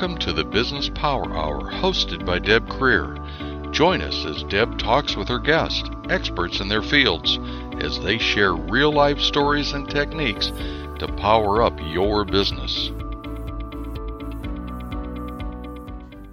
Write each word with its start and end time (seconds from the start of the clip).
Welcome 0.00 0.18
to 0.20 0.32
the 0.32 0.44
Business 0.44 0.88
Power 0.88 1.36
Hour 1.36 1.70
hosted 1.70 2.24
by 2.24 2.38
Deb 2.38 2.66
Creer. 2.70 3.18
Join 3.70 4.00
us 4.00 4.24
as 4.24 4.42
Deb 4.44 4.78
talks 4.78 5.14
with 5.14 5.28
her 5.28 5.38
guests, 5.38 5.90
experts 6.08 6.58
in 6.58 6.68
their 6.68 6.80
fields, 6.80 7.38
as 7.82 8.00
they 8.00 8.16
share 8.16 8.54
real 8.54 8.90
life 8.90 9.20
stories 9.20 9.74
and 9.74 9.86
techniques 9.90 10.52
to 11.00 11.14
power 11.18 11.62
up 11.62 11.78
your 11.82 12.24
business. 12.24 12.90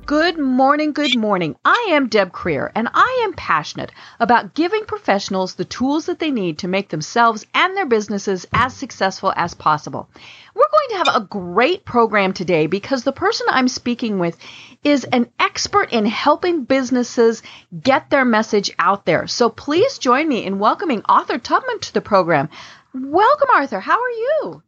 Good 0.08 0.40
morning, 0.40 0.94
good 0.94 1.18
morning. 1.18 1.58
I 1.66 1.90
am 1.90 2.08
Deb 2.08 2.32
Creer, 2.32 2.72
and 2.74 2.88
I 2.94 3.24
am 3.26 3.34
passionate 3.34 3.92
about 4.22 4.54
giving 4.54 4.86
professionals 4.86 5.56
the 5.56 5.66
tools 5.66 6.06
that 6.06 6.18
they 6.18 6.32
need 6.32 6.60
to 6.60 6.70
make 6.70 6.88
themselves 6.88 7.46
and 7.54 7.76
their 7.76 7.86
businesses 7.86 8.48
as 8.54 8.74
successful 8.74 9.34
as 9.36 9.54
possible. 9.54 10.08
We're 10.56 10.72
going 10.72 10.90
to 10.92 10.98
have 11.10 11.22
a 11.22 11.26
great 11.26 11.84
program 11.84 12.32
today 12.32 12.68
because 12.68 13.04
the 13.04 13.12
person 13.12 13.48
I'm 13.50 13.68
speaking 13.68 14.18
with 14.18 14.38
is 14.82 15.04
an 15.04 15.30
expert 15.42 15.92
in 15.92 16.06
helping 16.06 16.64
businesses 16.64 17.44
get 17.78 18.10
their 18.10 18.24
message 18.24 18.72
out 18.80 19.06
there. 19.06 19.28
So 19.28 19.50
please 19.50 19.98
join 19.98 20.30
me 20.30 20.46
in 20.46 20.58
welcoming 20.58 21.02
Arthur 21.04 21.38
Tubman 21.38 21.82
to 21.82 21.94
the 21.94 22.00
program. 22.00 22.48
Welcome, 22.94 23.50
Arthur. 23.54 23.82
How 23.82 24.00
are 24.02 24.10
you? 24.10 24.64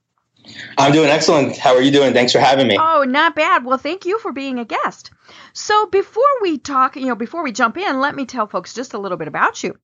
I'm 0.78 0.92
doing 0.92 1.10
excellent. 1.10 1.58
How 1.58 1.76
are 1.76 1.82
you 1.82 1.92
doing? 1.92 2.14
Thanks 2.14 2.34
for 2.34 2.40
having 2.40 2.68
me. 2.68 2.78
Oh, 2.78 3.04
not 3.04 3.36
bad. 3.36 3.64
Well, 3.64 3.78
thank 3.78 4.06
you 4.06 4.20
for 4.20 4.34
being 4.34 4.60
a 4.60 4.66
guest. 4.66 5.12
So, 5.54 5.86
before 5.88 6.24
we 6.42 6.58
talk, 6.58 6.96
you 6.96 7.08
know, 7.08 7.16
before 7.16 7.44
we 7.44 7.52
jump 7.52 7.78
in, 7.78 8.00
let 8.00 8.16
me 8.16 8.26
tell 8.26 8.48
folks 8.48 8.74
just 8.74 8.94
a 8.94 8.98
little 8.98 9.18
bit 9.18 9.28
about 9.28 9.64
you. 9.64 9.76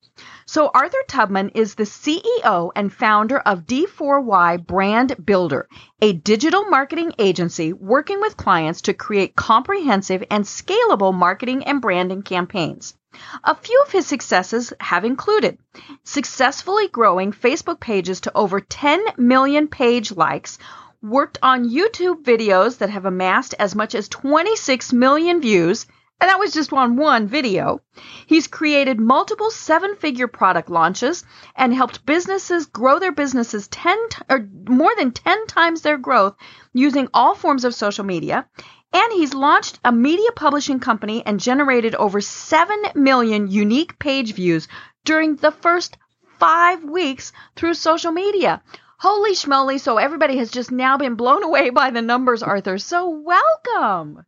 So, 0.46 0.70
Arthur 0.74 1.04
Tubman 1.08 1.50
is 1.50 1.76
the 1.76 1.84
CEO 1.84 2.72
and 2.76 2.94
founder 2.94 3.40
of 3.40 3.66
D4Y 3.66 4.66
Brand 4.66 5.16
Builder, 5.26 5.68
a 6.02 6.14
digital 6.14 6.66
marketing 6.66 7.14
agency 7.20 7.74
working 7.74 8.22
with 8.22 8.38
clients 8.38 8.82
to 8.82 8.94
create 8.94 9.36
comprehensive 9.36 10.24
and 10.30 10.46
scalable 10.46 11.14
marketing 11.14 11.64
and 11.64 11.82
branding 11.82 12.22
campaigns. 12.22 12.96
A 13.44 13.56
few 13.56 13.82
of 13.86 13.92
his 13.92 14.06
successes 14.06 14.74
have 14.80 15.06
included 15.06 15.58
successfully 16.04 16.90
growing 16.90 17.32
Facebook 17.32 17.80
pages 17.80 18.22
to 18.22 18.32
over 18.36 18.60
10 18.60 19.04
million 19.18 19.68
page 19.70 20.12
likes, 20.12 20.58
worked 21.06 21.38
on 21.44 21.70
YouTube 21.70 22.24
videos 22.24 22.80
that 22.80 22.90
have 22.90 23.06
amassed 23.06 23.54
as 23.60 23.76
much 23.76 23.94
as 23.94 24.10
26 24.10 24.92
million 24.92 25.40
views, 25.40 25.86
and 26.20 26.30
that 26.30 26.40
was 26.40 26.54
just 26.54 26.74
on 26.74 26.96
one 26.96 27.28
video. 27.28 27.82
He's 28.26 28.48
created 28.48 29.00
multiple 29.00 29.52
seven 29.52 29.96
figure 29.98 30.28
product 30.28 30.70
launches 30.70 31.24
and 31.56 31.74
helped 31.74 32.06
businesses 32.06 32.66
grow 32.66 33.00
their 33.00 33.12
businesses 33.12 33.68
10 33.68 33.98
t- 34.10 34.22
or 34.30 34.48
more 34.68 34.92
than 34.98 35.12
10 35.12 35.46
times 35.48 35.82
their 35.82 35.98
growth 35.98 36.36
using 36.74 37.08
all 37.14 37.36
forms 37.36 37.66
of 37.66 37.76
social 37.76 38.06
media. 38.06 38.48
And 38.92 39.14
he's 39.14 39.34
launched 39.34 39.80
a 39.84 39.92
media 39.92 40.32
publishing 40.36 40.80
company 40.80 41.22
and 41.26 41.40
generated 41.40 41.96
over 41.96 42.22
7 42.22 42.84
million 42.96 43.52
unique 43.52 44.00
page 44.00 44.34
views 44.34 44.68
during 45.04 45.36
the 45.36 45.52
first 45.52 45.98
five 46.40 46.84
weeks 46.84 47.34
through 47.56 47.74
social 47.74 48.12
media. 48.12 48.62
Holy 49.08 49.34
schmoly. 49.34 49.80
So 49.80 50.00
everybody 50.00 50.38
has 50.38 50.50
just 50.50 50.72
now 50.72 50.98
been 50.98 51.14
blown 51.14 51.44
away 51.44 51.70
by 51.70 51.92
the 51.92 52.02
numbers, 52.02 52.42
Arthur. 52.42 52.80
So 52.80 53.10
welcome. 53.10 54.26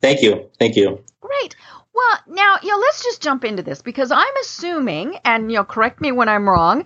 Thank 0.00 0.22
you. 0.22 0.50
Thank 0.60 0.76
you. 0.76 1.02
Great. 1.20 1.56
Well, 1.92 2.18
now, 2.28 2.58
you 2.62 2.68
know, 2.68 2.78
let's 2.78 3.02
just 3.02 3.20
jump 3.20 3.44
into 3.44 3.64
this 3.64 3.82
because 3.82 4.12
I'm 4.12 4.36
assuming, 4.40 5.18
and, 5.24 5.50
you 5.50 5.58
know, 5.58 5.64
correct 5.64 6.00
me 6.00 6.12
when 6.12 6.28
I'm 6.28 6.48
wrong, 6.48 6.84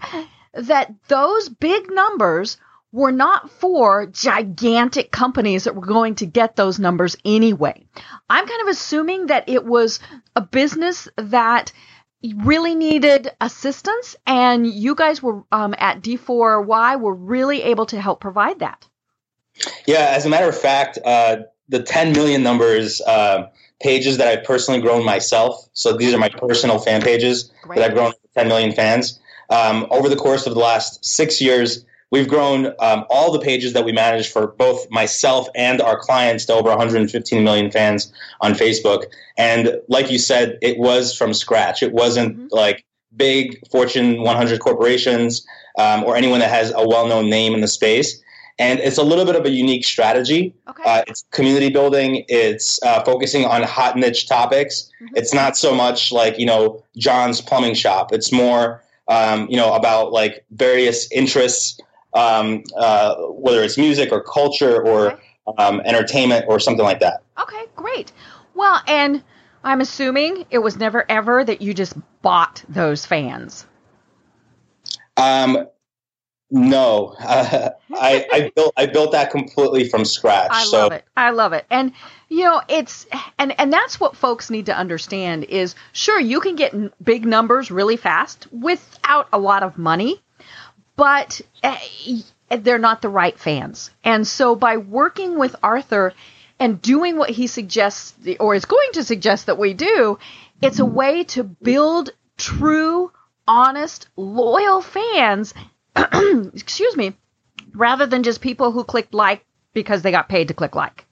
that 0.54 0.94
those 1.08 1.50
big 1.50 1.90
numbers 1.90 2.56
were 2.92 3.12
not 3.12 3.50
for 3.50 4.06
gigantic 4.06 5.10
companies 5.10 5.64
that 5.64 5.74
were 5.74 5.84
going 5.84 6.14
to 6.14 6.24
get 6.24 6.56
those 6.56 6.78
numbers 6.78 7.14
anyway. 7.26 7.84
I'm 8.30 8.46
kind 8.46 8.62
of 8.62 8.68
assuming 8.68 9.26
that 9.26 9.50
it 9.50 9.66
was 9.66 10.00
a 10.34 10.40
business 10.40 11.08
that 11.16 11.72
really 12.36 12.74
needed 12.74 13.30
assistance, 13.40 14.16
and 14.26 14.66
you 14.66 14.94
guys 14.94 15.22
were 15.22 15.42
um, 15.50 15.74
at 15.78 16.02
D4Y 16.02 17.00
were 17.00 17.14
really 17.14 17.62
able 17.62 17.86
to 17.86 18.00
help 18.00 18.20
provide 18.20 18.60
that. 18.60 18.86
Yeah, 19.86 20.12
as 20.16 20.24
a 20.24 20.28
matter 20.28 20.48
of 20.48 20.58
fact, 20.58 20.98
uh, 21.04 21.38
the 21.68 21.82
10 21.82 22.12
million 22.12 22.42
numbers 22.42 23.00
uh, 23.00 23.48
pages 23.80 24.18
that 24.18 24.28
I've 24.28 24.44
personally 24.44 24.80
grown 24.80 25.04
myself. 25.04 25.68
So 25.72 25.96
these 25.96 26.14
are 26.14 26.18
my 26.18 26.28
personal 26.28 26.78
fan 26.78 27.02
pages 27.02 27.50
Great. 27.62 27.78
that 27.78 27.90
I've 27.90 27.94
grown 27.94 28.12
10 28.34 28.48
million 28.48 28.72
fans. 28.72 29.18
Um, 29.50 29.86
over 29.90 30.08
the 30.08 30.16
course 30.16 30.46
of 30.46 30.54
the 30.54 30.60
last 30.60 31.04
six 31.04 31.40
years, 31.40 31.84
We've 32.12 32.28
grown 32.28 32.66
um, 32.78 33.06
all 33.08 33.32
the 33.32 33.40
pages 33.40 33.72
that 33.72 33.86
we 33.86 33.92
manage 33.92 34.30
for 34.30 34.46
both 34.46 34.88
myself 34.90 35.48
and 35.54 35.80
our 35.80 35.98
clients 35.98 36.44
to 36.44 36.52
over 36.52 36.68
115 36.68 37.42
million 37.42 37.70
fans 37.70 38.12
on 38.42 38.52
Facebook. 38.52 39.06
And 39.38 39.80
like 39.88 40.10
you 40.10 40.18
said, 40.18 40.58
it 40.60 40.78
was 40.78 41.16
from 41.16 41.32
scratch. 41.32 41.82
It 41.82 41.92
wasn't 41.94 42.36
mm-hmm. 42.36 42.46
like 42.50 42.84
big 43.16 43.66
Fortune 43.70 44.22
100 44.22 44.60
corporations 44.60 45.46
um, 45.78 46.04
or 46.04 46.14
anyone 46.14 46.40
that 46.40 46.50
has 46.50 46.70
a 46.76 46.86
well 46.86 47.06
known 47.06 47.30
name 47.30 47.54
in 47.54 47.62
the 47.62 47.68
space. 47.68 48.20
And 48.58 48.78
it's 48.80 48.98
a 48.98 49.02
little 49.02 49.24
bit 49.24 49.34
of 49.34 49.46
a 49.46 49.50
unique 49.50 49.86
strategy. 49.86 50.54
Okay. 50.68 50.82
Uh, 50.84 51.02
it's 51.06 51.24
community 51.30 51.70
building. 51.70 52.26
It's 52.28 52.78
uh, 52.82 53.02
focusing 53.04 53.46
on 53.46 53.62
hot 53.62 53.96
niche 53.96 54.28
topics. 54.28 54.90
Mm-hmm. 55.00 55.16
It's 55.16 55.32
not 55.32 55.56
so 55.56 55.74
much 55.74 56.12
like 56.12 56.38
you 56.38 56.44
know 56.44 56.84
John's 56.94 57.40
plumbing 57.40 57.72
shop. 57.74 58.12
It's 58.12 58.30
more 58.30 58.84
um, 59.08 59.48
you 59.48 59.56
know 59.56 59.72
about 59.72 60.12
like 60.12 60.44
various 60.50 61.10
interests 61.10 61.80
um, 62.14 62.62
uh, 62.76 63.16
whether 63.16 63.62
it's 63.62 63.78
music 63.78 64.12
or 64.12 64.22
culture 64.22 64.82
or 64.82 65.12
okay. 65.12 65.22
um, 65.58 65.80
entertainment 65.84 66.44
or 66.48 66.60
something 66.60 66.84
like 66.84 67.00
that. 67.00 67.22
Okay, 67.40 67.64
great. 67.76 68.12
Well, 68.54 68.80
and 68.86 69.22
I'm 69.64 69.80
assuming 69.80 70.44
it 70.50 70.58
was 70.58 70.76
never 70.76 71.10
ever 71.10 71.44
that 71.44 71.62
you 71.62 71.74
just 71.74 71.94
bought 72.22 72.64
those 72.68 73.06
fans. 73.06 73.66
Um, 75.16 75.66
no, 76.50 77.16
uh, 77.18 77.70
I, 77.94 78.26
I 78.30 78.52
built 78.54 78.74
I 78.76 78.86
built 78.86 79.12
that 79.12 79.30
completely 79.30 79.88
from 79.88 80.04
scratch. 80.04 80.50
I 80.52 80.64
so. 80.64 80.82
love 80.82 80.92
it. 80.92 81.04
I 81.16 81.30
love 81.30 81.52
it, 81.54 81.64
and 81.70 81.92
you 82.28 82.44
know 82.44 82.60
it's 82.68 83.06
and 83.38 83.58
and 83.58 83.72
that's 83.72 83.98
what 83.98 84.16
folks 84.16 84.50
need 84.50 84.66
to 84.66 84.76
understand 84.76 85.44
is 85.44 85.74
sure 85.92 86.20
you 86.20 86.40
can 86.40 86.56
get 86.56 87.02
big 87.02 87.24
numbers 87.24 87.70
really 87.70 87.96
fast 87.96 88.46
without 88.52 89.28
a 89.32 89.38
lot 89.38 89.62
of 89.62 89.78
money 89.78 90.20
but 90.96 91.40
uh, 91.62 91.78
they're 92.50 92.78
not 92.78 93.02
the 93.02 93.08
right 93.08 93.38
fans. 93.38 93.90
And 94.04 94.26
so 94.26 94.54
by 94.54 94.76
working 94.76 95.38
with 95.38 95.56
Arthur 95.62 96.14
and 96.58 96.80
doing 96.80 97.16
what 97.16 97.30
he 97.30 97.46
suggests 97.46 98.14
or 98.38 98.54
is 98.54 98.64
going 98.64 98.90
to 98.92 99.04
suggest 99.04 99.46
that 99.46 99.58
we 99.58 99.74
do, 99.74 100.18
it's 100.60 100.78
a 100.78 100.84
way 100.84 101.24
to 101.24 101.44
build 101.44 102.10
true, 102.36 103.10
honest, 103.48 104.08
loyal 104.16 104.80
fans, 104.80 105.54
excuse 105.96 106.96
me, 106.96 107.14
rather 107.74 108.06
than 108.06 108.22
just 108.22 108.40
people 108.40 108.72
who 108.72 108.84
clicked 108.84 109.14
like 109.14 109.44
because 109.72 110.02
they 110.02 110.10
got 110.10 110.28
paid 110.28 110.48
to 110.48 110.54
click 110.54 110.74
like. 110.74 111.06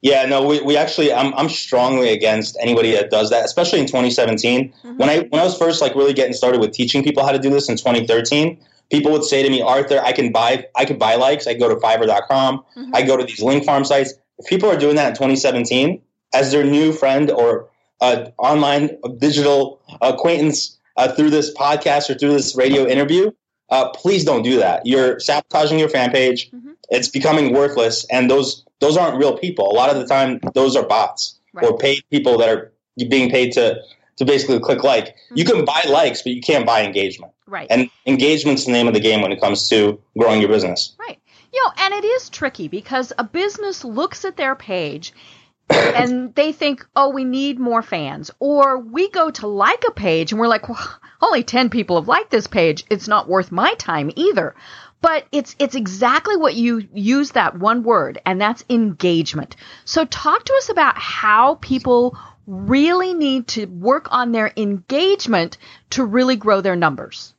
Yeah, 0.00 0.26
no, 0.26 0.46
we, 0.46 0.60
we 0.60 0.76
actually 0.76 1.14
I'm 1.14 1.32
I'm 1.34 1.48
strongly 1.48 2.10
against 2.10 2.58
anybody 2.60 2.92
that 2.92 3.10
does 3.10 3.30
that, 3.30 3.46
especially 3.46 3.80
in 3.80 3.86
2017. 3.86 4.68
Mm-hmm. 4.68 4.96
When 4.98 5.08
I 5.08 5.20
when 5.20 5.40
I 5.40 5.44
was 5.44 5.56
first 5.56 5.80
like 5.80 5.94
really 5.94 6.12
getting 6.12 6.34
started 6.34 6.60
with 6.60 6.72
teaching 6.72 7.02
people 7.02 7.24
how 7.24 7.32
to 7.32 7.38
do 7.38 7.48
this 7.48 7.70
in 7.70 7.76
2013, 7.76 8.58
people 8.94 9.10
would 9.10 9.24
say 9.24 9.42
to 9.42 9.50
me, 9.50 9.60
Arthur, 9.60 10.00
I 10.00 10.12
can 10.12 10.30
buy 10.30 10.66
I 10.76 10.84
can 10.84 10.98
buy 10.98 11.16
likes. 11.16 11.46
I 11.46 11.54
go 11.54 11.68
to 11.68 11.76
Fiverr.com. 11.76 12.64
Mm-hmm. 12.76 12.94
I 12.94 13.02
go 13.02 13.16
to 13.16 13.24
these 13.24 13.42
link 13.42 13.64
farm 13.64 13.84
sites. 13.84 14.14
If 14.38 14.46
people 14.46 14.70
are 14.70 14.76
doing 14.76 14.96
that 14.96 15.08
in 15.08 15.14
2017 15.14 16.00
as 16.32 16.52
their 16.52 16.64
new 16.64 16.92
friend 16.92 17.30
or 17.30 17.68
uh, 18.00 18.30
online 18.38 18.90
digital 19.18 19.80
acquaintance 20.00 20.78
uh, 20.96 21.08
through 21.12 21.30
this 21.30 21.52
podcast 21.54 22.08
or 22.08 22.14
through 22.14 22.32
this 22.32 22.54
radio 22.56 22.86
interview, 22.86 23.32
uh, 23.70 23.90
please 23.90 24.24
don't 24.24 24.42
do 24.42 24.58
that. 24.58 24.86
You're 24.86 25.18
sabotaging 25.18 25.78
your 25.78 25.88
fan 25.88 26.10
page. 26.12 26.50
Mm-hmm. 26.50 26.72
It's 26.90 27.08
becoming 27.08 27.52
worthless, 27.52 28.06
and 28.10 28.30
those 28.30 28.64
those 28.80 28.96
aren't 28.96 29.18
real 29.18 29.36
people. 29.36 29.68
A 29.70 29.74
lot 29.74 29.90
of 29.90 29.96
the 29.96 30.06
time, 30.06 30.38
those 30.54 30.76
are 30.76 30.86
bots 30.86 31.40
right. 31.52 31.64
or 31.64 31.76
paid 31.76 32.02
people 32.10 32.38
that 32.38 32.48
are 32.48 32.72
being 33.08 33.30
paid 33.30 33.52
to 33.52 33.80
to 34.16 34.24
basically 34.24 34.60
click 34.60 34.84
like. 34.84 35.06
Mm-hmm. 35.06 35.36
You 35.38 35.44
can 35.44 35.64
buy 35.64 35.82
likes, 35.88 36.22
but 36.22 36.32
you 36.32 36.40
can't 36.40 36.66
buy 36.66 36.82
engagement. 36.82 37.32
Right. 37.46 37.66
And 37.70 37.90
engagement's 38.06 38.66
the 38.66 38.72
name 38.72 38.88
of 38.88 38.94
the 38.94 39.00
game 39.00 39.20
when 39.20 39.32
it 39.32 39.40
comes 39.40 39.68
to 39.68 40.00
growing 40.18 40.40
your 40.40 40.48
business. 40.48 40.96
Right. 40.98 41.18
You 41.52 41.62
know, 41.62 41.72
and 41.78 41.94
it 41.94 42.04
is 42.04 42.30
tricky 42.30 42.68
because 42.68 43.12
a 43.18 43.24
business 43.24 43.84
looks 43.84 44.24
at 44.24 44.36
their 44.36 44.54
page 44.54 45.12
and 45.70 46.34
they 46.34 46.52
think, 46.52 46.86
oh, 46.96 47.10
we 47.10 47.24
need 47.24 47.58
more 47.58 47.82
fans. 47.82 48.30
Or 48.38 48.78
we 48.78 49.08
go 49.10 49.30
to 49.30 49.46
like 49.46 49.84
a 49.86 49.92
page 49.92 50.32
and 50.32 50.40
we're 50.40 50.48
like, 50.48 50.68
well, 50.68 51.00
only 51.22 51.42
10 51.42 51.70
people 51.70 51.96
have 51.96 52.08
liked 52.08 52.30
this 52.30 52.46
page. 52.46 52.84
It's 52.90 53.08
not 53.08 53.28
worth 53.28 53.52
my 53.52 53.74
time 53.74 54.10
either. 54.16 54.54
But 55.00 55.26
it's 55.32 55.54
it's 55.58 55.74
exactly 55.74 56.34
what 56.34 56.54
you 56.54 56.88
use 56.94 57.32
that 57.32 57.58
one 57.58 57.82
word, 57.82 58.22
and 58.24 58.40
that's 58.40 58.64
engagement. 58.70 59.54
So 59.84 60.06
talk 60.06 60.46
to 60.46 60.54
us 60.54 60.70
about 60.70 60.96
how 60.96 61.56
people 61.56 62.16
really 62.46 63.14
need 63.14 63.48
to 63.48 63.66
work 63.66 64.08
on 64.10 64.32
their 64.32 64.52
engagement 64.56 65.58
to 65.90 66.04
really 66.04 66.36
grow 66.36 66.60
their 66.60 66.76
numbers. 66.76 67.34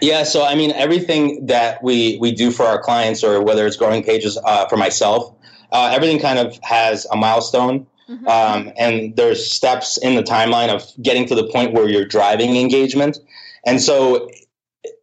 Yeah, 0.00 0.24
so 0.24 0.44
I 0.44 0.54
mean, 0.54 0.72
everything 0.72 1.46
that 1.46 1.82
we 1.82 2.18
we 2.18 2.32
do 2.32 2.50
for 2.50 2.64
our 2.64 2.80
clients, 2.80 3.22
or 3.22 3.42
whether 3.42 3.66
it's 3.66 3.76
growing 3.76 4.02
pages 4.02 4.38
uh, 4.42 4.66
for 4.66 4.76
myself, 4.76 5.34
uh, 5.70 5.92
everything 5.94 6.18
kind 6.18 6.38
of 6.38 6.58
has 6.62 7.06
a 7.10 7.16
milestone. 7.16 7.86
Mm-hmm. 8.08 8.26
Um, 8.26 8.72
and 8.78 9.14
there's 9.16 9.52
steps 9.52 9.98
in 9.98 10.14
the 10.14 10.22
timeline 10.22 10.74
of 10.74 10.82
getting 11.02 11.26
to 11.26 11.34
the 11.34 11.44
point 11.44 11.74
where 11.74 11.88
you're 11.88 12.06
driving 12.06 12.56
engagement. 12.56 13.18
And 13.66 13.82
so, 13.82 14.30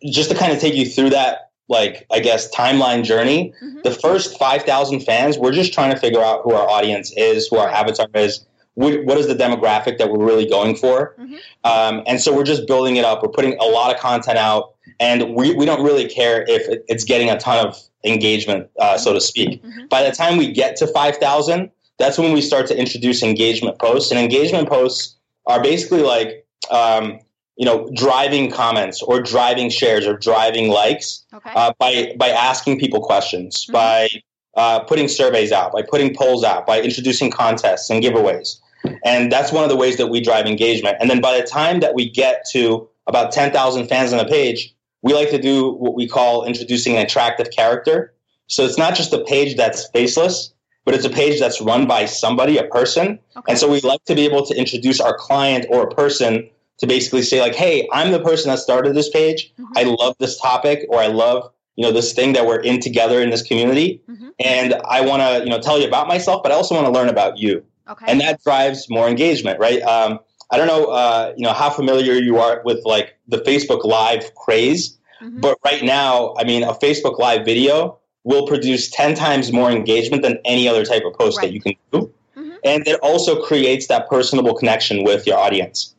just 0.03 0.31
to 0.31 0.35
kind 0.35 0.51
of 0.51 0.59
take 0.59 0.73
you 0.73 0.87
through 0.87 1.11
that, 1.11 1.44
like, 1.67 2.06
I 2.12 2.19
guess, 2.19 2.53
timeline 2.53 3.03
journey, 3.03 3.53
mm-hmm. 3.63 3.79
the 3.83 3.91
first 3.91 4.38
5,000 4.38 5.00
fans, 5.01 5.38
we're 5.38 5.51
just 5.51 5.73
trying 5.73 5.94
to 5.94 6.00
figure 6.00 6.21
out 6.21 6.41
who 6.44 6.53
our 6.53 6.69
audience 6.69 7.12
is, 7.17 7.47
who 7.47 7.57
our 7.57 7.69
avatar 7.69 8.07
is, 8.13 8.45
what 8.75 9.17
is 9.17 9.27
the 9.27 9.35
demographic 9.35 9.97
that 9.97 10.12
we're 10.12 10.23
really 10.23 10.47
going 10.47 10.75
for. 10.75 11.15
Mm-hmm. 11.19 11.35
Um, 11.63 12.03
and 12.06 12.19
so, 12.19 12.35
we're 12.35 12.44
just 12.44 12.67
building 12.67 12.97
it 12.97 13.06
up. 13.06 13.23
We're 13.23 13.29
putting 13.29 13.57
a 13.59 13.63
lot 13.63 13.94
of 13.94 14.00
content 14.00 14.38
out, 14.38 14.75
and 15.00 15.33
we, 15.33 15.56
we 15.56 15.65
don't 15.65 15.83
really 15.83 16.07
care 16.07 16.44
if 16.47 16.81
it's 16.88 17.03
getting 17.03 17.29
a 17.29 17.39
ton 17.39 17.65
of 17.65 17.77
engagement, 18.03 18.69
uh, 18.79 18.97
so 18.97 19.13
to 19.13 19.21
speak. 19.21 19.63
Mm-hmm. 19.63 19.88
By 19.88 20.03
the 20.03 20.11
time 20.11 20.38
we 20.38 20.51
get 20.51 20.75
to 20.77 20.88
5,000, 20.88 21.71
that's 21.97 22.18
when 22.18 22.33
we 22.33 22.41
start 22.41 22.68
to 22.68 22.77
introduce 22.77 23.23
engagement 23.23 23.79
posts. 23.79 24.11
And 24.11 24.19
engagement 24.19 24.68
posts 24.68 25.15
are 25.47 25.61
basically 25.61 26.01
like, 26.01 26.45
um, 26.69 27.19
you 27.56 27.66
know, 27.66 27.90
driving 27.96 28.52
comments 28.52 29.02
or 29.02 29.22
driving 29.22 29.69
shares 29.69 30.06
or 30.06 30.18
driving 30.18 30.69
likes 30.69 31.25
okay. 31.34 31.52
uh, 31.56 31.72
by 31.80 32.13
by 32.18 32.30
asking 32.30 32.80
people 32.80 33.02
questions, 33.02 33.63
mm-hmm. 33.63 33.74
by 33.74 34.07
uh, 34.56 34.80
putting 34.81 35.07
surveys 35.07 35.52
out, 35.52 35.72
by 35.72 35.81
putting 35.81 36.16
polls 36.16 36.44
out, 36.44 36.66
by 36.66 36.81
introducing 36.81 37.31
contests 37.31 37.90
and 37.90 38.04
giveaways. 38.04 38.60
And 39.04 39.31
that's 39.31 39.52
one 39.52 39.63
of 39.63 39.69
the 39.69 39.75
ways 39.75 39.98
that 39.98 40.07
we 40.07 40.22
drive 40.22 40.46
engagement. 40.46 40.98
And 41.00 41.10
then 41.10 41.22
by 41.22 41.40
the 41.40 41.46
time 41.46 41.80
that 41.80 41.96
we 41.96 42.10
get 42.10 42.46
to 42.52 42.88
about 43.07 43.31
10,000 43.31 43.88
fans 43.88 44.13
on 44.13 44.19
a 44.19 44.28
page, 44.28 44.74
we 45.02 45.13
like 45.13 45.30
to 45.31 45.40
do 45.40 45.74
what 45.74 45.96
we 45.96 46.07
call 46.07 46.46
introducing 46.46 46.96
an 46.96 47.06
attractive 47.06 47.52
character. 47.52 48.13
So 48.48 48.63
it's 48.63 48.78
not 48.78 48.96
just 48.96 49.12
a 49.13 49.24
page 49.24 49.56
that's 49.56 49.88
faceless, 49.90 50.54
but 50.84 50.94
it's 50.94 51.06
a 51.06 51.10
page 51.10 51.40
that's 51.40 51.60
run 51.60 51.88
by 51.88 52.06
somebody, 52.06 52.57
a 52.57 52.63
person. 52.63 53.19
Okay. 53.36 53.52
And 53.52 53.57
so 53.57 53.69
we 53.69 53.81
like 53.81 54.04
to 54.06 54.16
be 54.16 54.25
able 54.25 54.46
to 54.46 54.56
introduce 54.56 55.00
our 55.00 55.18
client 55.18 55.66
or 55.69 55.84
a 55.84 55.94
person 55.94 56.50
to 56.80 56.88
basically 56.88 57.22
say 57.22 57.42
like, 57.42 57.56
"Hey, 57.56 57.88
I'm 57.92 58.12
the 58.12 58.19
person 58.19 58.50
that 58.50 58.60
started 58.60 58.95
this 58.95 59.10
page. 59.10 59.54
Mm-hmm. 59.54 59.77
I 59.77 59.83
love 59.83 60.16
this 60.19 60.39
topic, 60.39 60.86
or 60.89 61.00
I 61.00 61.07
love 61.07 61.51
you 61.75 61.86
know 61.86 61.92
this 61.92 62.13
thing 62.13 62.33
that 62.33 62.45
we're 62.45 62.60
in 62.60 62.80
together 62.80 63.22
in 63.22 63.30
this 63.30 63.42
community, 63.42 64.01
mm-hmm. 64.10 64.30
and 64.39 64.75
I 64.86 65.01
want 65.01 65.22
to 65.22 65.44
you 65.44 65.50
know 65.50 65.60
tell 65.60 65.80
you 65.80 65.88
about 65.88 66.07
myself, 66.07 66.44
but 66.44 66.51
I 66.51 66.56
also 66.56 66.75
want 66.75 66.88
to 66.88 66.92
learn 66.92 67.10
about 67.10 67.38
you." 67.38 67.63
Okay. 67.88 68.06
And 68.07 68.19
that 68.22 68.42
drives 68.44 68.89
more 68.89 69.07
engagement, 69.07 69.60
right? 69.60 69.81
Um, 69.83 70.19
I 70.51 70.57
don't 70.57 70.68
know, 70.68 70.86
uh, 70.86 71.33
you 71.36 71.44
know, 71.44 71.54
how 71.54 71.69
familiar 71.69 72.13
you 72.13 72.39
are 72.39 72.62
with 72.66 72.83
like 72.86 73.18
the 73.28 73.38
Facebook 73.38 73.83
Live 73.83 74.33
craze, 74.36 74.98
mm-hmm. 75.21 75.39
but 75.39 75.57
right 75.63 75.83
now, 75.83 76.36
I 76.38 76.44
mean, 76.44 76.63
a 76.63 76.74
Facebook 76.74 77.19
Live 77.19 77.45
video 77.45 78.00
will 78.24 78.48
produce 78.48 78.89
10 78.89 79.16
times 79.16 79.51
more 79.51 79.71
engagement 79.71 80.24
than 80.24 80.39
any 80.45 80.68
other 80.68 80.83
type 80.83 81.04
of 81.06 81.13
post 81.13 81.38
right. 81.38 81.48
that 81.48 81.54
you 81.54 81.62
can 81.62 81.74
do. 81.92 82.12
Mm-hmm. 82.36 82.56
And 82.63 82.88
it 82.88 83.00
also 83.01 83.42
creates 83.42 83.88
that 83.88 84.10
personable 84.10 84.56
connection 84.56 85.04
with 85.04 85.28
your 85.28 85.38
audience. 85.38 85.94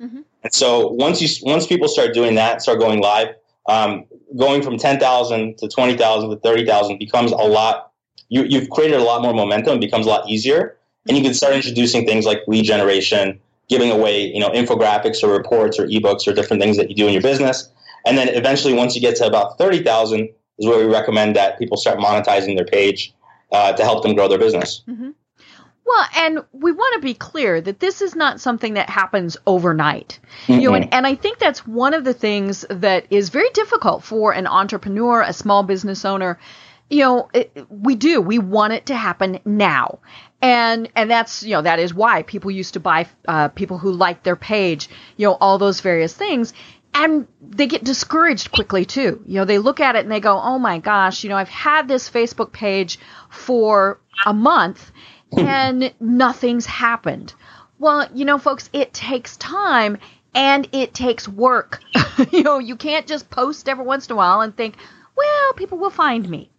And 0.46 0.54
so 0.54 0.87
once 0.93 1.20
you 1.20 1.28
once 1.43 1.66
people 1.66 1.88
start 1.88 2.14
doing 2.14 2.37
that, 2.37 2.62
start 2.62 2.78
going 2.78 3.00
live, 3.00 3.34
um, 3.69 4.04
going 4.37 4.62
from 4.62 4.78
10,000 4.78 5.58
to 5.58 5.69
20,000 5.69 6.31
to 6.31 6.37
30,000 6.37 6.98
becomes 6.98 7.32
a 7.32 7.34
lot. 7.34 7.90
You, 8.28 8.44
you've 8.44 8.70
created 8.70 9.00
a 9.00 9.02
lot 9.02 9.22
more 9.22 9.34
momentum. 9.34 9.78
It 9.78 9.81
becomes 9.81 10.06
a 10.06 10.08
lot 10.08 10.28
easier, 10.31 10.76
and 11.08 11.16
you 11.16 11.22
can 11.25 11.34
start 11.34 11.54
introducing 11.54 12.06
things 12.06 12.26
like 12.26 12.43
lead 12.46 12.64
generation, 12.64 13.40
giving 13.69 13.90
away 13.90 14.32
you 14.32 14.38
know 14.38 14.50
infographics 14.50 15.25
or 15.25 15.32
reports 15.32 15.81
or 15.81 15.88
ebooks 15.88 16.28
or 16.28 16.32
different 16.32 16.62
things 16.62 16.76
that 16.76 16.88
you 16.90 16.94
do 16.94 17.08
in 17.08 17.12
your 17.12 17.22
business. 17.22 17.69
And 18.04 18.16
then 18.16 18.28
eventually, 18.28 18.72
once 18.72 18.94
you 18.94 19.00
get 19.00 19.16
to 19.16 19.26
about 19.26 19.58
30,000, 19.58 20.28
is 20.60 20.66
where 20.69 20.78
we 20.78 20.93
recommend 20.93 21.34
that 21.34 21.58
people 21.58 21.76
start 21.76 21.98
monetizing 21.98 22.54
their 22.54 22.66
page 22.66 23.12
uh, 23.50 23.72
to 23.72 23.82
help 23.82 24.04
them 24.04 24.14
grow 24.14 24.28
their 24.28 24.38
business. 24.38 24.84
Mm-hmm. 24.87 25.10
Well, 25.86 26.06
and 26.16 26.40
we 26.52 26.72
want 26.72 26.94
to 26.94 27.00
be 27.00 27.14
clear 27.14 27.60
that 27.60 27.78
this 27.78 28.02
is 28.02 28.16
not 28.16 28.40
something 28.40 28.74
that 28.74 28.90
happens 28.90 29.36
overnight. 29.46 30.18
Mm-hmm. 30.46 30.60
You 30.60 30.68
know, 30.68 30.74
and, 30.74 30.92
and 30.92 31.06
I 31.06 31.14
think 31.14 31.38
that's 31.38 31.64
one 31.64 31.94
of 31.94 32.02
the 32.02 32.12
things 32.12 32.66
that 32.68 33.06
is 33.10 33.28
very 33.28 33.50
difficult 33.50 34.02
for 34.02 34.32
an 34.32 34.48
entrepreneur, 34.48 35.22
a 35.22 35.32
small 35.32 35.62
business 35.62 36.04
owner. 36.04 36.40
You 36.90 36.98
know, 37.00 37.28
it, 37.32 37.66
we 37.70 37.94
do. 37.94 38.20
We 38.20 38.40
want 38.40 38.72
it 38.72 38.86
to 38.86 38.96
happen 38.96 39.38
now. 39.44 40.00
And 40.42 40.90
and 40.96 41.10
that's 41.10 41.42
you 41.44 41.54
know 41.54 41.62
that 41.62 41.78
is 41.78 41.94
why 41.94 42.22
people 42.22 42.50
used 42.50 42.74
to 42.74 42.80
buy 42.80 43.06
uh, 43.26 43.48
people 43.48 43.78
who 43.78 43.92
liked 43.92 44.24
their 44.24 44.36
page, 44.36 44.88
you 45.16 45.26
know, 45.26 45.34
all 45.40 45.58
those 45.58 45.80
various 45.80 46.12
things 46.12 46.52
and 46.94 47.26
they 47.42 47.66
get 47.66 47.84
discouraged 47.84 48.52
quickly 48.52 48.84
too. 48.84 49.22
You 49.26 49.36
know, 49.36 49.44
they 49.44 49.58
look 49.58 49.80
at 49.80 49.96
it 49.96 50.00
and 50.00 50.10
they 50.10 50.20
go, 50.20 50.38
"Oh 50.40 50.58
my 50.58 50.78
gosh, 50.78 51.24
you 51.24 51.30
know, 51.30 51.36
I've 51.36 51.48
had 51.48 51.88
this 51.88 52.08
Facebook 52.08 52.52
page 52.52 52.98
for 53.30 54.00
a 54.24 54.32
month 54.32 54.92
and 55.37 55.93
nothing's 56.00 56.67
happened." 56.67 57.34
Well, 57.78 58.08
you 58.14 58.25
know, 58.25 58.38
folks, 58.38 58.70
it 58.73 58.94
takes 58.94 59.37
time 59.37 59.99
and 60.34 60.69
it 60.73 60.94
takes 60.94 61.28
work. 61.28 61.81
you 62.32 62.43
know, 62.43 62.58
you 62.58 62.76
can't 62.76 63.06
just 63.06 63.31
post 63.31 63.69
every 63.69 63.84
once 63.84 64.06
in 64.06 64.12
a 64.12 64.17
while 64.17 64.40
and 64.40 64.56
think, 64.56 64.76
"Well, 65.17 65.52
people 65.55 65.78
will 65.78 65.90
find 65.90 66.28
me." 66.28 66.50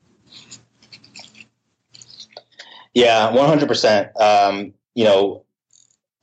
Yeah, 2.93 3.31
100%. 3.31 4.19
Um, 4.19 4.73
you 4.95 5.03
know, 5.03 5.43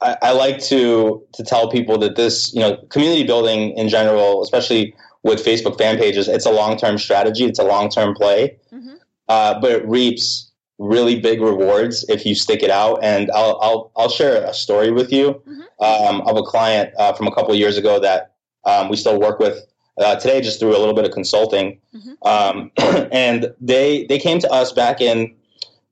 I, 0.01 0.17
I, 0.21 0.33
like 0.33 0.61
to 0.65 1.23
to 1.35 1.45
tell 1.45 1.71
people 1.71 1.99
that 1.99 2.17
this, 2.17 2.53
you 2.53 2.59
know, 2.59 2.77
community 2.91 3.23
building 3.23 3.79
in 3.79 3.89
general, 3.89 4.43
especially 4.43 4.93
with 5.23 5.45
Facebook 5.45 5.79
fan 5.79 5.99
pages, 5.99 6.27
it's 6.27 6.47
a 6.47 6.51
long 6.51 6.77
term 6.77 6.99
strategy. 6.99 7.45
It's 7.45 7.61
a 7.61 7.65
long 7.65 7.91
term 7.91 8.13
play, 8.13 8.59
mm-hmm. 8.73 8.95
uh, 9.29 9.61
but 9.61 9.71
it 9.71 9.89
reaps 9.89 10.51
really 10.79 11.21
big 11.21 11.41
rewards 11.41 12.05
if 12.09 12.27
you 12.27 12.35
stick 12.35 12.63
it 12.63 12.71
out. 12.71 12.99
And 13.03 13.31
I'll 13.33 13.59
I'll, 13.61 13.93
I'll 13.97 14.09
share 14.09 14.45
a 14.45 14.55
story 14.55 14.91
with 14.91 15.13
you 15.13 15.43
mm-hmm. 15.47 15.85
um, 15.85 16.23
of 16.23 16.37
a 16.37 16.43
client 16.43 16.93
uh, 16.99 17.13
from 17.13 17.27
a 17.27 17.35
couple 17.35 17.55
years 17.55 17.77
ago 17.77 18.01
that 18.01 18.35
um, 18.65 18.89
we 18.89 18.97
still 18.97 19.19
work 19.19 19.39
with 19.39 19.67
uh, 19.99 20.17
today, 20.17 20.41
just 20.41 20.59
through 20.59 20.77
a 20.77 20.79
little 20.79 20.95
bit 20.95 21.05
of 21.05 21.13
consulting. 21.13 21.81
Mm-hmm. 21.95 22.27
Um, 22.27 22.71
and 23.13 23.55
they 23.61 24.07
they 24.07 24.19
came 24.19 24.39
to 24.41 24.51
us 24.51 24.73
back 24.73 25.01
in 25.01 25.35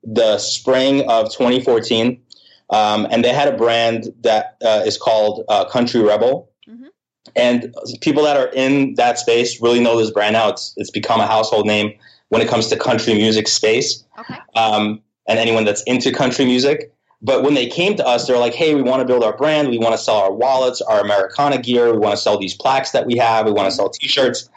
the 0.04 0.38
spring 0.38 1.08
of 1.08 1.30
2014 1.32 2.20
um, 2.72 3.06
and 3.10 3.22
they 3.22 3.32
had 3.32 3.48
a 3.48 3.56
brand 3.56 4.12
that 4.22 4.56
uh, 4.64 4.82
is 4.84 4.96
called 4.96 5.44
uh, 5.48 5.66
Country 5.66 6.00
Rebel. 6.00 6.50
Mm-hmm. 6.68 6.86
And 7.36 7.74
people 8.00 8.24
that 8.24 8.36
are 8.36 8.48
in 8.48 8.94
that 8.94 9.18
space 9.18 9.60
really 9.60 9.80
know 9.80 9.98
this 9.98 10.10
brand 10.10 10.32
now. 10.32 10.48
It's, 10.48 10.72
it's 10.78 10.90
become 10.90 11.20
a 11.20 11.26
household 11.26 11.66
name 11.66 11.92
when 12.32 12.40
it 12.40 12.48
comes 12.48 12.66
to 12.68 12.76
country 12.78 13.12
music 13.12 13.46
space. 13.46 14.04
Okay. 14.18 14.38
Um, 14.56 15.02
and 15.28 15.38
anyone 15.38 15.66
that's 15.66 15.82
into 15.82 16.10
country 16.10 16.46
music. 16.46 16.90
But 17.20 17.44
when 17.44 17.52
they 17.52 17.66
came 17.66 17.94
to 17.96 18.06
us, 18.06 18.26
they're 18.26 18.38
like, 18.38 18.54
hey, 18.54 18.74
we 18.74 18.80
want 18.80 19.00
to 19.00 19.04
build 19.04 19.22
our 19.22 19.36
brand. 19.36 19.68
We 19.68 19.76
want 19.76 19.92
to 19.92 19.98
sell 19.98 20.16
our 20.16 20.32
wallets, 20.32 20.80
our 20.80 21.00
Americana 21.00 21.58
gear. 21.58 21.92
We 21.92 21.98
want 21.98 22.16
to 22.16 22.16
sell 22.16 22.38
these 22.38 22.54
plaques 22.54 22.92
that 22.92 23.04
we 23.04 23.18
have. 23.18 23.44
We 23.44 23.52
want 23.52 23.68
to 23.68 23.76
sell 23.76 23.90
t 23.90 24.08
shirts. 24.08 24.48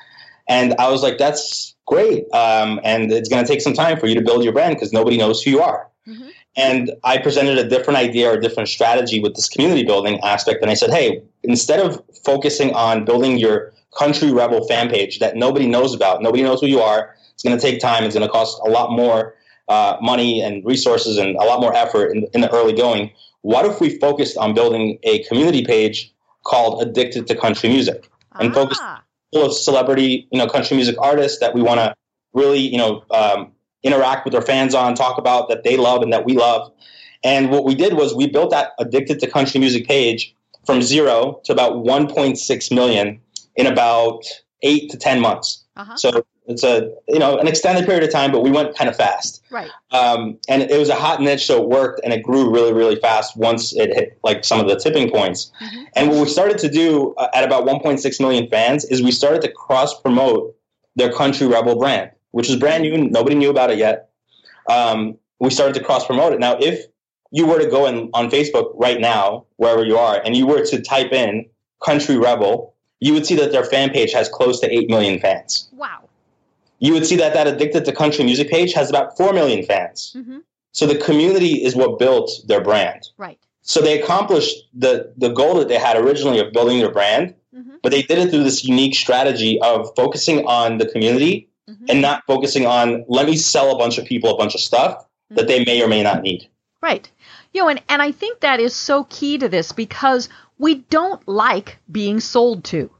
And 0.47 0.73
I 0.79 0.89
was 0.89 1.03
like, 1.03 1.17
that's 1.17 1.75
great. 1.85 2.23
Um, 2.33 2.79
and 2.85 3.11
it's 3.11 3.27
going 3.27 3.43
to 3.43 3.47
take 3.47 3.59
some 3.59 3.73
time 3.73 3.99
for 3.99 4.07
you 4.07 4.15
to 4.15 4.21
build 4.21 4.45
your 4.45 4.53
brand 4.53 4.75
because 4.75 4.93
nobody 4.93 5.17
knows 5.17 5.43
who 5.43 5.51
you 5.51 5.61
are. 5.61 5.89
Mm-hmm. 6.07 6.29
And 6.55 6.91
I 7.03 7.17
presented 7.17 7.57
a 7.57 7.67
different 7.67 7.97
idea 7.97 8.29
or 8.29 8.35
a 8.35 8.41
different 8.41 8.69
strategy 8.69 9.19
with 9.19 9.35
this 9.35 9.49
community 9.49 9.83
building 9.83 10.21
aspect. 10.21 10.61
And 10.61 10.71
I 10.71 10.75
said, 10.75 10.91
hey, 10.91 11.21
instead 11.43 11.81
of 11.81 12.01
focusing 12.23 12.73
on 12.73 13.03
building 13.03 13.37
your 13.37 13.73
country 13.97 14.31
rebel 14.31 14.65
fan 14.65 14.89
page 14.89 15.19
that 15.19 15.35
nobody 15.35 15.67
knows 15.67 15.93
about, 15.93 16.21
nobody 16.21 16.41
knows 16.41 16.61
who 16.61 16.67
you 16.67 16.79
are, 16.79 17.14
it's 17.35 17.43
going 17.43 17.55
to 17.55 17.61
take 17.61 17.79
time, 17.79 18.03
it's 18.03 18.15
going 18.15 18.25
to 18.25 18.31
cost 18.31 18.59
a 18.65 18.69
lot 18.69 18.91
more 18.91 19.35
uh, 19.67 19.97
money 20.01 20.41
and 20.41 20.65
resources 20.65 21.17
and 21.17 21.35
a 21.35 21.43
lot 21.43 21.59
more 21.59 21.75
effort 21.75 22.07
in, 22.07 22.27
in 22.33 22.41
the 22.41 22.51
early 22.51 22.73
going. 22.73 23.11
What 23.41 23.65
if 23.65 23.79
we 23.79 23.99
focused 23.99 24.37
on 24.37 24.55
building 24.55 24.97
a 25.03 25.23
community 25.25 25.63
page 25.63 26.13
called 26.43 26.81
Addicted 26.81 27.27
to 27.27 27.35
Country 27.35 27.69
Music 27.69 28.09
and 28.39 28.51
ah. 28.51 28.53
focused 28.53 28.81
full 29.33 29.45
of 29.45 29.53
celebrity, 29.53 30.27
you 30.31 30.39
know, 30.39 30.47
country 30.47 30.75
music 30.75 30.95
artists 30.99 31.39
that 31.39 31.53
we 31.53 31.61
want 31.61 31.79
to 31.79 31.93
really, 32.33 32.59
you 32.59 32.77
know, 32.77 33.03
um, 33.11 33.51
interact 33.83 34.25
with 34.25 34.33
our 34.33 34.41
fans 34.41 34.73
on, 34.73 34.95
talk 34.95 35.17
about 35.17 35.49
that 35.49 35.63
they 35.63 35.77
love 35.77 36.01
and 36.01 36.11
that 36.13 36.25
we 36.25 36.33
love. 36.33 36.71
And 37.23 37.49
what 37.49 37.65
we 37.65 37.75
did 37.75 37.93
was 37.93 38.15
we 38.15 38.27
built 38.27 38.51
that 38.51 38.71
Addicted 38.79 39.19
to 39.19 39.27
Country 39.29 39.59
Music 39.59 39.87
page 39.87 40.33
from 40.65 40.81
zero 40.81 41.41
to 41.43 41.51
about 41.51 41.73
1.6 41.73 42.71
million 42.73 43.19
in 43.55 43.67
about 43.67 44.23
eight 44.63 44.89
to 44.91 44.97
10 44.97 45.19
months. 45.19 45.63
Uh-huh. 45.75 45.95
So 45.95 46.25
it's 46.47 46.63
a 46.63 46.91
you 47.07 47.19
know 47.19 47.37
an 47.37 47.47
extended 47.47 47.85
period 47.85 48.03
of 48.03 48.11
time, 48.11 48.31
but 48.31 48.41
we 48.41 48.51
went 48.51 48.75
kind 48.75 48.89
of 48.89 48.95
fast. 48.95 49.43
Right. 49.49 49.69
Um, 49.91 50.37
and 50.47 50.61
it 50.61 50.77
was 50.77 50.89
a 50.89 50.95
hot 50.95 51.21
niche, 51.21 51.45
so 51.45 51.61
it 51.61 51.69
worked, 51.69 52.01
and 52.03 52.13
it 52.13 52.23
grew 52.23 52.51
really 52.51 52.73
really 52.73 52.95
fast 52.97 53.35
once 53.37 53.75
it 53.75 53.93
hit 53.93 54.19
like 54.23 54.43
some 54.45 54.59
of 54.59 54.67
the 54.67 54.75
tipping 54.75 55.09
points. 55.09 55.51
Mm-hmm. 55.61 55.83
And 55.95 56.09
what 56.09 56.21
we 56.21 56.29
started 56.29 56.57
to 56.59 56.69
do 56.69 57.13
uh, 57.17 57.27
at 57.33 57.43
about 57.43 57.65
1.6 57.65 58.19
million 58.19 58.49
fans 58.49 58.85
is 58.85 59.01
we 59.01 59.11
started 59.11 59.41
to 59.41 59.51
cross 59.51 59.99
promote 60.01 60.55
their 60.95 61.11
country 61.11 61.47
rebel 61.47 61.77
brand 61.77 62.11
which 62.35 62.49
is 62.49 62.57
brand 62.57 62.83
new. 62.83 62.97
Nobody 62.97 63.33
knew 63.33 63.49
about 63.49 63.71
it 63.71 63.77
yet. 63.77 64.09
Um, 64.69 65.17
we 65.39 65.49
started 65.49 65.73
to 65.75 65.81
cross 65.81 66.05
promote 66.05 66.33
it. 66.33 66.39
Now, 66.41 66.57
if 66.59 66.85
you 67.31 67.47
were 67.47 67.59
to 67.59 67.69
go 67.69 67.85
in 67.85 68.09
on 68.13 68.29
Facebook 68.29 68.73
right 68.75 68.99
now, 68.99 69.45
wherever 69.55 69.85
you 69.85 69.97
are, 69.97 70.21
and 70.21 70.35
you 70.35 70.45
were 70.45 70.65
to 70.65 70.81
type 70.81 71.13
in 71.13 71.45
Country 71.85 72.17
Rebel, 72.17 72.75
you 72.99 73.13
would 73.13 73.25
see 73.25 73.35
that 73.35 73.53
their 73.53 73.63
fan 73.63 73.89
page 73.91 74.11
has 74.11 74.27
close 74.27 74.59
to 74.59 74.69
8 74.69 74.89
million 74.89 75.17
fans. 75.17 75.69
Wow. 75.71 76.09
You 76.79 76.93
would 76.93 77.05
see 77.05 77.15
that 77.17 77.33
that 77.33 77.47
Addicted 77.47 77.85
to 77.85 77.91
Country 77.91 78.23
Music 78.23 78.49
page 78.49 78.73
has 78.73 78.89
about 78.89 79.17
4 79.17 79.33
million 79.33 79.65
fans. 79.65 80.13
Mm-hmm. 80.15 80.39
So 80.71 80.85
the 80.85 80.97
community 80.97 81.63
is 81.63 81.75
what 81.75 81.99
built 81.99 82.31
their 82.47 82.61
brand. 82.61 83.07
Right. 83.17 83.39
So 83.61 83.81
they 83.81 83.99
accomplished 83.99 84.55
the 84.73 85.13
the 85.17 85.29
goal 85.29 85.55
that 85.55 85.69
they 85.69 85.77
had 85.77 85.97
originally 85.97 86.39
of 86.39 86.51
building 86.53 86.79
their 86.79 86.91
brand, 86.91 87.33
mm-hmm. 87.55 87.77
but 87.81 87.91
they 87.91 88.03
did 88.03 88.19
it 88.19 88.29
through 88.29 88.43
this 88.43 88.63
unique 88.63 88.93
strategy 88.93 89.59
of 89.61 89.89
focusing 89.95 90.45
on 90.45 90.77
the 90.77 90.85
community 90.85 91.49
mm-hmm. 91.67 91.85
and 91.89 92.01
not 92.01 92.23
focusing 92.27 92.65
on 92.65 93.05
let 93.07 93.25
me 93.25 93.37
sell 93.37 93.73
a 93.73 93.77
bunch 93.77 93.97
of 93.97 94.05
people 94.05 94.29
a 94.33 94.37
bunch 94.37 94.53
of 94.53 94.61
stuff 94.61 94.97
mm-hmm. 94.97 95.35
that 95.35 95.47
they 95.47 95.63
may 95.65 95.81
or 95.81 95.87
may 95.87 96.03
not 96.03 96.21
need. 96.21 96.47
Right. 96.81 97.09
You 97.53 97.61
know, 97.61 97.69
and, 97.69 97.81
and 97.89 98.01
I 98.01 98.11
think 98.11 98.41
that 98.41 98.59
is 98.59 98.75
so 98.75 99.05
key 99.05 99.37
to 99.37 99.47
this 99.49 99.71
because 99.71 100.29
we 100.57 100.75
don't 100.75 101.25
like 101.27 101.77
being 101.89 102.19
sold 102.19 102.65
to 102.65 102.91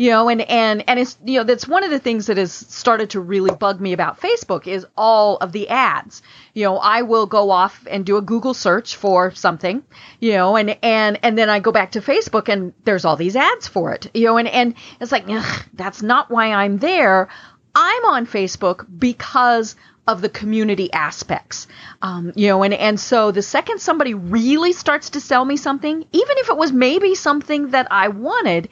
you 0.00 0.08
know 0.08 0.30
and 0.30 0.40
and 0.40 0.82
and 0.88 0.98
it's 0.98 1.18
you 1.26 1.38
know 1.38 1.44
that's 1.44 1.68
one 1.68 1.84
of 1.84 1.90
the 1.90 1.98
things 1.98 2.26
that 2.26 2.38
has 2.38 2.50
started 2.50 3.10
to 3.10 3.20
really 3.20 3.54
bug 3.54 3.82
me 3.82 3.92
about 3.92 4.18
facebook 4.18 4.66
is 4.66 4.86
all 4.96 5.36
of 5.36 5.52
the 5.52 5.68
ads 5.68 6.22
you 6.54 6.64
know 6.64 6.78
i 6.78 7.02
will 7.02 7.26
go 7.26 7.50
off 7.50 7.86
and 7.90 8.06
do 8.06 8.16
a 8.16 8.22
google 8.22 8.54
search 8.54 8.96
for 8.96 9.30
something 9.32 9.82
you 10.18 10.32
know 10.32 10.56
and 10.56 10.78
and 10.82 11.18
and 11.22 11.36
then 11.36 11.50
i 11.50 11.60
go 11.60 11.70
back 11.70 11.92
to 11.92 12.00
facebook 12.00 12.48
and 12.48 12.72
there's 12.84 13.04
all 13.04 13.16
these 13.16 13.36
ads 13.36 13.68
for 13.68 13.92
it 13.92 14.10
you 14.14 14.24
know 14.24 14.38
and 14.38 14.48
and 14.48 14.74
it's 15.02 15.12
like 15.12 15.24
ugh, 15.28 15.64
that's 15.74 16.00
not 16.00 16.30
why 16.30 16.50
i'm 16.50 16.78
there 16.78 17.28
i'm 17.74 18.04
on 18.06 18.26
facebook 18.26 18.86
because 18.98 19.76
of 20.08 20.22
the 20.22 20.28
community 20.28 20.92
aspects. 20.92 21.68
Um, 22.02 22.32
you 22.34 22.48
know, 22.48 22.64
and, 22.64 22.74
and 22.74 22.98
so 22.98 23.30
the 23.30 23.42
second 23.42 23.80
somebody 23.80 24.12
really 24.12 24.72
starts 24.72 25.10
to 25.10 25.20
sell 25.20 25.44
me 25.44 25.56
something, 25.56 26.04
even 26.12 26.38
if 26.38 26.48
it 26.48 26.56
was 26.56 26.72
maybe 26.72 27.14
something 27.14 27.70
that 27.70 27.86
I 27.92 28.08
wanted, 28.08 28.70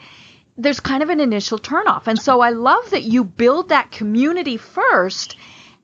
there's 0.59 0.81
kind 0.81 1.03
of 1.03 1.09
an 1.09 1.21
initial 1.21 1.59
turnoff. 1.59 2.09
And 2.09 2.19
so 2.19 2.41
I 2.41 2.50
love 2.50 2.91
that 2.91 3.05
you 3.05 3.25
build 3.25 3.69
that 3.69 3.93
community 3.93 4.57
first 4.57 5.37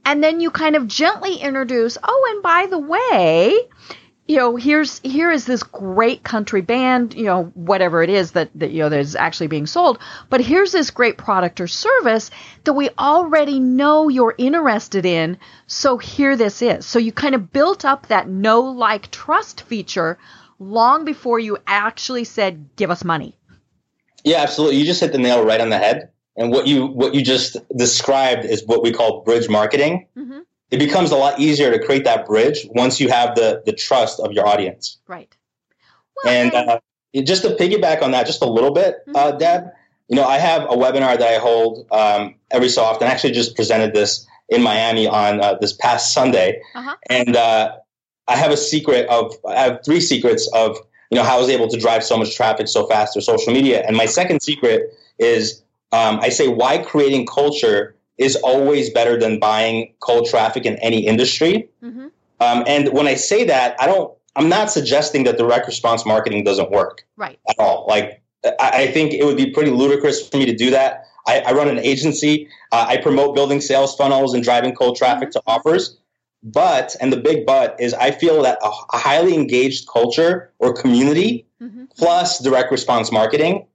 and 0.05 0.23
then 0.23 0.41
you 0.41 0.51
kind 0.51 0.77
of 0.77 0.87
gently 0.87 1.37
introduce, 1.37 1.97
oh, 2.03 2.33
and 2.35 2.43
by 2.43 2.67
the 2.67 2.79
way, 2.79 3.59
you 4.27 4.37
know, 4.37 4.57
here's 4.57 5.01
here 5.01 5.31
is 5.31 5.45
this 5.45 5.63
great 5.63 6.23
country 6.23 6.61
band, 6.61 7.15
you 7.15 7.25
know, 7.25 7.45
whatever 7.55 8.03
it 8.03 8.11
is 8.11 8.33
that, 8.33 8.51
that 8.55 8.71
you 8.71 8.81
know 8.81 8.89
that 8.89 9.01
is 9.01 9.17
actually 9.17 9.49
being 9.49 9.67
sold, 9.67 9.99
but 10.31 10.41
here's 10.41 10.73
this 10.73 10.91
great 10.91 11.19
product 11.19 11.61
or 11.61 11.67
service 11.67 12.31
that 12.65 12.73
we 12.73 12.89
already 12.99 13.61
know 13.61 14.09
you're 14.09 14.35
interested 14.37 15.05
in, 15.05 15.39
so 15.67 15.99
here 15.99 16.37
this 16.37 16.63
is. 16.63 16.87
So 16.87 16.99
you 16.99 17.13
kind 17.13 17.35
of 17.35 17.53
built 17.53 17.85
up 17.85 18.07
that 18.09 18.29
know 18.29 18.61
like 18.61 19.11
trust 19.11 19.63
feature 19.63 20.19
long 20.59 21.05
before 21.05 21.39
you 21.39 21.59
actually 21.67 22.25
said 22.25 22.71
give 22.77 22.91
us 22.91 23.05
money. 23.05 23.37
Yeah, 24.25 24.39
absolutely. 24.39 24.79
You 24.79 24.87
just 24.87 25.01
hit 25.01 25.13
the 25.13 25.19
nail 25.19 25.45
right 25.45 25.61
on 25.61 25.69
the 25.69 25.79
head. 25.79 26.11
And 26.37 26.51
what 26.51 26.67
you 26.67 26.87
what 26.87 27.15
you 27.15 27.23
just 27.23 27.57
described 27.77 28.45
is 28.45 28.67
what 28.67 28.83
we 28.83 28.93
call 28.93 29.23
bridge 29.23 29.49
marketing. 29.49 30.09
Mm-hmm. 30.17 30.41
It 30.71 30.79
becomes 30.79 31.13
a 31.13 31.17
lot 31.17 31.39
easier 31.39 31.71
to 31.71 31.85
create 31.85 32.05
that 32.05 32.27
bridge 32.27 32.67
once 32.71 33.01
you 33.01 33.09
have 33.09 33.37
the 33.37 33.63
the 33.65 33.73
trust 33.73 34.19
of 34.19 34.33
your 34.33 34.47
audience. 34.47 34.99
Right. 35.07 35.33
Well, 36.25 36.35
and 36.35 36.55
uh, 36.55 36.81
just 37.23 37.43
to 37.43 37.51
piggyback 37.51 38.03
on 38.03 38.11
that 38.13 38.27
just 38.27 38.43
a 38.43 38.47
little 38.47 38.73
bit, 38.73 38.97
mm-hmm. 39.07 39.15
uh, 39.15 39.33
Deb, 39.33 39.67
you 40.09 40.17
know, 40.17 40.25
I 40.25 40.39
have 40.39 40.63
a 40.63 40.75
webinar 40.75 41.17
that 41.17 41.23
I 41.23 41.39
hold 41.39 41.87
um, 41.93 42.35
every 42.51 42.69
so 42.69 42.83
often. 42.83 43.07
I 43.07 43.13
actually 43.13 43.33
just 43.33 43.55
presented 43.55 43.95
this 43.95 44.27
in 44.49 44.63
Miami 44.63 45.07
on 45.07 45.41
uh, 45.41 45.55
this 45.61 45.73
past 45.73 46.13
Sunday, 46.13 46.61
uh-huh. 46.75 46.97
and 47.09 47.37
uh, 47.37 47.77
I 48.27 48.37
have 48.37 48.51
a 48.51 48.57
secret 48.57 49.07
of 49.09 49.35
I 49.49 49.63
have 49.63 49.81
three 49.85 50.01
secrets 50.01 50.51
of 50.53 50.79
you 51.15 51.21
know 51.21 51.27
how 51.27 51.37
I 51.37 51.41
was 51.41 51.49
able 51.49 51.69
to 51.69 51.79
drive 51.79 52.03
so 52.03 52.17
much 52.17 52.35
traffic 52.35 52.67
so 52.67 52.89
fast 52.89 53.13
through 53.13 53.23
social 53.23 53.53
media. 53.53 53.85
And 53.87 53.97
my 53.97 54.07
second 54.07 54.43
secret 54.43 54.93
is 55.21 55.63
um, 55.93 56.19
I 56.21 56.29
say 56.29 56.49
why 56.49 56.79
creating 56.79 57.27
culture 57.27 57.95
is 58.19 58.35
always 58.35 58.91
better 58.91 59.17
than 59.17 59.39
buying 59.39 59.95
cold 60.01 60.27
traffic 60.27 60.67
in 60.67 60.75
any 60.79 61.07
industry. 61.07 61.69
Mm-hmm. 61.85 62.09
Um, 62.41 62.65
and 62.67 62.89
when 62.89 63.07
I 63.07 63.15
say 63.15 63.45
that, 63.45 63.81
I 63.81 63.87
don't. 63.87 64.13
I'm 64.35 64.49
not 64.49 64.73
suggesting 64.73 65.23
that 65.25 65.39
direct 65.39 65.69
response 65.69 66.05
marketing 66.05 66.43
doesn't 66.43 66.73
work. 66.73 67.07
Right. 67.17 67.39
At 67.49 67.61
all. 67.61 67.87
Like 67.87 68.21
I, 68.45 68.71
I 68.83 68.87
think 68.89 69.13
it 69.13 69.25
would 69.25 69.37
be 69.37 69.51
pretty 69.51 69.71
ludicrous 69.71 70.29
for 70.29 70.39
me 70.39 70.47
to 70.47 70.57
do 70.57 70.71
that. 70.71 71.05
I, 71.29 71.43
I 71.43 71.53
run 71.53 71.69
an 71.69 71.79
agency. 71.79 72.49
Uh, 72.73 72.87
I 72.89 72.97
promote 72.97 73.37
building 73.37 73.61
sales 73.61 73.95
funnels 73.95 74.35
and 74.35 74.43
driving 74.43 74.75
cold 74.75 74.97
traffic 74.97 75.29
mm-hmm. 75.29 75.39
to 75.39 75.43
offers. 75.47 75.97
But, 76.45 76.95
and 77.01 77.11
the 77.11 77.17
big 77.17 77.47
but 77.47 77.81
is 77.81 77.95
I 77.95 78.11
feel 78.11 78.43
that 78.43 78.59
a, 78.63 78.69
a 78.69 78.99
highly 78.99 79.35
engaged 79.35 79.89
culture 79.89 80.53
or 80.59 80.75
community 80.75 81.47
mm-hmm. 81.61 81.85
plus 81.97 82.39
direct 82.39 82.71
response 82.71 83.11
marketing 83.11 83.67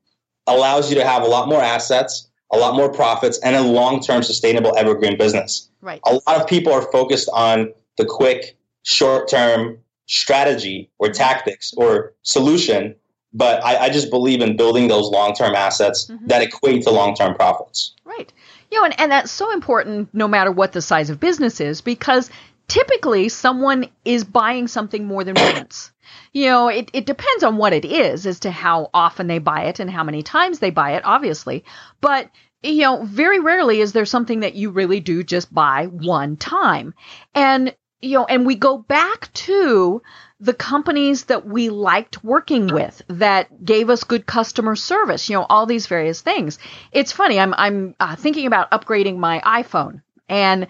allows 0.45 0.89
you 0.89 0.95
to 0.95 1.05
have 1.05 1.23
a 1.23 1.25
lot 1.25 1.49
more 1.49 1.61
assets, 1.61 2.29
a 2.51 2.57
lot 2.57 2.75
more 2.75 2.91
profits, 2.91 3.39
and 3.39 3.55
a 3.55 3.61
long 3.61 4.01
term 4.01 4.21
sustainable 4.21 4.77
evergreen 4.77 5.17
business. 5.17 5.69
Right. 5.81 5.99
A 6.05 6.13
lot 6.13 6.39
of 6.39 6.47
people 6.47 6.71
are 6.71 6.83
focused 6.91 7.29
on 7.33 7.73
the 7.97 8.05
quick, 8.05 8.55
short 8.83 9.27
term 9.27 9.79
strategy 10.05 10.89
or 10.99 11.09
tactics 11.09 11.73
or 11.75 12.13
solution. 12.21 12.95
But 13.31 13.63
I, 13.63 13.77
I 13.77 13.89
just 13.89 14.09
believe 14.09 14.41
in 14.41 14.57
building 14.57 14.87
those 14.87 15.09
long 15.09 15.33
term 15.33 15.55
assets 15.55 16.05
mm-hmm. 16.05 16.27
that 16.27 16.41
equate 16.43 16.83
to 16.83 16.91
long 16.91 17.15
term 17.15 17.35
profits. 17.35 17.95
Right. 18.05 18.31
You 18.71 18.79
know, 18.79 18.85
and, 18.85 18.99
and 18.99 19.11
that's 19.11 19.31
so 19.31 19.51
important 19.51 20.09
no 20.13 20.27
matter 20.27 20.51
what 20.51 20.73
the 20.73 20.81
size 20.81 21.09
of 21.09 21.19
business 21.19 21.59
is 21.59 21.81
because 21.81 22.29
typically 22.69 23.27
someone 23.27 23.89
is 24.05 24.23
buying 24.23 24.67
something 24.67 25.05
more 25.05 25.25
than 25.25 25.35
once. 25.35 25.91
You 26.31 26.45
know, 26.45 26.67
it, 26.69 26.89
it 26.93 27.05
depends 27.05 27.43
on 27.43 27.57
what 27.57 27.73
it 27.73 27.85
is 27.85 28.25
as 28.25 28.39
to 28.41 28.51
how 28.51 28.89
often 28.93 29.27
they 29.27 29.37
buy 29.37 29.65
it 29.65 29.79
and 29.79 29.89
how 29.89 30.03
many 30.03 30.23
times 30.23 30.57
they 30.57 30.69
buy 30.69 30.93
it, 30.93 31.05
obviously. 31.05 31.63
But, 32.01 32.29
you 32.63 32.81
know, 32.81 33.03
very 33.03 33.39
rarely 33.39 33.79
is 33.79 33.93
there 33.93 34.05
something 34.05 34.39
that 34.39 34.55
you 34.55 34.69
really 34.71 34.99
do 34.99 35.23
just 35.23 35.53
buy 35.53 35.85
one 35.85 36.35
time. 36.35 36.93
And, 37.35 37.75
you 38.01 38.17
know, 38.17 38.25
and 38.25 38.45
we 38.45 38.55
go 38.55 38.77
back 38.77 39.31
to 39.33 40.01
the 40.39 40.53
companies 40.53 41.25
that 41.25 41.47
we 41.47 41.69
liked 41.69 42.23
working 42.23 42.67
with 42.67 43.01
that 43.07 43.63
gave 43.63 43.89
us 43.89 44.03
good 44.03 44.25
customer 44.25 44.75
service, 44.75 45.29
you 45.29 45.35
know, 45.35 45.45
all 45.49 45.65
these 45.65 45.87
various 45.87 46.21
things. 46.21 46.59
It's 46.91 47.11
funny, 47.11 47.39
I'm, 47.39 47.53
I'm 47.55 47.95
uh, 47.99 48.15
thinking 48.15 48.47
about 48.47 48.71
upgrading 48.71 49.17
my 49.17 49.41
iPhone 49.41 50.01
and 50.29 50.67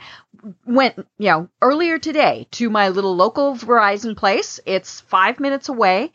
went, 0.65 0.97
you 1.17 1.29
know, 1.29 1.49
earlier 1.61 1.99
today 1.99 2.47
to 2.51 2.69
my 2.69 2.89
little 2.89 3.15
local 3.15 3.55
Verizon 3.55 4.15
place. 4.15 4.59
It's 4.65 5.01
five 5.01 5.39
minutes 5.39 5.69
away. 5.69 6.11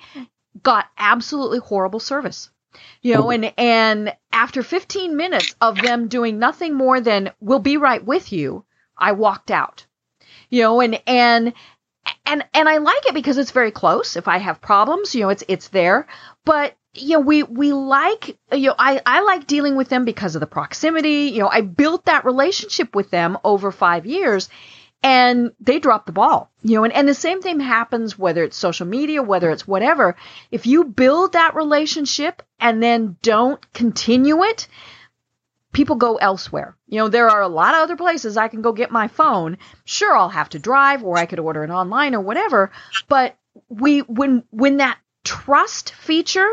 Got 0.62 0.86
absolutely 0.98 1.58
horrible 1.58 2.00
service. 2.00 2.50
You 3.02 3.14
know, 3.14 3.30
and 3.30 3.52
and 3.56 4.16
after 4.32 4.62
15 4.62 5.16
minutes 5.16 5.54
of 5.60 5.80
them 5.80 6.08
doing 6.08 6.38
nothing 6.38 6.74
more 6.74 7.00
than 7.00 7.32
"We'll 7.40 7.60
be 7.60 7.76
right 7.76 8.04
with 8.04 8.32
you," 8.32 8.64
I 8.98 9.12
walked 9.12 9.50
out. 9.50 9.86
You 10.50 10.62
know, 10.62 10.80
and 10.80 11.00
and 11.06 11.52
and 12.26 12.44
and 12.52 12.68
I 12.68 12.78
like 12.78 13.06
it 13.06 13.14
because 13.14 13.38
it's 13.38 13.52
very 13.52 13.70
close. 13.70 14.16
If 14.16 14.26
I 14.26 14.38
have 14.38 14.60
problems, 14.60 15.14
you 15.14 15.22
know, 15.22 15.28
it's 15.28 15.44
it's 15.48 15.68
there. 15.68 16.06
But 16.44 16.74
you 16.94 17.14
know, 17.14 17.20
we 17.20 17.42
we 17.42 17.72
like 17.72 18.36
you 18.52 18.68
know, 18.68 18.74
I 18.78 19.00
I 19.04 19.20
like 19.22 19.46
dealing 19.46 19.76
with 19.76 19.88
them 19.88 20.04
because 20.04 20.36
of 20.36 20.40
the 20.40 20.46
proximity. 20.46 21.30
You 21.32 21.40
know, 21.40 21.48
I 21.50 21.60
built 21.60 22.06
that 22.06 22.24
relationship 22.24 22.94
with 22.94 23.10
them 23.10 23.38
over 23.44 23.72
five 23.72 24.06
years, 24.06 24.48
and 25.02 25.52
they 25.60 25.78
drop 25.78 26.06
the 26.06 26.12
ball. 26.12 26.50
You 26.62 26.76
know, 26.76 26.84
and, 26.84 26.92
and 26.92 27.08
the 27.08 27.14
same 27.14 27.42
thing 27.42 27.60
happens 27.60 28.18
whether 28.18 28.44
it's 28.44 28.56
social 28.56 28.86
media, 28.86 29.22
whether 29.22 29.50
it's 29.50 29.66
whatever. 29.66 30.16
If 30.50 30.66
you 30.66 30.84
build 30.84 31.32
that 31.32 31.54
relationship 31.54 32.42
and 32.58 32.82
then 32.82 33.16
don't 33.22 33.72
continue 33.72 34.44
it, 34.44 34.68
people 35.72 35.96
go 35.96 36.16
elsewhere. 36.16 36.76
You 36.86 36.98
know, 36.98 37.08
there 37.08 37.28
are 37.28 37.42
a 37.42 37.48
lot 37.48 37.74
of 37.74 37.82
other 37.82 37.96
places 37.96 38.36
I 38.36 38.48
can 38.48 38.62
go 38.62 38.72
get 38.72 38.90
my 38.90 39.08
phone. 39.08 39.58
Sure, 39.84 40.16
I'll 40.16 40.28
have 40.30 40.48
to 40.50 40.58
drive 40.58 41.04
or 41.04 41.18
I 41.18 41.26
could 41.26 41.40
order 41.40 41.64
it 41.64 41.70
online 41.70 42.14
or 42.14 42.20
whatever, 42.20 42.70
but 43.08 43.36
we 43.68 44.00
when 44.00 44.44
when 44.50 44.78
that 44.78 44.98
trust 45.24 45.92
feature 45.92 46.48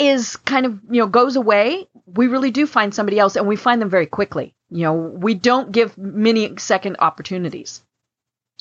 is 0.00 0.36
kind 0.36 0.66
of, 0.66 0.80
you 0.90 1.00
know, 1.00 1.06
goes 1.06 1.36
away, 1.36 1.86
we 2.06 2.26
really 2.26 2.50
do 2.50 2.66
find 2.66 2.94
somebody 2.94 3.18
else 3.18 3.36
and 3.36 3.46
we 3.46 3.56
find 3.56 3.80
them 3.80 3.90
very 3.90 4.06
quickly. 4.06 4.54
You 4.70 4.84
know, 4.84 4.94
we 4.94 5.34
don't 5.34 5.70
give 5.72 5.96
many 5.98 6.56
second 6.58 6.96
opportunities. 7.00 7.82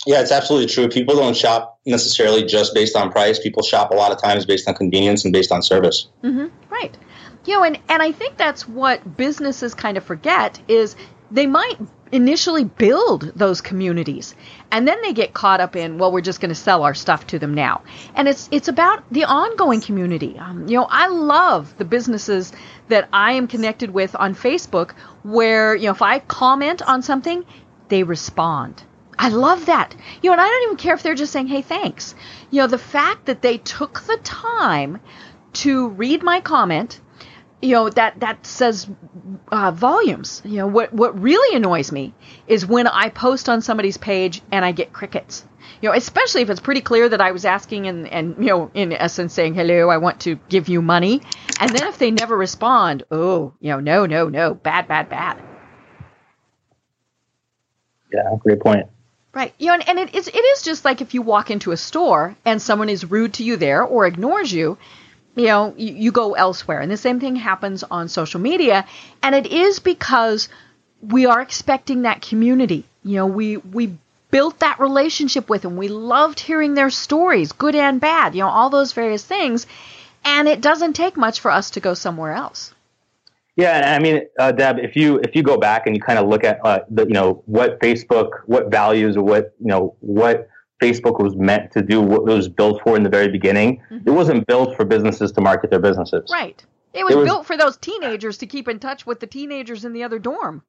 Yeah, 0.06 0.22
it's 0.22 0.32
absolutely 0.32 0.68
true. 0.68 0.88
People 0.88 1.16
don't 1.16 1.36
shop 1.36 1.80
necessarily 1.86 2.46
just 2.46 2.74
based 2.74 2.96
on 2.96 3.12
price. 3.12 3.38
People 3.40 3.64
shop 3.64 3.92
a 3.92 3.96
lot 3.96 4.12
of 4.12 4.22
times 4.22 4.46
based 4.46 4.68
on 4.68 4.76
convenience 4.76 5.26
and 5.26 5.34
based 5.34 5.52
on 5.52 5.62
service. 5.62 6.08
Mm-hmm. 6.24 6.48
Right. 6.70 6.98
You 7.46 7.56
know, 7.56 7.64
and, 7.64 7.80
and 7.90 8.02
I 8.02 8.12
think 8.12 8.38
that's 8.38 8.68
what 8.68 9.18
businesses 9.18 9.74
kind 9.74 9.98
of 9.98 10.04
forget 10.04 10.62
is 10.68 10.96
they 11.32 11.48
might 11.48 11.78
initially 12.12 12.64
build 12.64 13.32
those 13.36 13.62
communities. 13.62 14.36
And 14.72 14.88
then 14.88 15.02
they 15.02 15.14
get 15.14 15.34
caught 15.34 15.62
up 15.62 15.76
in 15.76 15.98
well 15.98 16.12
we're 16.12 16.22
just 16.22 16.42
going 16.42 16.50
to 16.50 16.56
sell 16.56 16.84
our 16.84 16.94
stuff 16.94 17.28
to 17.28 17.40
them 17.40 17.54
now. 17.54 17.82
And 18.16 18.28
it's 18.28 18.50
it's 18.52 18.68
about 18.68 19.04
the 19.12 19.26
ongoing 19.26 19.82
community. 19.82 20.38
Um, 20.40 20.68
you 20.68 20.78
know 20.78 20.88
i 20.90 21.08
love 21.08 21.78
the 21.78 21.86
businesses 21.86 22.52
that 22.88 23.08
i 23.14 23.34
am 23.34 23.48
connected 23.48 23.92
with 23.92 24.16
on 24.16 24.34
facebook 24.36 24.92
where 25.24 25.76
you 25.76 25.86
know 25.86 25.92
if 25.92 26.02
i 26.02 26.20
comment 26.20 26.82
on 26.82 27.02
something 27.02 27.46
they 27.90 28.04
respond. 28.04 28.84
I 29.18 29.30
love 29.30 29.66
that. 29.66 29.96
You 30.22 30.30
know 30.30 30.34
and 30.34 30.42
i 30.42 30.48
don't 30.48 30.64
even 30.64 30.78
care 30.78 30.96
if 30.96 31.04
they're 31.04 31.16
just 31.16 31.32
saying 31.32 31.48
hey 31.48 31.62
thanks. 31.62 32.16
You 32.50 32.62
know 32.62 32.68
the 32.68 32.78
fact 32.78 33.26
that 33.26 33.42
they 33.42 33.58
took 33.58 34.02
the 34.02 34.18
time 34.24 35.00
to 35.54 35.90
read 35.90 36.24
my 36.24 36.42
comment 36.42 37.00
you 37.62 37.72
know 37.72 37.90
that 37.90 38.20
that 38.20 38.46
says 38.46 38.88
uh, 39.52 39.72
volumes. 39.72 40.42
You 40.46 40.58
know 40.58 40.68
what 40.68 40.94
what 40.94 41.20
really 41.20 41.56
annoys 41.56 41.92
me 41.92 42.14
is 42.48 42.66
when 42.66 42.88
I 42.88 43.10
post 43.10 43.50
on 43.50 43.62
somebody's 43.62 43.98
page 43.98 44.42
and 44.52 44.64
I 44.64 44.72
get 44.72 44.94
crickets. 44.94 45.46
You 45.82 45.90
know, 45.90 45.96
especially 45.96 46.42
if 46.42 46.50
it's 46.50 46.60
pretty 46.60 46.82
clear 46.82 47.08
that 47.08 47.22
I 47.22 47.32
was 47.32 47.46
asking 47.46 47.88
and 47.88 48.08
and 48.08 48.36
you 48.38 48.50
know 48.50 48.72
in 48.74 48.94
essence 48.94 49.34
saying 49.34 49.54
hello, 49.54 49.90
I 49.90 49.98
want 49.98 50.22
to 50.22 50.36
give 50.50 50.70
you 50.70 50.82
money, 50.82 51.22
and 51.60 51.70
then 51.70 51.88
if 51.88 51.98
they 51.98 52.12
never 52.12 52.36
respond, 52.36 53.04
oh, 53.12 53.54
you 53.60 53.70
know, 53.70 53.80
no, 53.80 54.06
no, 54.06 54.30
no, 54.30 54.54
bad, 54.54 54.88
bad, 54.88 55.10
bad. 55.10 55.42
Yeah, 58.14 58.36
great 58.40 58.60
point. 58.60 58.88
Right. 59.34 59.54
You 59.60 59.68
know, 59.68 59.74
and, 59.76 59.90
and 59.90 60.00
it 60.00 60.16
is 60.16 60.28
it 60.28 60.38
is 60.38 60.64
just 60.64 60.84
like 60.84 61.02
if 61.02 61.14
you 61.14 61.22
walk 61.22 61.52
into 61.52 61.72
a 61.72 61.78
store 61.78 62.36
and 62.46 62.62
someone 62.62 62.90
is 62.90 63.06
rude 63.06 63.36
to 63.36 63.44
you 63.44 63.58
there 63.58 63.84
or 63.84 64.08
ignores 64.08 64.52
you, 64.52 64.78
you 65.40 65.48
know, 65.48 65.74
you, 65.78 65.94
you 65.94 66.12
go 66.12 66.34
elsewhere. 66.34 66.82
And 66.82 66.92
the 66.92 66.98
same 66.98 67.20
thing 67.20 67.36
happens 67.36 67.84
on 67.84 68.10
social 68.10 68.40
media. 68.40 68.86
And 69.24 69.34
it 69.34 69.48
is 69.48 69.80
because 69.80 70.50
we 71.02 71.26
are 71.26 71.42
expecting 71.42 72.02
that 72.02 72.22
community. 72.22 72.84
You 73.04 73.16
know, 73.18 73.28
we 73.28 73.58
we 73.58 73.98
built 74.32 74.60
that 74.60 74.80
relationship 74.80 75.50
with 75.50 75.62
them. 75.64 75.78
We 75.78 75.88
loved 75.88 76.40
hearing 76.40 76.74
their 76.74 76.90
stories, 76.90 77.52
good 77.52 77.76
and 77.76 78.00
bad, 78.00 78.36
you 78.36 78.42
know, 78.42 78.50
all 78.50 78.70
those 78.70 78.94
various 78.94 79.24
things. 79.24 79.66
And 80.24 80.48
it 80.48 80.62
doesn't 80.62 80.94
take 80.94 81.16
much 81.16 81.40
for 81.40 81.50
us 81.50 81.72
to 81.72 81.80
go 81.80 81.94
somewhere 81.94 82.34
else. 82.34 82.74
Yeah, 83.56 83.76
and 83.78 83.86
I 83.86 84.00
mean, 84.00 84.22
uh, 84.38 84.52
Deb, 84.52 84.80
if 84.80 84.96
you 84.96 85.20
if 85.20 85.36
you 85.36 85.44
go 85.44 85.58
back 85.58 85.86
and 85.86 85.96
you 85.96 86.02
kind 86.02 86.20
of 86.20 86.28
look 86.28 86.44
at 86.44 86.60
uh, 86.66 86.80
the 86.90 87.06
you 87.06 87.14
know 87.14 87.44
what 87.46 87.80
Facebook, 87.80 88.30
what 88.46 88.70
values, 88.70 89.18
what 89.18 89.54
you 89.60 89.68
know 89.68 89.96
what 90.02 90.49
Facebook 90.80 91.22
was 91.22 91.36
meant 91.36 91.72
to 91.72 91.82
do, 91.82 92.02
what 92.02 92.22
it 92.22 92.36
was 92.36 92.50
built 92.50 92.82
for 92.84 92.96
in 92.96 93.04
the 93.04 93.10
very 93.10 93.28
beginning, 93.28 93.82
mm-hmm. 93.92 94.08
it 94.08 94.12
wasn't 94.12 94.48
built 94.48 94.76
for 94.76 94.86
businesses 94.86 95.32
to 95.34 95.42
market 95.42 95.70
their 95.70 95.80
businesses. 95.80 96.30
Right. 96.32 96.64
It 96.94 97.04
was, 97.04 97.14
it 97.14 97.18
was 97.18 97.26
built 97.26 97.46
for 97.46 97.58
those 97.58 97.78
teenagers 97.78 98.38
to 98.40 98.48
keep 98.48 98.68
in 98.68 98.80
touch 98.80 99.06
with 99.06 99.20
the 99.20 99.28
teenagers 99.28 99.86
in 99.86 99.94
the 99.94 100.04
other 100.04 100.20
dorm. 100.20 100.64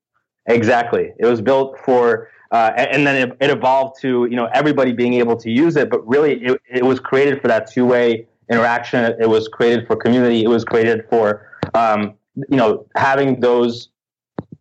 Exactly. 0.47 1.12
It 1.19 1.26
was 1.26 1.40
built 1.40 1.79
for, 1.85 2.29
uh, 2.50 2.73
and 2.76 3.07
then 3.07 3.31
it, 3.31 3.37
it, 3.40 3.50
evolved 3.50 4.00
to 4.00 4.26
you 4.29 4.37
know 4.37 4.49
everybody 4.52 4.93
being 4.93 5.14
able 5.14 5.37
to 5.37 5.50
use 5.50 5.76
it. 5.76 5.88
But 5.88 6.07
really, 6.07 6.43
it, 6.45 6.61
it 6.69 6.85
was 6.85 6.99
created 6.99 7.40
for 7.40 7.49
that 7.49 7.71
two 7.71 7.87
way 7.87 8.26
interaction. 8.50 9.14
It 9.21 9.29
was 9.29 9.49
created 9.49 9.87
for 9.87 9.97
community. 9.97 10.43
It 10.43 10.49
was 10.49 10.64
created 10.64 11.07
for 11.09 11.47
um, 11.75 12.14
you 12.49 12.57
know, 12.57 12.87
having 12.97 13.40
those, 13.40 13.88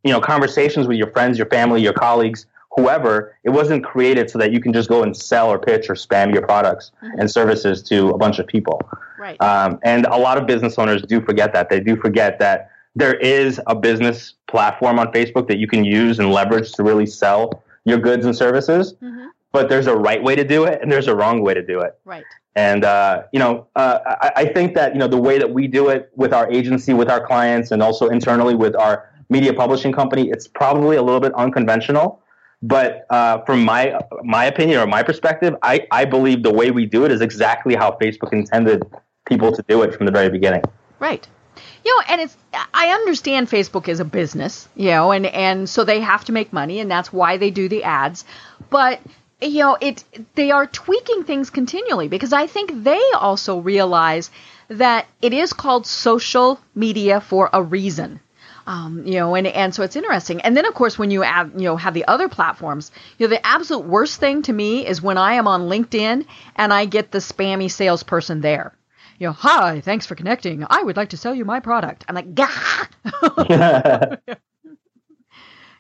you 0.04 0.12
know, 0.12 0.20
conversations 0.20 0.88
with 0.88 0.98
your 0.98 1.12
friends, 1.12 1.38
your 1.38 1.48
family, 1.48 1.82
your 1.82 1.94
colleagues, 1.94 2.46
whoever, 2.80 3.36
it 3.44 3.50
wasn't 3.50 3.84
created 3.84 4.30
so 4.30 4.38
that 4.40 4.52
you 4.52 4.60
can 4.60 4.74
just 4.74 4.90
go 4.90 5.04
and 5.04 5.16
sell 5.16 5.50
or 5.50 5.60
pitch 5.60 5.90
or 5.90 5.96
spam 5.96 6.34
your 6.34 6.42
products 6.42 6.92
mm-hmm. 7.04 7.20
and 7.20 7.30
services 7.30 7.82
to 7.84 8.10
a 8.10 8.18
bunch 8.18 8.40
of 8.40 8.48
people. 8.48 8.82
Right. 9.18 9.40
Um, 9.42 9.80
and 9.84 10.06
a 10.06 10.18
lot 10.18 10.38
of 10.38 10.48
business 10.48 10.78
owners 10.78 11.02
do 11.02 11.22
forget 11.22 11.54
that. 11.54 11.70
They 11.70 11.80
do 11.80 11.96
forget 11.96 12.40
that 12.40 12.72
there 12.96 13.16
is 13.16 13.62
a 13.68 13.76
business 13.76 14.36
platform 14.48 15.00
on 15.00 15.12
Facebook 15.12 15.48
that 15.48 15.58
you 15.58 15.68
can 15.68 15.84
use 15.84 16.20
and 16.20 16.32
leverage 16.32 16.72
to 16.74 16.84
really 16.84 17.06
sell 17.06 17.64
your 17.86 17.98
goods 17.98 18.26
and 18.26 18.36
services. 18.36 18.94
Mm-hmm. 18.94 19.28
But 19.52 19.68
there's 19.68 19.88
a 19.88 19.96
right 19.96 20.22
way 20.22 20.36
to 20.36 20.44
do 20.44 20.66
it 20.66 20.82
and 20.82 20.92
there's 20.92 21.08
a 21.08 21.16
wrong 21.16 21.42
way 21.42 21.54
to 21.54 21.66
do 21.66 21.82
it. 21.82 21.98
Right. 22.06 22.24
And 22.56 22.84
uh, 22.84 23.24
you 23.32 23.40
know, 23.40 23.68
uh, 23.76 24.00
I, 24.06 24.32
I, 24.38 24.46
think 24.46 24.76
that 24.76 24.94
you 24.94 25.00
know 25.00 25.08
the 25.08 25.18
way 25.18 25.38
that 25.38 25.50
we 25.50 25.68
do 25.68 25.90
it 25.90 26.12
with 26.16 26.34
our 26.34 26.52
agency, 26.52 26.94
with 26.94 27.10
our 27.10 27.26
clients, 27.26 27.72
and 27.72 27.82
also 27.82 28.10
internally 28.10 28.56
with 28.56 28.76
our 28.76 29.10
media 29.30 29.54
publishing 29.54 29.94
company, 29.94 30.30
it's 30.30 30.48
probably 30.48 30.98
a 30.98 31.02
little 31.02 31.22
bit 31.22 31.34
unconventional. 31.36 32.22
But 32.62 33.06
uh, 33.10 33.40
from 33.46 33.64
my 33.64 34.00
my 34.24 34.46
opinion 34.46 34.80
or 34.80 34.88
my 34.88 35.04
perspective, 35.04 35.56
I, 35.64 35.88
I 35.92 36.06
believe 36.06 36.44
the 36.44 36.54
way 36.54 36.72
we 36.72 36.86
do 36.86 37.06
it 37.06 37.12
is 37.12 37.22
exactly 37.22 37.76
how 37.76 37.98
Facebook 38.02 38.34
intended 38.34 38.84
people 39.26 39.54
to 39.54 39.64
do 39.68 39.82
it 39.84 39.96
from 39.96 40.06
the 40.06 40.12
very 40.12 40.30
beginning. 40.30 40.64
Right. 41.00 41.26
You 41.86 41.96
know, 41.96 42.04
and 42.10 42.22
it's 42.22 42.36
I 42.74 42.90
understand 42.90 43.50
Facebook 43.50 43.88
is 43.88 44.02
a 44.02 44.06
business, 44.06 44.68
you 44.76 44.90
know, 44.90 45.12
and 45.12 45.26
and 45.26 45.70
so 45.70 45.86
they 45.86 46.02
have 46.02 46.26
to 46.26 46.34
make 46.34 46.52
money, 46.52 46.80
and 46.80 46.92
that's 46.92 47.14
why 47.14 47.38
they 47.38 47.52
do 47.52 47.70
the 47.70 47.84
ads. 47.84 48.26
But 48.70 49.00
you 49.42 49.60
know, 49.60 49.78
it 49.80 50.04
they 50.36 50.52
are 50.52 50.68
tweaking 50.68 51.24
things 51.24 51.50
continually 51.50 52.10
because 52.10 52.34
I 52.34 52.48
think 52.48 52.84
they 52.84 53.02
also 53.14 53.60
realize 53.60 54.32
that 54.68 55.08
it 55.22 55.34
is 55.34 55.54
called 55.54 55.88
social 55.88 56.60
media 56.76 57.22
for 57.22 57.50
a 57.54 57.64
reason. 57.64 58.20
Um, 58.70 59.04
you 59.04 59.16
know, 59.16 59.34
and, 59.34 59.48
and 59.48 59.74
so 59.74 59.82
it's 59.82 59.96
interesting. 59.96 60.42
And 60.42 60.56
then, 60.56 60.68
of 60.68 60.76
course, 60.76 61.00
when 61.00 61.10
you 61.10 61.24
add, 61.24 61.54
you 61.56 61.64
know, 61.64 61.76
have 61.76 61.96
the 61.96 62.06
other 62.08 62.30
platforms, 62.30 62.92
you 63.18 63.26
know, 63.26 63.32
the 63.32 63.44
absolute 63.46 63.86
worst 63.86 64.20
thing 64.20 64.44
to 64.44 64.54
me 64.54 64.86
is 64.86 65.02
when 65.02 65.18
I 65.18 65.34
am 65.34 65.48
on 65.48 65.70
LinkedIn 65.70 66.28
and 66.56 66.72
I 66.72 66.86
get 66.86 67.12
the 67.12 67.18
spammy 67.18 67.72
salesperson 67.72 68.42
there. 68.42 68.76
You 69.18 69.28
know, 69.28 69.34
hi, 69.34 69.82
thanks 69.82 70.06
for 70.06 70.14
connecting. 70.14 70.68
I 70.70 70.84
would 70.84 70.98
like 70.98 71.10
to 71.10 71.18
sell 71.18 71.34
you 71.34 71.46
my 71.46 71.60
product. 71.60 72.06
I'm 72.08 72.14
like, 72.14 72.36
gah. 72.36 74.18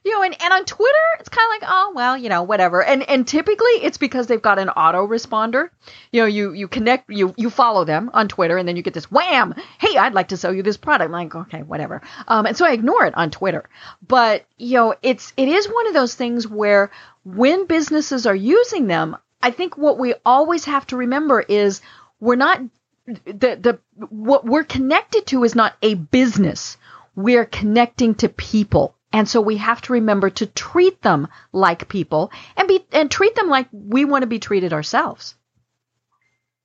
you 0.09 0.15
know, 0.15 0.23
and, 0.23 0.35
and 0.41 0.53
on 0.53 0.65
Twitter, 0.65 0.97
it's 1.19 1.29
kind 1.29 1.45
of 1.45 1.61
like, 1.61 1.71
oh, 1.71 1.91
well, 1.93 2.17
you 2.17 2.29
know, 2.29 2.41
whatever. 2.41 2.83
And 2.83 3.07
and 3.07 3.27
typically 3.27 3.73
it's 3.83 3.99
because 3.99 4.25
they've 4.25 4.41
got 4.41 4.57
an 4.57 4.69
autoresponder. 4.69 5.69
You 6.11 6.21
know, 6.21 6.25
you 6.25 6.51
you 6.53 6.67
connect, 6.67 7.11
you 7.11 7.35
you 7.37 7.51
follow 7.51 7.85
them 7.85 8.09
on 8.11 8.27
Twitter, 8.27 8.57
and 8.57 8.67
then 8.67 8.75
you 8.75 8.81
get 8.81 8.95
this 8.95 9.11
wham, 9.11 9.53
hey, 9.77 9.95
I'd 9.97 10.15
like 10.15 10.29
to 10.29 10.37
sell 10.37 10.51
you 10.51 10.63
this 10.63 10.77
product. 10.77 11.05
I'm 11.05 11.11
like, 11.11 11.35
okay, 11.35 11.61
whatever. 11.61 12.01
Um, 12.27 12.47
and 12.47 12.57
so 12.57 12.65
I 12.65 12.71
ignore 12.71 13.05
it 13.05 13.15
on 13.15 13.29
Twitter. 13.29 13.69
But 14.07 14.45
you 14.57 14.77
know, 14.77 14.95
it's 15.03 15.31
it 15.37 15.47
is 15.47 15.67
one 15.67 15.87
of 15.87 15.93
those 15.93 16.15
things 16.15 16.47
where 16.47 16.89
when 17.23 17.67
businesses 17.67 18.25
are 18.25 18.35
using 18.35 18.87
them, 18.87 19.15
I 19.43 19.51
think 19.51 19.77
what 19.77 19.99
we 19.99 20.15
always 20.25 20.65
have 20.65 20.87
to 20.87 20.97
remember 20.97 21.39
is 21.39 21.81
we're 22.19 22.35
not 22.35 22.61
the 23.05 23.59
the 23.61 23.79
what 24.07 24.43
we're 24.43 24.63
connected 24.63 25.27
to 25.27 25.43
is 25.43 25.53
not 25.53 25.75
a 25.83 25.93
business. 25.93 26.77
We're 27.15 27.45
connecting 27.45 28.15
to 28.15 28.29
people 28.29 28.95
and 29.11 29.27
so 29.27 29.41
we 29.41 29.57
have 29.57 29.81
to 29.81 29.93
remember 29.93 30.29
to 30.29 30.45
treat 30.45 31.01
them 31.01 31.27
like 31.51 31.89
people 31.89 32.31
and 32.57 32.67
be 32.67 32.85
and 32.91 33.09
treat 33.09 33.35
them 33.35 33.49
like 33.49 33.67
we 33.71 34.05
want 34.05 34.21
to 34.23 34.27
be 34.27 34.39
treated 34.39 34.73
ourselves. 34.73 35.35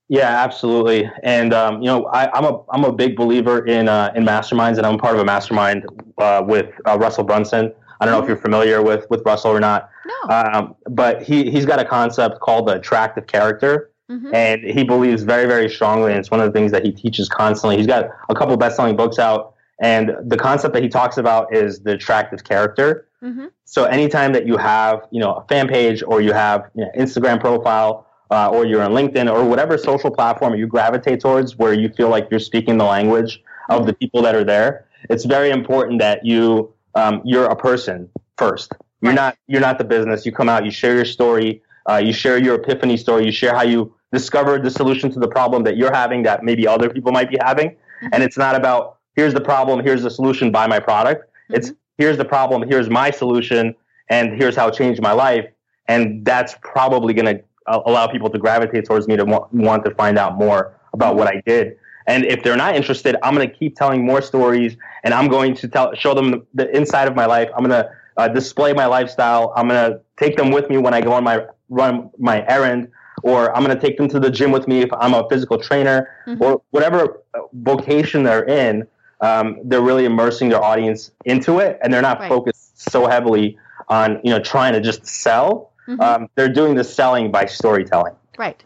Yeah, 0.09 0.29
absolutely. 0.29 1.11
And 1.23 1.55
um, 1.55 1.81
you 1.81 1.87
know, 1.87 2.07
I, 2.07 2.37
am 2.37 2.45
a 2.45 2.63
I'm 2.71 2.85
a 2.85 2.93
big 2.93 3.17
believer 3.17 3.65
in 3.67 3.89
uh, 3.89 4.13
in 4.15 4.25
masterminds, 4.25 4.77
and 4.77 4.87
I'm 4.87 4.99
part 4.99 5.15
of 5.15 5.21
a 5.21 5.25
mastermind 5.25 5.87
uh, 6.19 6.43
with 6.47 6.71
uh, 6.87 6.99
Russell 6.99 7.25
Brunson. 7.25 7.73
I 8.01 8.05
don't 8.05 8.13
know 8.13 8.23
if 8.23 8.29
you're 8.29 8.37
familiar 8.37 8.83
with 8.83 9.09
with 9.09 9.23
Russell 9.25 9.53
or 9.53 9.61
not. 9.61 9.89
No. 10.07 10.35
Um, 10.35 10.77
but 10.91 11.23
he 11.23 11.51
he's 11.51 11.65
got 11.65 11.79
a 11.79 11.85
concept 11.85 12.41
called 12.41 12.69
the 12.69 12.75
attractive 12.75 13.27
character. 13.27 13.91
Mm-hmm. 14.11 14.35
And 14.35 14.63
he 14.63 14.85
believes 14.85 15.23
very, 15.23 15.47
very 15.47 15.71
strongly, 15.71 16.11
and 16.11 16.21
it's 16.21 16.31
one 16.31 16.39
of 16.39 16.45
the 16.45 16.53
things 16.53 16.71
that 16.73 16.85
he 16.85 16.93
teaches 16.93 17.27
constantly. 17.27 17.79
He's 17.79 17.87
got 17.87 18.11
a 18.29 18.35
couple 18.35 18.55
best-selling 18.59 18.97
books 18.97 19.19
out 19.19 19.54
and 19.81 20.13
the 20.25 20.37
concept 20.37 20.75
that 20.75 20.83
he 20.83 20.89
talks 20.89 21.17
about 21.17 21.55
is 21.55 21.81
the 21.81 21.93
attractive 21.93 22.45
character. 22.45 23.09
Mm-hmm. 23.23 23.47
So 23.65 23.85
anytime 23.85 24.33
that 24.33 24.47
you 24.47 24.57
have, 24.57 25.07
you 25.11 25.21
know, 25.21 25.35
a 25.35 25.45
fan 25.47 25.69
page 25.69 26.03
or 26.07 26.21
you 26.21 26.33
have 26.33 26.71
you 26.75 26.85
know, 26.85 26.91
Instagram 26.97 27.41
profile 27.41 28.07
uh, 28.31 28.51
or 28.51 28.65
you're 28.65 28.83
on 28.83 28.93
LinkedIn 28.93 29.33
or 29.33 29.45
whatever 29.45 29.77
social 29.79 30.11
platform 30.11 30.55
you 30.55 30.67
gravitate 30.67 31.21
towards 31.21 31.57
where 31.57 31.73
you 31.73 31.89
feel 31.89 32.09
like 32.09 32.29
you're 32.31 32.41
speaking 32.41 32.79
the 32.79 32.85
language 32.85 33.39
mm-hmm. 33.39 33.81
of 33.81 33.87
the 33.87 33.95
people 33.95 34.23
that 34.23 34.35
are 34.35 34.45
there, 34.45 34.87
it's 35.11 35.25
very 35.25 35.51
important 35.51 35.99
that 35.99 36.25
you 36.25 36.73
um, 36.95 37.21
you're 37.25 37.47
a 37.47 37.57
person 37.57 38.09
first. 38.39 38.73
You're 39.01 39.11
right. 39.11 39.17
not 39.17 39.39
you're 39.49 39.61
not 39.61 39.79
the 39.79 39.85
business. 39.85 40.25
You 40.25 40.33
come 40.33 40.49
out, 40.49 40.65
you 40.65 40.71
share 40.71 40.95
your 40.95 41.05
story, 41.05 41.63
uh, 41.89 41.97
you 41.97 42.13
share 42.13 42.39
your 42.39 42.55
epiphany 42.55 42.97
story, 42.97 43.27
you 43.27 43.33
share 43.33 43.55
how 43.55 43.63
you 43.63 43.95
discovered 44.13 44.63
the 44.63 44.71
solution 44.71 45.11
to 45.11 45.19
the 45.19 45.29
problem 45.29 45.65
that 45.65 45.77
you're 45.77 45.93
having 45.93 46.23
that 46.23 46.45
maybe 46.45 46.67
other 46.67 46.89
people 46.89 47.13
might 47.13 47.29
be 47.29 47.37
having. 47.41 47.71
Mm-hmm. 47.71 48.09
And 48.13 48.23
it's 48.23 48.39
not 48.39 48.55
about 48.55 48.94
here's 49.17 49.35
the 49.35 49.41
problem, 49.41 49.81
here's 49.81 50.03
the 50.03 50.11
solution, 50.11 50.51
buy 50.51 50.67
my 50.67 50.81
product. 50.81 51.23
Mm-hmm. 51.23 51.55
It's 51.57 51.73
here's 51.99 52.17
the 52.17 52.25
problem, 52.25 52.69
here's 52.69 52.91
my 52.91 53.11
solution, 53.11 53.75
and 54.09 54.33
here's 54.41 54.57
how 54.57 54.69
it 54.69 54.75
changed 54.75 55.01
my 55.01 55.13
life. 55.13 55.47
And 55.87 56.25
that's 56.25 56.55
probably 56.63 57.15
going 57.15 57.37
to 57.37 57.45
allow 57.67 58.07
people 58.07 58.31
to 58.31 58.39
gravitate 58.39 58.85
towards 58.87 59.07
me 59.07 59.17
to 59.17 59.25
want 59.25 59.85
to 59.85 59.95
find 59.95 60.19
out 60.19 60.37
more 60.37 60.79
about 60.93 61.17
what 61.17 61.29
I 61.29 61.43
did. 61.47 61.77
And 62.07 62.25
if 62.27 62.43
they're 62.43 62.57
not 62.57 62.77
interested, 62.77 63.17
I'm 63.23 63.35
going 63.35 63.49
to 63.49 63.55
keep 63.55 63.77
telling 63.77 64.05
more 64.05 64.21
stories, 64.21 64.77
and 65.05 65.15
I'm 65.15 65.29
going 65.29 65.55
to 65.57 65.69
tell, 65.69 65.95
show 65.95 66.15
them 66.15 66.47
the 66.53 66.75
inside 66.77 67.09
of 67.09 67.15
my 67.15 67.27
life. 67.27 67.49
I'm 67.57 67.65
going 67.65 67.83
to 67.83 67.91
uh, 68.17 68.29
display 68.29 68.73
my 68.73 68.87
lifestyle. 68.87 69.53
I'm 69.57 69.69
going 69.69 69.93
to 69.93 70.01
take 70.17 70.37
them 70.37 70.51
with 70.51 70.69
me 70.69 70.77
when 70.79 70.93
I 70.93 71.01
go 71.01 71.13
on 71.13 71.25
my 71.25 71.47
run 71.71 72.11
my 72.19 72.47
errand, 72.47 72.89
or 73.23 73.55
I'm 73.57 73.65
going 73.65 73.77
to 73.77 73.81
take 73.81 73.97
them 73.97 74.09
to 74.09 74.21
the 74.21 74.31
gym 74.31 74.53
with 74.53 74.69
me 74.69 74.83
if 74.83 74.93
I'm 74.93 75.15
a 75.15 75.27
physical 75.29 75.59
trainer, 75.59 76.09
mm-hmm. 76.27 76.43
or 76.43 76.63
whatever 76.71 77.23
vocation 77.53 78.23
they're 78.23 78.45
in 78.45 78.87
um, 79.25 79.59
they're 79.65 79.81
really 79.81 80.05
immersing 80.05 80.51
their 80.51 80.63
audience 80.63 81.11
into 81.25 81.59
it, 81.59 81.79
and 81.83 81.93
they're 81.93 82.03
not 82.03 82.21
right. 82.21 82.29
focused 82.29 82.91
so 82.91 83.07
heavily 83.07 83.59
on 83.89 84.21
you 84.23 84.31
know 84.31 84.39
trying 84.39 84.75
to 84.75 84.81
just 84.81 85.07
sell. 85.07 85.73
Mm-hmm. 85.89 86.01
Um, 86.01 86.29
they're 86.35 86.53
doing 86.53 86.75
the 86.75 86.85
selling 86.85 87.31
by 87.31 87.47
storytelling. 87.47 88.15
Right. 88.39 88.63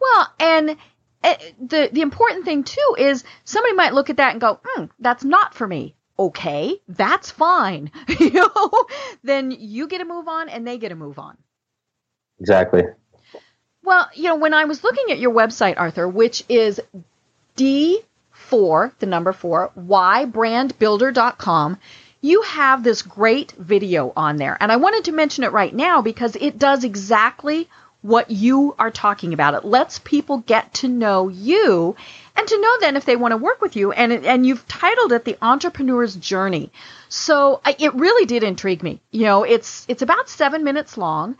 Well, 0.00 0.32
and 0.40 0.76
uh, 1.22 1.34
the 1.60 1.90
the 1.92 2.00
important 2.00 2.46
thing 2.46 2.64
too 2.64 2.96
is 2.98 3.24
somebody 3.44 3.74
might 3.74 3.92
look 3.92 4.08
at 4.08 4.16
that 4.16 4.32
and 4.32 4.40
go, 4.40 4.58
hmm, 4.64 4.84
"That's 4.98 5.22
not 5.22 5.54
for 5.54 5.66
me." 5.66 5.94
Okay, 6.18 6.80
that's 6.88 7.30
fine. 7.30 7.90
you 8.20 8.30
know, 8.30 8.70
then 9.22 9.50
you 9.50 9.86
get 9.86 9.98
to 9.98 10.06
move 10.06 10.28
on, 10.28 10.48
and 10.48 10.66
they 10.66 10.78
get 10.78 10.88
to 10.88 10.94
move 10.94 11.18
on. 11.18 11.36
Exactly. 12.40 12.84
Well, 13.82 14.08
you 14.14 14.24
know, 14.24 14.36
when 14.36 14.54
I 14.54 14.64
was 14.64 14.82
looking 14.82 15.10
at 15.10 15.18
your 15.18 15.32
website, 15.32 15.74
Arthur, 15.76 16.08
which 16.08 16.42
is 16.48 16.80
D 17.56 18.00
four, 18.50 18.92
the 18.98 19.06
number 19.06 19.32
four, 19.32 19.70
ybrandbuilder.com, 19.78 21.78
you 22.20 22.42
have 22.42 22.82
this 22.82 23.00
great 23.00 23.52
video 23.52 24.12
on 24.14 24.36
there. 24.36 24.58
And 24.60 24.70
I 24.70 24.76
wanted 24.76 25.04
to 25.04 25.12
mention 25.12 25.44
it 25.44 25.52
right 25.52 25.74
now 25.74 26.02
because 26.02 26.36
it 26.36 26.58
does 26.58 26.84
exactly 26.84 27.66
what 28.02 28.30
you 28.30 28.74
are 28.78 28.90
talking 28.90 29.32
about. 29.32 29.54
It 29.54 29.64
lets 29.64 29.98
people 30.00 30.38
get 30.38 30.74
to 30.74 30.88
know 30.88 31.28
you 31.28 31.96
and 32.36 32.48
to 32.48 32.60
know 32.60 32.76
then 32.80 32.96
if 32.96 33.04
they 33.04 33.16
want 33.16 33.32
to 33.32 33.36
work 33.36 33.60
with 33.60 33.76
you. 33.76 33.92
And 33.92 34.12
and 34.12 34.46
you've 34.46 34.66
titled 34.66 35.12
it 35.12 35.24
the 35.24 35.38
entrepreneur's 35.40 36.16
journey. 36.16 36.70
So 37.08 37.60
it 37.66 37.94
really 37.94 38.26
did 38.26 38.42
intrigue 38.42 38.82
me. 38.82 39.00
You 39.10 39.24
know, 39.24 39.44
it's 39.44 39.84
it's 39.88 40.02
about 40.02 40.28
seven 40.28 40.64
minutes 40.64 40.98
long. 40.98 41.36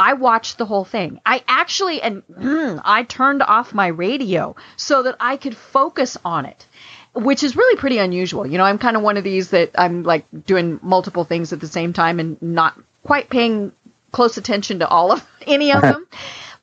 I 0.00 0.14
watched 0.14 0.58
the 0.58 0.66
whole 0.66 0.84
thing. 0.84 1.20
I 1.24 1.44
actually 1.46 2.00
and 2.00 2.22
mm, 2.26 2.80
I 2.84 3.02
turned 3.04 3.42
off 3.42 3.74
my 3.74 3.88
radio 3.88 4.56
so 4.76 5.02
that 5.02 5.16
I 5.20 5.36
could 5.36 5.56
focus 5.56 6.16
on 6.24 6.46
it 6.46 6.66
which 7.12 7.42
is 7.42 7.56
really 7.56 7.76
pretty 7.76 7.98
unusual. 7.98 8.46
You 8.46 8.58
know, 8.58 8.64
I'm 8.64 8.78
kind 8.78 8.96
of 8.96 9.02
one 9.02 9.16
of 9.16 9.24
these 9.24 9.50
that 9.50 9.70
I'm 9.74 10.04
like 10.04 10.24
doing 10.46 10.78
multiple 10.82 11.24
things 11.24 11.52
at 11.52 11.60
the 11.60 11.66
same 11.66 11.92
time 11.92 12.20
and 12.20 12.40
not 12.40 12.78
quite 13.04 13.28
paying 13.28 13.72
close 14.12 14.36
attention 14.36 14.78
to 14.80 14.88
all 14.88 15.12
of 15.12 15.26
any 15.46 15.72
of 15.72 15.82
them. 15.82 16.06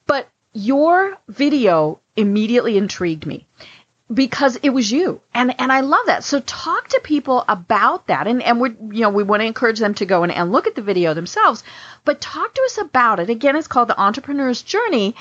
but 0.06 0.28
your 0.54 1.18
video 1.28 2.00
immediately 2.16 2.78
intrigued 2.78 3.26
me 3.26 3.46
because 4.14 4.56
it 4.58 4.70
was 4.70 4.92
you 4.92 5.22
and 5.34 5.60
and 5.60 5.72
I 5.72 5.82
love 5.82 6.06
that. 6.06 6.24
So 6.24 6.40
talk 6.40 6.88
to 6.90 7.02
people 7.04 7.44
about 7.48 8.08
that 8.08 8.28
and 8.28 8.42
and 8.42 8.60
we 8.60 8.70
you 8.70 9.02
know 9.02 9.10
we 9.10 9.24
want 9.24 9.42
to 9.42 9.46
encourage 9.46 9.80
them 9.80 9.94
to 9.96 10.06
go 10.06 10.24
and, 10.24 10.32
and 10.32 10.52
look 10.52 10.68
at 10.68 10.76
the 10.76 10.82
video 10.82 11.14
themselves, 11.14 11.64
but 12.06 12.22
talk 12.22 12.54
to 12.54 12.62
us 12.62 12.78
about 12.78 13.20
it. 13.20 13.30
Again, 13.30 13.56
it's 13.56 13.68
called 13.68 13.90
the 13.90 14.00
entrepreneur's 14.00 14.62
journey 14.62 15.16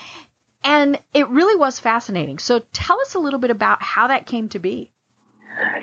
and 0.63 0.99
it 1.13 1.27
really 1.29 1.55
was 1.55 1.79
fascinating. 1.79 2.39
So 2.39 2.59
tell 2.71 2.99
us 3.01 3.15
a 3.15 3.19
little 3.19 3.39
bit 3.39 3.51
about 3.51 3.81
how 3.81 4.07
that 4.07 4.25
came 4.25 4.49
to 4.49 4.59
be. 4.59 4.91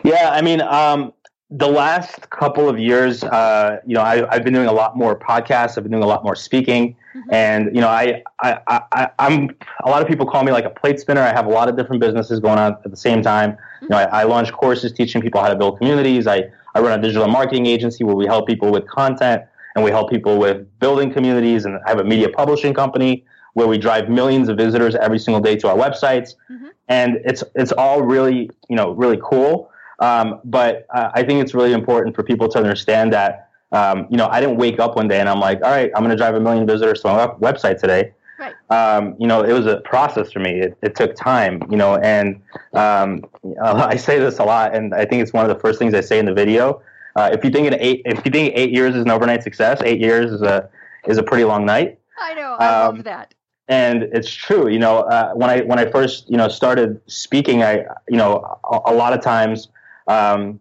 Yeah, 0.04 0.30
I 0.32 0.42
mean, 0.42 0.60
um, 0.60 1.12
the 1.56 1.68
last 1.68 2.28
couple 2.30 2.68
of 2.68 2.80
years, 2.80 3.22
uh, 3.22 3.78
you 3.86 3.94
know, 3.94 4.02
I, 4.02 4.16
have 4.34 4.42
been 4.42 4.52
doing 4.52 4.66
a 4.66 4.72
lot 4.72 4.96
more 4.96 5.16
podcasts. 5.16 5.78
I've 5.78 5.84
been 5.84 5.92
doing 5.92 6.02
a 6.02 6.06
lot 6.06 6.24
more 6.24 6.34
speaking, 6.34 6.96
mm-hmm. 7.14 7.32
and 7.32 7.66
you 7.72 7.80
know, 7.80 7.88
I, 7.88 8.24
I, 8.42 8.58
I, 8.92 9.10
am 9.20 9.50
a 9.84 9.88
lot 9.88 10.02
of 10.02 10.08
people 10.08 10.26
call 10.26 10.42
me 10.42 10.50
like 10.50 10.64
a 10.64 10.70
plate 10.70 10.98
spinner. 10.98 11.20
I 11.20 11.32
have 11.32 11.46
a 11.46 11.50
lot 11.50 11.68
of 11.68 11.76
different 11.76 12.00
businesses 12.00 12.40
going 12.40 12.58
on 12.58 12.72
at 12.72 12.90
the 12.90 12.96
same 12.96 13.22
time. 13.22 13.52
Mm-hmm. 13.52 13.84
You 13.84 13.88
know, 13.90 13.98
I, 13.98 14.20
I 14.20 14.22
launch 14.24 14.50
courses 14.52 14.92
teaching 14.92 15.22
people 15.22 15.40
how 15.40 15.48
to 15.48 15.54
build 15.54 15.78
communities. 15.78 16.26
I, 16.26 16.50
I 16.74 16.80
run 16.80 16.98
a 16.98 17.00
digital 17.00 17.28
marketing 17.28 17.66
agency 17.66 18.02
where 18.02 18.16
we 18.16 18.26
help 18.26 18.48
people 18.48 18.72
with 18.72 18.88
content 18.88 19.44
and 19.76 19.84
we 19.84 19.92
help 19.92 20.10
people 20.10 20.38
with 20.38 20.66
building 20.80 21.12
communities. 21.12 21.66
And 21.66 21.78
I 21.86 21.88
have 21.88 22.00
a 22.00 22.04
media 22.04 22.30
publishing 22.30 22.74
company 22.74 23.24
where 23.52 23.68
we 23.68 23.78
drive 23.78 24.08
millions 24.08 24.48
of 24.48 24.56
visitors 24.56 24.96
every 24.96 25.20
single 25.20 25.40
day 25.40 25.54
to 25.54 25.68
our 25.68 25.76
websites. 25.76 26.34
Mm-hmm. 26.50 26.66
And 26.88 27.20
it's 27.24 27.44
it's 27.54 27.70
all 27.70 28.02
really 28.02 28.50
you 28.68 28.74
know 28.74 28.90
really 28.90 29.20
cool. 29.22 29.70
Um, 30.00 30.40
but 30.44 30.86
uh, 30.94 31.10
I 31.14 31.22
think 31.22 31.42
it's 31.42 31.54
really 31.54 31.72
important 31.72 32.14
for 32.14 32.22
people 32.22 32.48
to 32.48 32.58
understand 32.58 33.12
that, 33.12 33.50
um, 33.72 34.06
you 34.10 34.16
know, 34.16 34.28
I 34.28 34.40
didn't 34.40 34.56
wake 34.56 34.78
up 34.80 34.96
one 34.96 35.08
day 35.08 35.20
and 35.20 35.28
I'm 35.28 35.40
like, 35.40 35.62
all 35.62 35.70
right, 35.70 35.90
I'm 35.94 36.02
going 36.02 36.10
to 36.10 36.16
drive 36.16 36.34
a 36.34 36.40
million 36.40 36.66
visitors 36.66 37.02
to 37.02 37.08
my 37.08 37.26
website 37.26 37.80
today. 37.80 38.12
Right. 38.38 38.54
Um, 38.70 39.14
you 39.18 39.26
know, 39.26 39.42
it 39.42 39.52
was 39.52 39.66
a 39.66 39.80
process 39.82 40.32
for 40.32 40.40
me. 40.40 40.60
It, 40.60 40.76
it 40.82 40.96
took 40.96 41.14
time, 41.14 41.62
you 41.70 41.76
know, 41.76 41.96
and 41.96 42.40
um, 42.72 43.24
I 43.62 43.96
say 43.96 44.18
this 44.18 44.38
a 44.38 44.44
lot, 44.44 44.74
and 44.74 44.92
I 44.94 45.04
think 45.04 45.22
it's 45.22 45.32
one 45.32 45.48
of 45.48 45.54
the 45.54 45.60
first 45.60 45.78
things 45.78 45.94
I 45.94 46.00
say 46.00 46.18
in 46.18 46.26
the 46.26 46.34
video. 46.34 46.82
Uh, 47.16 47.30
if 47.32 47.44
you 47.44 47.50
think 47.50 47.68
in 47.68 47.74
eight, 47.74 48.02
if 48.04 48.24
you 48.26 48.32
think 48.32 48.52
eight 48.56 48.72
years 48.72 48.96
is 48.96 49.02
an 49.02 49.10
overnight 49.10 49.44
success, 49.44 49.80
eight 49.84 50.00
years 50.00 50.32
is 50.32 50.42
a 50.42 50.68
is 51.06 51.16
a 51.16 51.22
pretty 51.22 51.44
long 51.44 51.64
night. 51.64 52.00
I 52.18 52.34
know. 52.34 52.56
I 52.58 52.86
love 52.86 52.96
um, 52.96 53.02
that 53.02 53.34
and 53.68 54.02
it's 54.12 54.30
true 54.30 54.68
you 54.68 54.78
know 54.78 54.98
uh, 54.98 55.32
when 55.32 55.48
i 55.48 55.60
when 55.62 55.78
i 55.78 55.86
first 55.90 56.28
you 56.28 56.36
know 56.36 56.48
started 56.48 57.00
speaking 57.06 57.62
i 57.62 57.76
you 58.08 58.16
know 58.16 58.58
a, 58.70 58.92
a 58.92 58.94
lot 58.94 59.12
of 59.12 59.22
times 59.22 59.68
um, 60.06 60.60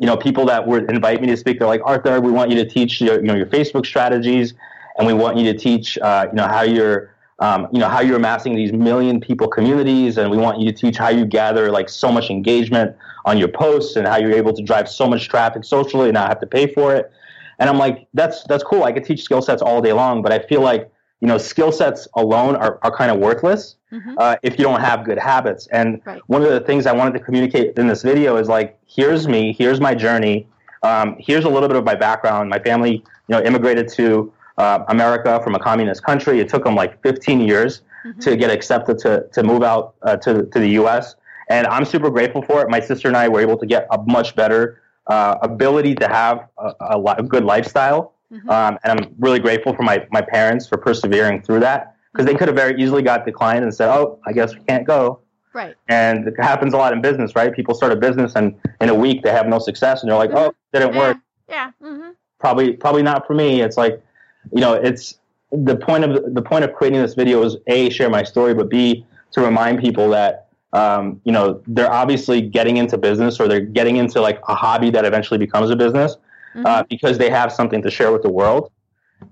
you 0.00 0.06
know, 0.06 0.16
people 0.16 0.46
that 0.46 0.66
would 0.66 0.90
invite 0.90 1.20
me 1.20 1.26
to 1.28 1.36
speak, 1.36 1.58
they're 1.58 1.68
like, 1.68 1.82
Arthur, 1.84 2.20
we 2.20 2.30
want 2.30 2.50
you 2.50 2.56
to 2.56 2.68
teach 2.68 3.00
your, 3.00 3.16
you 3.16 3.26
know, 3.26 3.34
your 3.34 3.46
Facebook 3.46 3.86
strategies, 3.86 4.54
and 4.96 5.06
we 5.06 5.12
want 5.12 5.36
you 5.36 5.52
to 5.52 5.58
teach, 5.58 5.98
uh, 5.98 6.26
you 6.30 6.36
know, 6.36 6.46
how 6.46 6.62
you're, 6.62 7.14
um, 7.38 7.68
you 7.72 7.78
know, 7.78 7.88
how 7.88 8.00
you're 8.00 8.16
amassing 8.16 8.54
these 8.54 8.72
million 8.72 9.20
people 9.20 9.48
communities, 9.48 10.18
and 10.18 10.30
we 10.30 10.36
want 10.36 10.60
you 10.60 10.70
to 10.70 10.76
teach 10.76 10.96
how 10.96 11.08
you 11.08 11.24
gather 11.24 11.70
like 11.70 11.88
so 11.88 12.12
much 12.12 12.30
engagement 12.30 12.96
on 13.24 13.38
your 13.38 13.48
posts, 13.48 13.96
and 13.96 14.06
how 14.06 14.16
you're 14.16 14.32
able 14.32 14.52
to 14.52 14.62
drive 14.62 14.88
so 14.88 15.08
much 15.08 15.28
traffic 15.28 15.64
socially 15.64 16.08
and 16.08 16.14
not 16.14 16.28
have 16.28 16.40
to 16.40 16.46
pay 16.46 16.66
for 16.66 16.94
it. 16.94 17.10
And 17.58 17.70
I'm 17.70 17.78
like, 17.78 18.08
that's 18.14 18.44
that's 18.44 18.64
cool. 18.64 18.84
I 18.84 18.92
could 18.92 19.04
teach 19.04 19.22
skill 19.22 19.42
sets 19.42 19.62
all 19.62 19.80
day 19.80 19.92
long, 19.92 20.22
but 20.22 20.32
I 20.32 20.40
feel 20.40 20.60
like 20.60 20.91
you 21.22 21.28
know, 21.28 21.38
skill 21.38 21.70
sets 21.70 22.08
alone 22.14 22.56
are, 22.56 22.80
are 22.82 22.90
kind 22.90 23.08
of 23.08 23.18
worthless 23.18 23.76
mm-hmm. 23.92 24.14
uh, 24.18 24.34
if 24.42 24.58
you 24.58 24.64
don't 24.64 24.80
have 24.80 25.04
good 25.04 25.18
habits. 25.18 25.68
And 25.68 26.02
right. 26.04 26.20
one 26.26 26.42
of 26.42 26.50
the 26.50 26.58
things 26.58 26.84
I 26.84 26.92
wanted 26.92 27.16
to 27.16 27.24
communicate 27.24 27.78
in 27.78 27.86
this 27.86 28.02
video 28.02 28.36
is 28.38 28.48
like, 28.48 28.76
here's 28.86 29.28
me, 29.28 29.54
here's 29.56 29.80
my 29.80 29.94
journey, 29.94 30.48
um, 30.82 31.14
here's 31.20 31.44
a 31.44 31.48
little 31.48 31.68
bit 31.68 31.76
of 31.76 31.84
my 31.84 31.94
background. 31.94 32.50
My 32.50 32.58
family, 32.58 32.94
you 32.94 33.02
know, 33.28 33.40
immigrated 33.40 33.86
to 33.90 34.32
uh, 34.58 34.84
America 34.88 35.40
from 35.44 35.54
a 35.54 35.60
communist 35.60 36.02
country. 36.02 36.40
It 36.40 36.48
took 36.48 36.64
them 36.64 36.74
like 36.74 37.00
15 37.04 37.40
years 37.40 37.82
mm-hmm. 38.04 38.18
to 38.18 38.36
get 38.36 38.50
accepted 38.50 38.98
to, 38.98 39.24
to 39.32 39.44
move 39.44 39.62
out 39.62 39.94
uh, 40.02 40.16
to, 40.16 40.46
to 40.46 40.58
the 40.58 40.70
U.S. 40.70 41.14
And 41.48 41.68
I'm 41.68 41.84
super 41.84 42.10
grateful 42.10 42.42
for 42.42 42.62
it. 42.62 42.68
My 42.68 42.80
sister 42.80 43.06
and 43.06 43.16
I 43.16 43.28
were 43.28 43.40
able 43.40 43.58
to 43.58 43.66
get 43.66 43.86
a 43.92 43.98
much 44.08 44.34
better 44.34 44.82
uh, 45.06 45.36
ability 45.40 45.94
to 45.96 46.08
have 46.08 46.48
a, 46.58 46.74
a, 46.80 47.14
a 47.18 47.22
good 47.22 47.44
lifestyle 47.44 48.12
Mm-hmm. 48.32 48.48
Um, 48.48 48.78
and 48.84 49.00
I'm 49.00 49.14
really 49.18 49.38
grateful 49.38 49.74
for 49.74 49.82
my, 49.82 50.06
my 50.10 50.22
parents 50.22 50.66
for 50.66 50.78
persevering 50.78 51.42
through 51.42 51.60
that 51.60 51.96
because 52.12 52.26
they 52.26 52.34
could 52.34 52.48
have 52.48 52.56
very 52.56 52.80
easily 52.80 53.02
got 53.02 53.24
declined 53.24 53.64
and 53.64 53.74
said, 53.74 53.88
oh, 53.88 54.18
I 54.26 54.32
guess 54.32 54.54
we 54.54 54.60
can't 54.60 54.86
go. 54.86 55.20
Right. 55.54 55.74
And 55.88 56.26
it 56.26 56.34
happens 56.38 56.72
a 56.72 56.78
lot 56.78 56.92
in 56.92 57.02
business, 57.02 57.36
right? 57.36 57.54
People 57.54 57.74
start 57.74 57.92
a 57.92 57.96
business 57.96 58.34
and 58.36 58.54
in 58.80 58.88
a 58.88 58.94
week 58.94 59.22
they 59.22 59.30
have 59.30 59.46
no 59.46 59.58
success 59.58 60.02
and 60.02 60.10
they're 60.10 60.18
like, 60.18 60.30
mm-hmm. 60.30 60.50
oh, 60.50 60.54
didn't 60.72 60.94
yeah. 60.94 60.98
work. 60.98 61.16
Yeah. 61.48 61.70
Mm-hmm. 61.82 62.10
Probably, 62.38 62.72
probably 62.72 63.02
not 63.02 63.26
for 63.26 63.34
me. 63.34 63.60
It's 63.60 63.76
like, 63.76 64.02
you 64.50 64.60
know, 64.60 64.72
it's 64.72 65.18
the 65.52 65.76
point 65.76 66.04
of 66.04 66.34
the 66.34 66.42
point 66.42 66.64
of 66.64 66.72
creating 66.72 67.00
this 67.00 67.14
video 67.14 67.42
is 67.42 67.56
a 67.66 67.90
share 67.90 68.08
my 68.08 68.22
story, 68.22 68.54
but 68.54 68.70
b 68.70 69.06
to 69.32 69.40
remind 69.40 69.80
people 69.80 70.08
that 70.10 70.48
um, 70.72 71.20
you 71.24 71.32
know 71.32 71.62
they're 71.66 71.92
obviously 71.92 72.40
getting 72.40 72.78
into 72.78 72.96
business 72.96 73.38
or 73.38 73.46
they're 73.46 73.60
getting 73.60 73.96
into 73.96 74.20
like 74.20 74.40
a 74.48 74.54
hobby 74.54 74.90
that 74.90 75.04
eventually 75.04 75.38
becomes 75.38 75.70
a 75.70 75.76
business 75.76 76.16
mm-hmm. 76.54 76.66
uh, 76.66 76.82
because 76.88 77.18
they 77.18 77.30
have 77.30 77.52
something 77.52 77.82
to 77.82 77.90
share 77.90 78.12
with 78.12 78.22
the 78.22 78.30
world, 78.30 78.70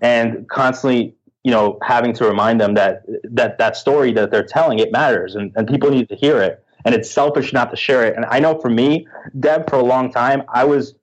and 0.00 0.48
constantly, 0.48 1.14
you 1.44 1.50
know, 1.50 1.78
having 1.82 2.12
to 2.14 2.24
remind 2.24 2.60
them 2.60 2.74
that 2.74 3.04
that 3.24 3.58
that 3.58 3.76
story 3.76 4.12
that 4.12 4.30
they're 4.30 4.46
telling 4.46 4.78
it 4.78 4.92
matters, 4.92 5.34
and, 5.34 5.52
and 5.56 5.68
people 5.68 5.90
need 5.90 6.08
to 6.08 6.16
hear 6.16 6.40
it, 6.40 6.64
and 6.84 6.94
it's 6.94 7.10
selfish 7.10 7.52
not 7.52 7.70
to 7.70 7.76
share 7.76 8.04
it. 8.04 8.16
And 8.16 8.24
I 8.26 8.40
know 8.40 8.58
for 8.60 8.70
me, 8.70 9.06
Deb, 9.38 9.68
for 9.68 9.76
a 9.76 9.84
long 9.84 10.12
time, 10.12 10.42
I 10.48 10.64
was 10.64 10.94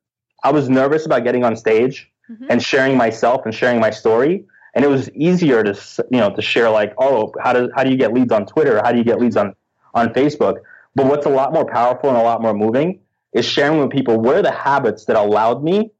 I 0.43 0.51
was 0.51 0.69
nervous 0.69 1.05
about 1.05 1.23
getting 1.23 1.43
on 1.43 1.55
stage 1.55 2.11
mm-hmm. 2.29 2.45
and 2.49 2.61
sharing 2.61 2.97
myself 2.97 3.45
and 3.45 3.53
sharing 3.53 3.79
my 3.79 3.89
story. 3.89 4.45
And 4.73 4.85
it 4.85 4.89
was 4.89 5.09
easier 5.11 5.63
to 5.63 5.73
you 6.11 6.19
know 6.19 6.29
to 6.35 6.41
share 6.41 6.69
like 6.69 6.93
oh 6.99 7.33
how 7.41 7.53
does 7.53 7.69
how 7.75 7.83
do 7.83 7.89
you 7.89 7.97
get 7.97 8.13
leads 8.13 8.31
on 8.31 8.45
Twitter 8.45 8.79
how 8.83 8.91
do 8.91 8.99
you 8.99 9.03
get 9.03 9.19
leads 9.19 9.35
on 9.35 9.55
on 9.95 10.09
Facebook 10.09 10.57
but 10.93 11.07
what's 11.07 11.25
a 11.25 11.29
lot 11.29 11.51
more 11.51 11.65
powerful 11.65 12.09
and 12.09 12.17
a 12.17 12.21
lot 12.21 12.41
more 12.41 12.53
moving 12.53 12.99
is 13.33 13.45
sharing 13.45 13.79
with 13.79 13.89
people 13.89 14.19
what 14.19 14.35
are 14.35 14.41
the 14.43 14.51
habits 14.51 15.05
that 15.05 15.15
allowed 15.15 15.63
me 15.63 15.91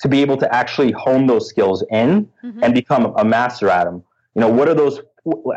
to 0.00 0.08
be 0.08 0.20
able 0.20 0.36
to 0.38 0.54
actually 0.54 0.92
hone 0.92 1.26
those 1.26 1.48
skills 1.48 1.84
in 1.90 2.28
mm-hmm. 2.42 2.62
and 2.62 2.74
become 2.74 3.12
a 3.16 3.24
master 3.24 3.68
at 3.68 3.84
them. 3.84 4.02
You 4.34 4.40
know, 4.40 4.48
what 4.48 4.68
are 4.68 4.74
those? 4.74 5.00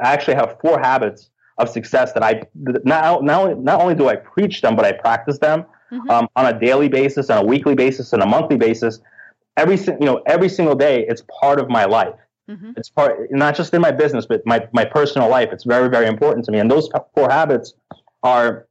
I 0.01 0.13
actually 0.13 0.35
have 0.35 0.57
four 0.61 0.79
habits 0.79 1.29
of 1.57 1.69
success 1.69 2.13
that 2.13 2.23
I 2.23 2.43
not 2.83 3.23
not 3.23 3.41
only, 3.41 3.55
not 3.55 3.81
only 3.81 3.95
do 3.95 4.09
I 4.09 4.15
preach 4.15 4.61
them, 4.61 4.75
but 4.75 4.85
I 4.85 4.91
practice 4.91 5.37
them 5.37 5.65
mm-hmm. 5.91 6.09
um, 6.09 6.27
on 6.35 6.47
a 6.47 6.59
daily 6.59 6.89
basis, 6.89 7.29
on 7.29 7.37
a 7.43 7.45
weekly 7.45 7.75
basis, 7.75 8.13
and 8.13 8.21
a 8.21 8.25
monthly 8.25 8.57
basis. 8.57 8.99
Every 9.55 9.77
you 9.77 10.05
know 10.05 10.21
every 10.25 10.49
single 10.49 10.75
day, 10.75 11.05
it's 11.07 11.23
part 11.39 11.59
of 11.59 11.69
my 11.69 11.85
life. 11.85 12.15
Mm-hmm. 12.49 12.71
It's 12.75 12.89
part 12.89 13.31
not 13.31 13.55
just 13.55 13.73
in 13.73 13.81
my 13.81 13.91
business, 13.91 14.25
but 14.25 14.45
my 14.45 14.67
my 14.73 14.83
personal 14.83 15.29
life. 15.29 15.49
It's 15.51 15.63
very 15.63 15.89
very 15.89 16.07
important 16.07 16.45
to 16.45 16.51
me. 16.51 16.59
And 16.59 16.69
those 16.69 16.89
four 17.15 17.29
habits 17.29 17.73
are 18.23 18.67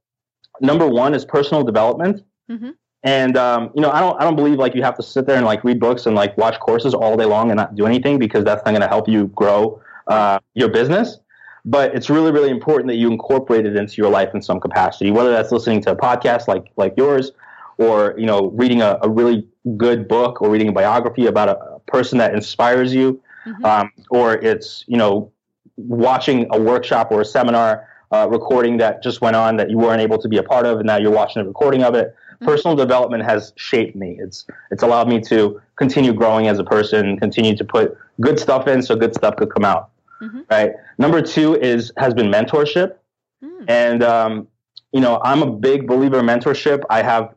number 0.61 0.87
one 0.87 1.15
is 1.15 1.25
personal 1.25 1.63
development. 1.63 2.23
Mm-hmm. 2.51 2.71
And 3.03 3.35
um, 3.35 3.69
you 3.75 3.81
know, 3.81 3.91
I 3.91 3.99
don't 3.99 4.19
I 4.19 4.23
don't 4.23 4.35
believe 4.35 4.57
like 4.57 4.75
you 4.75 4.81
have 4.83 4.95
to 4.95 5.03
sit 5.03 5.25
there 5.27 5.35
and 5.35 5.45
like 5.45 5.63
read 5.63 5.79
books 5.79 6.05
and 6.05 6.15
like 6.15 6.37
watch 6.37 6.59
courses 6.59 6.93
all 6.93 7.17
day 7.17 7.25
long 7.25 7.51
and 7.51 7.57
not 7.57 7.75
do 7.75 7.85
anything 7.85 8.17
because 8.17 8.45
that's 8.45 8.63
not 8.65 8.71
going 8.71 8.81
to 8.81 8.87
help 8.87 9.09
you 9.09 9.27
grow 9.27 9.81
uh, 10.07 10.39
your 10.53 10.69
business. 10.69 11.19
But 11.65 11.93
it's 11.95 12.09
really 12.09 12.31
really 12.31 12.49
important 12.49 12.87
that 12.87 12.95
you 12.95 13.11
incorporate 13.11 13.65
it 13.65 13.75
into 13.75 13.95
your 13.97 14.09
life 14.09 14.33
in 14.33 14.41
some 14.41 14.59
capacity, 14.59 15.11
whether 15.11 15.31
that's 15.31 15.51
listening 15.51 15.81
to 15.81 15.91
a 15.91 15.95
podcast 15.95 16.47
like 16.47 16.71
like 16.77 16.93
yours, 16.95 17.33
or 17.77 18.15
you 18.17 18.25
know, 18.25 18.51
reading 18.51 18.81
a, 18.81 18.97
a 19.01 19.09
really 19.09 19.47
good 19.75 20.07
book 20.07 20.41
or 20.41 20.49
reading 20.49 20.69
a 20.69 20.73
biography 20.73 21.25
about 21.25 21.49
a, 21.49 21.59
a 21.59 21.79
person 21.81 22.17
that 22.19 22.33
inspires 22.33 22.93
you, 22.93 23.21
mm-hmm. 23.45 23.65
um, 23.65 23.91
or 24.11 24.35
it's 24.35 24.85
you 24.87 24.97
know, 24.97 25.29
watching 25.75 26.47
a 26.51 26.59
workshop 26.59 27.11
or 27.11 27.21
a 27.21 27.25
seminar 27.25 27.87
uh, 28.13 28.27
recording 28.29 28.77
that 28.77 29.03
just 29.03 29.21
went 29.21 29.35
on 29.35 29.57
that 29.57 29.69
you 29.69 29.77
weren't 29.77 30.01
able 30.01 30.17
to 30.19 30.27
be 30.27 30.37
a 30.37 30.43
part 30.43 30.65
of, 30.65 30.77
and 30.77 30.87
now 30.87 30.97
you're 30.97 31.11
watching 31.11 31.41
a 31.41 31.45
recording 31.45 31.83
of 31.83 31.95
it 31.95 32.15
personal 32.43 32.75
development 32.75 33.23
has 33.23 33.53
shaped 33.55 33.95
me. 33.95 34.17
It's 34.19 34.45
it's 34.71 34.83
allowed 34.83 35.07
me 35.07 35.21
to 35.21 35.61
continue 35.75 36.13
growing 36.13 36.47
as 36.47 36.59
a 36.59 36.63
person, 36.63 37.17
continue 37.17 37.55
to 37.55 37.65
put 37.65 37.97
good 38.21 38.39
stuff 38.39 38.67
in 38.67 38.81
so 38.81 38.95
good 38.95 39.15
stuff 39.15 39.35
could 39.37 39.51
come 39.53 39.65
out. 39.65 39.89
Mm-hmm. 40.21 40.41
Right. 40.49 40.71
Number 40.97 41.21
two 41.21 41.55
is 41.55 41.91
has 41.97 42.13
been 42.13 42.27
mentorship, 42.31 42.95
mm. 43.43 43.65
and 43.67 44.03
um, 44.03 44.47
you 44.91 45.01
know, 45.01 45.19
I'm 45.23 45.41
a 45.41 45.51
big 45.51 45.87
believer 45.87 46.19
in 46.19 46.25
mentorship. 46.25 46.83
I 46.89 47.01
have 47.01 47.35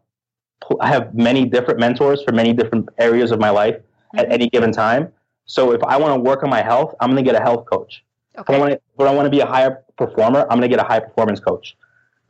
I 0.80 0.88
have 0.88 1.14
many 1.14 1.44
different 1.44 1.80
mentors 1.80 2.22
for 2.22 2.32
many 2.32 2.52
different 2.52 2.88
areas 2.98 3.30
of 3.30 3.40
my 3.40 3.50
life 3.50 3.76
mm-hmm. 3.76 4.18
at 4.18 4.30
any 4.30 4.48
given 4.48 4.72
time. 4.72 5.12
So 5.46 5.72
if 5.72 5.82
I 5.84 5.96
want 5.96 6.14
to 6.14 6.20
work 6.20 6.42
on 6.42 6.50
my 6.50 6.62
health, 6.62 6.94
I'm 7.00 7.10
going 7.10 7.24
to 7.24 7.30
get 7.30 7.40
a 7.40 7.42
health 7.44 7.66
coach. 7.66 8.04
Okay. 8.38 8.52
If 8.52 8.56
I 8.56 8.58
want 8.58 8.72
to, 8.72 8.76
if 8.76 9.06
I 9.08 9.14
want 9.14 9.26
to 9.26 9.30
be 9.30 9.40
a 9.40 9.46
higher 9.46 9.82
performer, 9.96 10.42
I'm 10.42 10.58
going 10.58 10.62
to 10.62 10.68
get 10.68 10.78
a 10.78 10.86
high 10.86 11.00
performance 11.00 11.40
coach. 11.40 11.76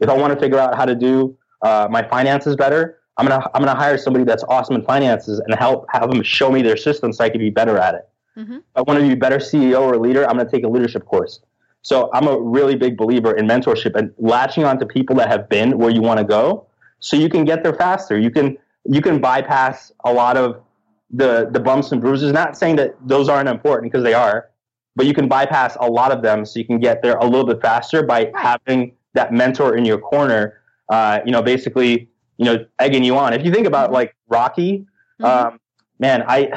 If 0.00 0.08
I 0.08 0.16
want 0.16 0.32
to 0.34 0.38
figure 0.38 0.58
out 0.58 0.76
how 0.76 0.84
to 0.84 0.94
do 0.94 1.36
uh, 1.62 1.88
my 1.90 2.02
finances 2.02 2.56
better, 2.56 3.00
I'm 3.16 3.26
gonna 3.26 3.44
I'm 3.54 3.62
gonna 3.62 3.78
hire 3.78 3.96
somebody 3.96 4.24
that's 4.24 4.44
awesome 4.48 4.76
in 4.76 4.82
finances 4.82 5.38
and 5.38 5.54
help 5.54 5.86
have 5.90 6.10
them 6.10 6.22
show 6.22 6.50
me 6.50 6.62
their 6.62 6.76
system 6.76 7.12
so 7.12 7.24
I 7.24 7.30
can 7.30 7.40
be 7.40 7.50
better 7.50 7.78
at 7.78 7.94
it. 7.94 8.08
Mm-hmm. 8.36 8.56
If 8.56 8.62
I 8.74 8.82
want 8.82 9.00
to 9.00 9.06
be 9.06 9.12
a 9.12 9.16
better 9.16 9.38
CEO 9.38 9.80
or 9.80 9.96
leader, 9.96 10.28
I'm 10.28 10.36
gonna 10.36 10.50
take 10.50 10.64
a 10.64 10.68
leadership 10.68 11.06
course. 11.06 11.40
So 11.82 12.10
I'm 12.12 12.26
a 12.26 12.38
really 12.38 12.74
big 12.74 12.96
believer 12.96 13.34
in 13.34 13.46
mentorship 13.46 13.94
and 13.94 14.12
latching 14.18 14.64
on 14.64 14.78
to 14.80 14.86
people 14.86 15.16
that 15.16 15.28
have 15.28 15.48
been 15.48 15.78
where 15.78 15.90
you 15.90 16.02
want 16.02 16.18
to 16.18 16.24
go, 16.24 16.66
so 16.98 17.16
you 17.16 17.28
can 17.28 17.44
get 17.44 17.62
there 17.62 17.74
faster. 17.74 18.18
You 18.18 18.30
can 18.30 18.58
you 18.84 19.00
can 19.00 19.20
bypass 19.20 19.92
a 20.04 20.12
lot 20.12 20.36
of 20.36 20.60
the 21.10 21.48
the 21.50 21.60
bumps 21.60 21.92
and 21.92 22.00
bruises. 22.02 22.32
Not 22.32 22.58
saying 22.58 22.76
that 22.76 22.96
those 23.00 23.30
aren't 23.30 23.48
important 23.48 23.90
because 23.90 24.04
they 24.04 24.14
are, 24.14 24.50
but 24.96 25.06
you 25.06 25.14
can 25.14 25.28
bypass 25.28 25.76
a 25.80 25.88
lot 25.88 26.10
of 26.10 26.22
them 26.22 26.44
so 26.44 26.58
you 26.58 26.64
can 26.64 26.80
get 26.80 27.02
there 27.02 27.16
a 27.18 27.24
little 27.24 27.46
bit 27.46 27.60
faster 27.62 28.02
by 28.02 28.32
having 28.34 28.92
that 29.14 29.32
mentor 29.32 29.76
in 29.76 29.84
your 29.84 29.98
corner. 29.98 30.60
Uh, 30.88 31.20
you 31.24 31.32
know, 31.32 31.42
basically 31.42 32.08
you 32.38 32.44
know, 32.44 32.64
egging 32.78 33.04
you 33.04 33.16
on. 33.16 33.32
If 33.32 33.44
you 33.44 33.52
think 33.52 33.66
about 33.66 33.92
like 33.92 34.14
Rocky, 34.28 34.86
mm-hmm. 35.20 35.24
um, 35.24 35.60
man, 35.98 36.24
I 36.26 36.50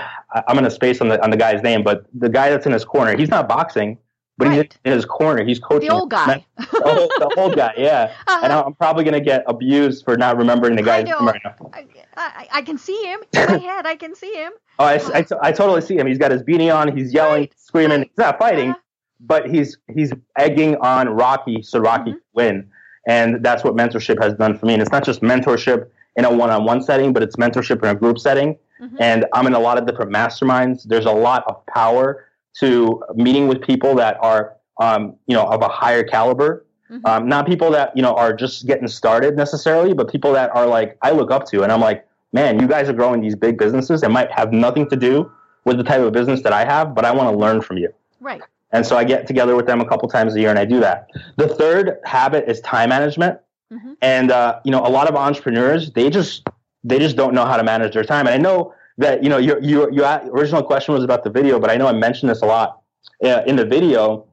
I'm 0.48 0.56
gonna 0.56 0.72
space 0.72 1.02
on 1.02 1.08
the 1.08 1.22
on 1.24 1.30
the 1.30 1.38
guy's 1.38 1.62
name, 1.64 1.84
but 1.84 2.06
the 2.14 2.30
guy 2.30 2.50
that's 2.50 2.66
in 2.66 2.72
his 2.72 2.86
corner, 2.86 3.18
he's 3.18 3.30
not 3.30 3.48
boxing, 3.48 3.98
but 4.40 4.48
right. 4.48 4.72
he's 4.72 4.80
in 4.86 4.94
his 4.94 5.06
corner. 5.06 5.44
He's 5.44 5.60
coaching 5.60 5.90
the 5.90 5.94
old 5.94 6.10
guy. 6.10 6.46
the, 6.58 6.84
old, 6.86 7.12
the, 7.18 7.34
old, 7.38 7.56
guy, 7.58 7.74
yeah. 7.78 8.16
Uh-huh. 8.26 8.40
And 8.42 8.54
I'm 8.54 8.74
probably 8.74 9.04
gonna 9.04 9.20
get 9.20 9.44
abused 9.48 10.06
for 10.06 10.16
not 10.18 10.38
remembering 10.38 10.78
the 10.78 10.82
guy's 10.82 11.04
name 11.04 11.28
right 11.28 11.42
now. 11.44 11.56
I, 11.74 11.86
I, 12.16 12.48
I, 12.54 12.62
can 12.62 12.78
see 12.78 13.04
him 13.04 13.20
in 13.34 13.46
my 13.48 13.58
head. 13.70 13.86
I 13.86 13.96
can 13.96 14.16
see 14.16 14.34
him. 14.34 14.54
Oh, 14.80 14.86
I, 14.86 14.96
I, 15.14 15.26
I, 15.42 15.52
totally 15.52 15.82
see 15.82 15.98
him. 15.98 16.08
He's 16.08 16.18
got 16.18 16.32
his 16.32 16.42
beanie 16.42 16.74
on. 16.74 16.96
He's 16.96 17.14
yelling, 17.14 17.42
right. 17.42 17.54
screaming. 17.60 18.04
He's 18.04 18.18
not 18.18 18.40
fighting, 18.40 18.70
uh-huh. 18.70 18.80
but 19.20 19.50
he's 19.50 19.78
he's 19.94 20.14
egging 20.38 20.78
on 20.78 21.10
Rocky 21.10 21.62
so 21.62 21.80
Rocky 21.80 22.12
mm-hmm. 22.12 22.20
win. 22.34 22.70
And 23.08 23.44
that's 23.44 23.66
what 23.66 23.76
mentorship 23.76 24.24
has 24.24 24.36
done 24.36 24.58
for 24.58 24.68
me. 24.68 24.74
And 24.74 24.82
it's 24.82 24.92
not 24.92 25.04
just 25.04 25.22
mentorship 25.22 25.90
in 26.16 26.24
a 26.24 26.34
one-on-one 26.34 26.82
setting, 26.82 27.12
but 27.12 27.24
it's 27.24 27.36
mentorship 27.36 27.84
in 27.84 27.90
a 27.90 27.96
group 27.96 28.20
setting. 28.20 28.58
Mm-hmm. 28.82 28.98
And 29.02 29.26
I'm 29.34 29.48
in 29.48 29.54
a 29.54 29.60
lot 29.60 29.78
of 29.78 29.86
different 29.86 30.14
masterminds. 30.14 30.84
There's 30.84 31.06
a 31.06 31.12
lot 31.12 31.44
of 31.48 31.66
power 31.66 32.26
to 32.60 33.04
meeting 33.16 33.48
with 33.48 33.62
people 33.62 33.96
that 33.96 34.18
are, 34.22 34.56
um, 34.80 35.16
you 35.28 35.36
know, 35.36 35.46
of 35.46 35.62
a 35.62 35.68
higher 35.68 36.04
caliber. 36.04 36.66
Mm-hmm. 36.90 37.06
Um, 37.06 37.30
not 37.30 37.46
people 37.46 37.70
that 37.72 37.96
you 37.96 38.02
know 38.02 38.16
are 38.16 38.34
just 38.34 38.66
getting 38.66 38.88
started 38.88 39.38
necessarily, 39.38 39.94
but 39.94 40.12
people 40.12 40.34
that 40.34 40.50
are 40.56 40.66
like 40.66 40.98
I 41.04 41.12
look 41.12 41.30
up 41.30 41.46
to, 41.48 41.62
and 41.62 41.72
I'm 41.72 41.82
like, 41.82 42.06
man, 42.34 42.60
you 42.60 42.68
guys 42.68 42.90
are 42.90 42.94
growing 42.94 43.22
these 43.22 43.36
big 43.36 43.60
businesses. 43.60 44.02
It 44.02 44.10
might 44.10 44.32
have 44.32 44.52
nothing 44.52 44.90
to 44.90 44.96
do 44.96 45.32
with 45.66 45.78
the 45.78 45.84
type 45.84 46.02
of 46.02 46.12
business 46.14 46.42
that 46.42 46.54
I 46.54 46.66
have, 46.66 46.96
but 46.96 47.06
I 47.06 47.12
want 47.12 47.32
to 47.32 47.38
learn 47.38 47.62
from 47.62 47.78
you. 47.78 47.94
Right. 48.20 48.42
And 48.72 48.86
so 48.86 48.98
I 48.98 49.04
get 49.04 49.28
together 49.28 49.56
with 49.56 49.66
them 49.66 49.82
a 49.82 49.86
couple 49.86 50.08
times 50.10 50.36
a 50.36 50.40
year, 50.40 50.50
and 50.50 50.60
I 50.60 50.66
do 50.66 50.80
that. 50.80 51.10
The 51.38 51.48
third 51.48 51.98
habit 52.06 52.50
is 52.50 52.60
time 52.62 52.90
management. 52.90 53.40
Mm-hmm. 53.72 53.94
And 54.02 54.32
uh, 54.32 54.60
you 54.64 54.72
know, 54.72 54.86
a 54.86 54.90
lot 54.90 55.08
of 55.08 55.16
entrepreneurs 55.16 55.92
they 55.92 56.10
just 56.10 56.48
they 56.84 56.98
just 56.98 57.16
don't 57.16 57.34
know 57.34 57.46
how 57.46 57.58
to 57.58 57.64
manage 57.64 57.94
their 57.94 58.04
time. 58.04 58.26
And 58.26 58.34
I 58.34 58.38
know 58.38 58.74
that 59.00 59.24
you 59.24 59.30
know 59.30 59.38
your 59.38 59.60
your 59.62 59.92
your 59.92 60.06
original 60.32 60.62
question 60.62 60.94
was 60.94 61.04
about 61.04 61.24
the 61.24 61.30
video, 61.30 61.60
but 61.60 61.72
I 61.72 61.78
know 61.78 61.88
I 61.88 61.94
mentioned 61.94 62.30
this 62.30 62.42
a 62.42 62.46
lot 62.46 62.82
uh, 63.24 63.42
in 63.48 63.56
the 63.56 63.66
video. 63.66 64.28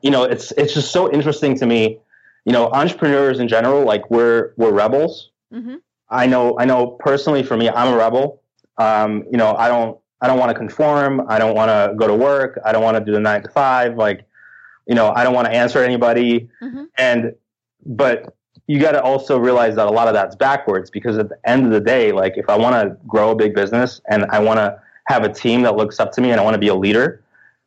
You 0.00 0.10
know, 0.10 0.22
it's 0.22 0.52
it's 0.52 0.72
just 0.72 0.92
so 0.92 1.12
interesting 1.12 1.58
to 1.58 1.66
me. 1.66 1.98
You 2.44 2.52
know, 2.52 2.68
entrepreneurs 2.70 3.40
in 3.40 3.48
general, 3.48 3.84
like 3.84 4.08
we're 4.08 4.52
we're 4.56 4.70
rebels. 4.70 5.30
Mm-hmm. 5.52 5.76
I 6.08 6.26
know 6.26 6.56
I 6.58 6.64
know 6.64 6.86
personally 6.86 7.42
for 7.42 7.56
me, 7.56 7.68
I'm 7.68 7.92
a 7.92 7.96
rebel. 7.96 8.42
Um, 8.78 9.24
you 9.30 9.38
know, 9.38 9.56
I 9.56 9.66
don't 9.66 9.98
I 10.20 10.28
don't 10.28 10.38
want 10.38 10.50
to 10.50 10.54
conform. 10.54 11.22
I 11.28 11.40
don't 11.40 11.56
want 11.56 11.70
to 11.70 11.94
go 11.96 12.06
to 12.06 12.14
work. 12.14 12.60
I 12.64 12.70
don't 12.70 12.84
want 12.84 12.96
to 12.96 13.04
do 13.04 13.10
the 13.10 13.20
nine 13.20 13.42
to 13.42 13.48
five. 13.48 13.96
Like, 13.96 14.24
you 14.86 14.94
know, 14.94 15.10
I 15.10 15.24
don't 15.24 15.34
want 15.34 15.48
to 15.48 15.52
answer 15.52 15.82
anybody. 15.82 16.48
Mm-hmm. 16.62 16.84
And 16.96 17.34
but 17.84 18.35
you 18.66 18.80
got 18.80 18.92
to 18.92 19.02
also 19.02 19.38
realize 19.38 19.76
that 19.76 19.86
a 19.86 19.90
lot 19.90 20.08
of 20.08 20.14
that's 20.14 20.34
backwards 20.34 20.90
because 20.90 21.18
at 21.18 21.28
the 21.28 21.38
end 21.44 21.66
of 21.66 21.72
the 21.72 21.80
day, 21.80 22.12
like 22.12 22.34
if 22.36 22.48
I 22.48 22.56
want 22.56 22.74
to 22.74 22.96
grow 23.06 23.30
a 23.30 23.36
big 23.36 23.54
business 23.54 24.00
and 24.08 24.24
I 24.30 24.40
want 24.40 24.58
to 24.58 24.80
have 25.08 25.24
a 25.24 25.32
team 25.32 25.62
that 25.62 25.76
looks 25.76 26.00
up 26.00 26.12
to 26.12 26.20
me 26.20 26.32
and 26.32 26.40
I 26.40 26.44
want 26.44 26.54
to 26.54 26.58
be 26.58 26.68
a 26.68 26.74
leader, 26.74 27.22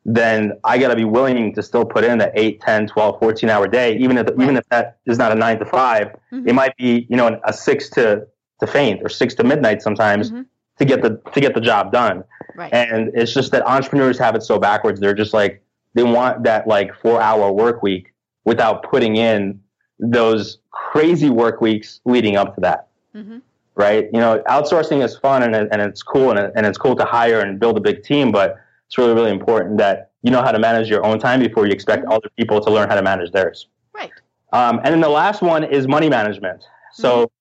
then 0.05 0.53
I 0.63 0.77
got 0.77 0.89
to 0.89 0.95
be 0.95 1.05
willing 1.05 1.53
to 1.55 1.63
still 1.63 1.85
put 1.85 2.03
in 2.03 2.17
the 2.17 2.31
8, 2.37 2.61
10, 2.61 2.87
12, 2.87 3.19
14 3.19 3.49
hour 3.49 3.67
day, 3.67 3.97
even 3.97 4.17
if, 4.17 4.27
right. 4.27 4.41
even 4.41 4.57
if 4.57 4.67
that 4.69 4.97
is 5.05 5.17
not 5.17 5.31
a 5.31 5.35
nine 5.35 5.59
to 5.59 5.65
5 5.65 6.07
mm-hmm. 6.07 6.47
it 6.47 6.53
might 6.53 6.75
be, 6.77 7.05
you 7.09 7.15
know, 7.15 7.39
a 7.45 7.53
six 7.53 7.89
to, 7.91 8.27
to 8.59 8.67
faint 8.67 9.01
or 9.03 9.09
six 9.09 9.35
to 9.35 9.43
midnight 9.43 9.81
sometimes 9.81 10.31
mm-hmm. 10.31 10.41
to 10.79 10.85
get 10.85 11.01
the, 11.01 11.21
to 11.33 11.39
get 11.39 11.53
the 11.53 11.61
job 11.61 11.91
done. 11.91 12.23
Right. 12.55 12.73
And 12.73 13.11
it's 13.13 13.33
just 13.33 13.51
that 13.51 13.65
entrepreneurs 13.65 14.17
have 14.19 14.35
it 14.35 14.43
so 14.43 14.59
backwards. 14.59 14.99
They're 14.99 15.13
just 15.13 15.33
like, 15.33 15.63
they 15.93 16.03
want 16.03 16.43
that 16.43 16.67
like 16.67 16.93
four 16.95 17.21
hour 17.21 17.51
work 17.51 17.81
week 17.81 18.13
without 18.45 18.83
putting 18.83 19.15
in 19.15 19.61
those 19.99 20.59
crazy 20.71 21.29
work 21.29 21.61
weeks 21.61 22.01
leading 22.05 22.35
up 22.35 22.55
to 22.55 22.61
that. 22.61 22.87
Mm-hmm. 23.15 23.39
Right? 23.75 24.09
You 24.11 24.19
know, 24.19 24.43
outsourcing 24.49 25.03
is 25.03 25.17
fun 25.17 25.43
and, 25.43 25.55
and 25.55 25.81
it's 25.81 26.03
cool 26.03 26.31
and, 26.31 26.51
and 26.55 26.65
it's 26.65 26.77
cool 26.77 26.95
to 26.95 27.05
hire 27.05 27.39
and 27.39 27.59
build 27.59 27.77
a 27.77 27.81
big 27.81 28.03
team, 28.03 28.31
but 28.31 28.57
it's 28.87 28.97
really, 28.97 29.13
really 29.13 29.31
important 29.31 29.77
that 29.77 30.11
you 30.21 30.31
know 30.31 30.41
how 30.41 30.51
to 30.51 30.59
manage 30.59 30.89
your 30.89 31.05
own 31.05 31.17
time 31.17 31.39
before 31.39 31.65
you 31.65 31.71
expect 31.71 32.03
mm-hmm. 32.03 32.11
other 32.11 32.29
people 32.37 32.59
to 32.59 32.69
learn 32.69 32.89
how 32.89 32.95
to 32.95 33.01
manage 33.01 33.31
theirs. 33.31 33.67
Right. 33.93 34.11
Um, 34.51 34.79
and 34.83 34.87
then 34.93 34.99
the 34.99 35.09
last 35.09 35.41
one 35.41 35.63
is 35.63 35.87
money 35.87 36.09
management. 36.09 36.65
So 36.93 37.31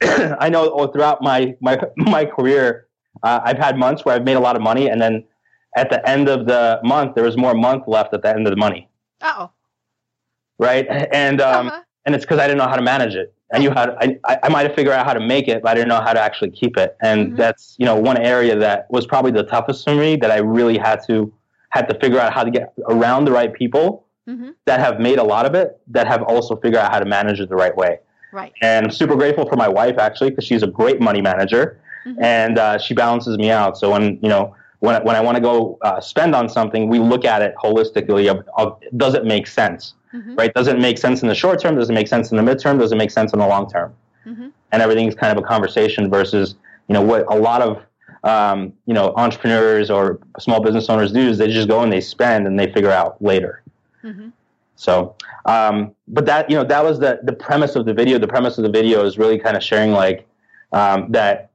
mm-hmm. 0.00 0.34
I 0.40 0.48
know 0.48 0.86
throughout 0.86 1.20
my, 1.20 1.54
my, 1.60 1.78
my 1.96 2.24
career, 2.24 2.86
uh, 3.22 3.40
I've 3.44 3.58
had 3.58 3.76
months 3.76 4.04
where 4.04 4.14
I've 4.14 4.24
made 4.24 4.36
a 4.36 4.40
lot 4.40 4.56
of 4.56 4.62
money 4.62 4.88
and 4.88 5.00
then 5.00 5.24
at 5.76 5.90
the 5.90 6.08
end 6.08 6.28
of 6.28 6.46
the 6.46 6.80
month, 6.84 7.16
there 7.16 7.24
was 7.24 7.36
more 7.36 7.52
month 7.52 7.88
left 7.88 8.14
at 8.14 8.22
the 8.22 8.28
end 8.28 8.46
of 8.46 8.52
the 8.52 8.56
money. 8.56 8.88
oh. 9.22 9.50
Right. 10.56 10.86
And, 10.88 11.40
um, 11.40 11.66
uh-huh 11.66 11.80
and 12.04 12.14
it's 12.14 12.24
because 12.24 12.38
I 12.38 12.46
didn't 12.46 12.58
know 12.58 12.68
how 12.68 12.76
to 12.76 12.82
manage 12.82 13.14
it. 13.14 13.32
I 13.52 13.58
knew 13.58 13.70
how 13.70 13.86
to, 13.86 14.18
I, 14.26 14.38
I 14.42 14.48
might 14.48 14.66
have 14.66 14.74
figured 14.74 14.94
out 14.94 15.06
how 15.06 15.14
to 15.14 15.20
make 15.20 15.46
it, 15.46 15.62
but 15.62 15.70
I 15.70 15.74
didn't 15.74 15.88
know 15.88 16.00
how 16.00 16.12
to 16.12 16.20
actually 16.20 16.50
keep 16.50 16.76
it. 16.76 16.96
And 17.00 17.28
mm-hmm. 17.28 17.36
that's, 17.36 17.76
you 17.78 17.86
know, 17.86 17.94
one 17.94 18.16
area 18.16 18.56
that 18.58 18.90
was 18.90 19.06
probably 19.06 19.30
the 19.30 19.44
toughest 19.44 19.84
for 19.84 19.94
me 19.94 20.16
that 20.16 20.30
I 20.30 20.38
really 20.38 20.76
had 20.76 21.00
to, 21.06 21.32
had 21.70 21.88
to 21.88 21.98
figure 22.00 22.18
out 22.18 22.32
how 22.32 22.42
to 22.42 22.50
get 22.50 22.72
around 22.88 23.26
the 23.26 23.32
right 23.32 23.52
people 23.52 24.06
mm-hmm. 24.28 24.50
that 24.64 24.80
have 24.80 24.98
made 24.98 25.18
a 25.18 25.22
lot 25.22 25.46
of 25.46 25.54
it, 25.54 25.80
that 25.88 26.06
have 26.08 26.22
also 26.22 26.56
figured 26.56 26.76
out 26.82 26.90
how 26.90 26.98
to 26.98 27.04
manage 27.04 27.38
it 27.38 27.48
the 27.48 27.56
right 27.56 27.76
way. 27.76 28.00
Right. 28.32 28.52
And 28.60 28.86
I'm 28.86 28.92
super 28.92 29.14
grateful 29.14 29.48
for 29.48 29.56
my 29.56 29.68
wife 29.68 29.98
actually, 29.98 30.30
because 30.30 30.44
she's 30.44 30.64
a 30.64 30.66
great 30.66 31.00
money 31.00 31.20
manager 31.20 31.80
mm-hmm. 32.04 32.20
and 32.22 32.58
uh, 32.58 32.78
she 32.78 32.92
balances 32.94 33.38
me 33.38 33.50
out. 33.50 33.78
So 33.78 33.90
when, 33.92 34.18
you 34.20 34.28
know, 34.28 34.56
when, 34.80 35.02
when 35.04 35.16
I 35.16 35.20
want 35.20 35.36
to 35.36 35.40
go 35.40 35.78
uh, 35.82 36.00
spend 36.00 36.34
on 36.34 36.48
something, 36.48 36.88
we 36.88 36.98
look 36.98 37.24
at 37.24 37.42
it 37.42 37.54
holistically 37.56 38.30
of, 38.30 38.46
of 38.56 38.80
does 38.96 39.14
it 39.14 39.24
make 39.24 39.46
sense? 39.46 39.94
mm-hmm. 40.14 40.34
right? 40.36 40.54
Does 40.54 40.68
it 40.68 40.78
make 40.78 40.98
sense 40.98 41.22
in 41.22 41.28
the 41.28 41.34
short 41.34 41.60
term? 41.60 41.76
Does 41.76 41.90
it 41.90 41.92
make 41.92 42.08
sense 42.08 42.30
in 42.30 42.36
the 42.36 42.42
midterm? 42.42 42.78
Does 42.78 42.92
it 42.92 42.96
make 42.96 43.10
sense 43.10 43.32
in 43.32 43.38
the 43.38 43.46
long 43.46 43.68
term? 43.68 43.94
Mm-hmm. 44.26 44.48
And 44.72 44.82
everything's 44.82 45.14
kind 45.14 45.36
of 45.36 45.42
a 45.42 45.46
conversation 45.46 46.10
versus, 46.10 46.54
you 46.88 46.94
know, 46.94 47.02
what 47.02 47.26
a 47.32 47.36
lot 47.36 47.62
of, 47.62 47.82
um, 48.22 48.72
you 48.86 48.94
know, 48.94 49.12
entrepreneurs 49.16 49.90
or 49.90 50.20
small 50.38 50.62
business 50.62 50.88
owners 50.88 51.12
do 51.12 51.20
is 51.20 51.38
they 51.38 51.48
just 51.48 51.68
go 51.68 51.82
and 51.82 51.92
they 51.92 52.00
spend 52.00 52.46
and 52.46 52.58
they 52.58 52.72
figure 52.72 52.90
out 52.90 53.20
later. 53.22 53.62
Mm-hmm. 54.02 54.28
So, 54.76 55.14
um, 55.44 55.94
but 56.08 56.26
that, 56.26 56.50
you 56.50 56.56
know, 56.56 56.64
that 56.64 56.82
was 56.82 56.98
the, 56.98 57.20
the 57.22 57.32
premise 57.32 57.76
of 57.76 57.86
the 57.86 57.94
video. 57.94 58.18
The 58.18 58.28
premise 58.28 58.58
of 58.58 58.64
the 58.64 58.70
video 58.70 59.04
is 59.04 59.18
really 59.18 59.38
kind 59.38 59.56
of 59.56 59.62
sharing 59.62 59.92
like, 59.92 60.26
um, 60.72 61.12
that 61.12 61.50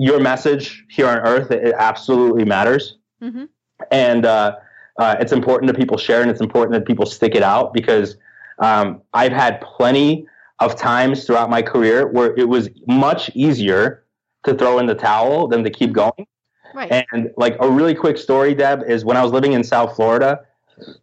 your 0.00 0.20
message 0.20 0.84
here 0.88 1.06
on 1.06 1.18
earth, 1.18 1.50
it, 1.50 1.74
absolutely 1.78 2.44
matters. 2.44 2.96
Mm-hmm. 3.22 3.44
And, 3.90 4.26
uh, 4.26 4.56
uh, 4.98 5.16
it's 5.18 5.32
important 5.32 5.70
that 5.70 5.78
people 5.78 5.96
share 5.96 6.20
and 6.20 6.30
it's 6.30 6.40
important 6.40 6.72
that 6.74 6.86
people 6.86 7.06
stick 7.06 7.34
it 7.34 7.42
out 7.42 7.72
because 7.72 8.16
um, 8.58 9.00
I've 9.14 9.32
had 9.32 9.60
plenty 9.62 10.26
of 10.58 10.76
times 10.76 11.24
throughout 11.24 11.48
my 11.48 11.62
career 11.62 12.06
where 12.06 12.36
it 12.36 12.48
was 12.48 12.68
much 12.86 13.30
easier 13.34 14.04
to 14.44 14.54
throw 14.54 14.78
in 14.78 14.86
the 14.86 14.94
towel 14.94 15.48
than 15.48 15.64
to 15.64 15.70
keep 15.70 15.92
going. 15.92 16.26
Right. 16.74 17.04
And 17.12 17.30
like 17.36 17.56
a 17.60 17.68
really 17.68 17.94
quick 17.94 18.18
story, 18.18 18.54
Deb, 18.54 18.82
is 18.86 19.04
when 19.04 19.16
I 19.16 19.22
was 19.22 19.32
living 19.32 19.54
in 19.54 19.64
South 19.64 19.96
Florida, 19.96 20.40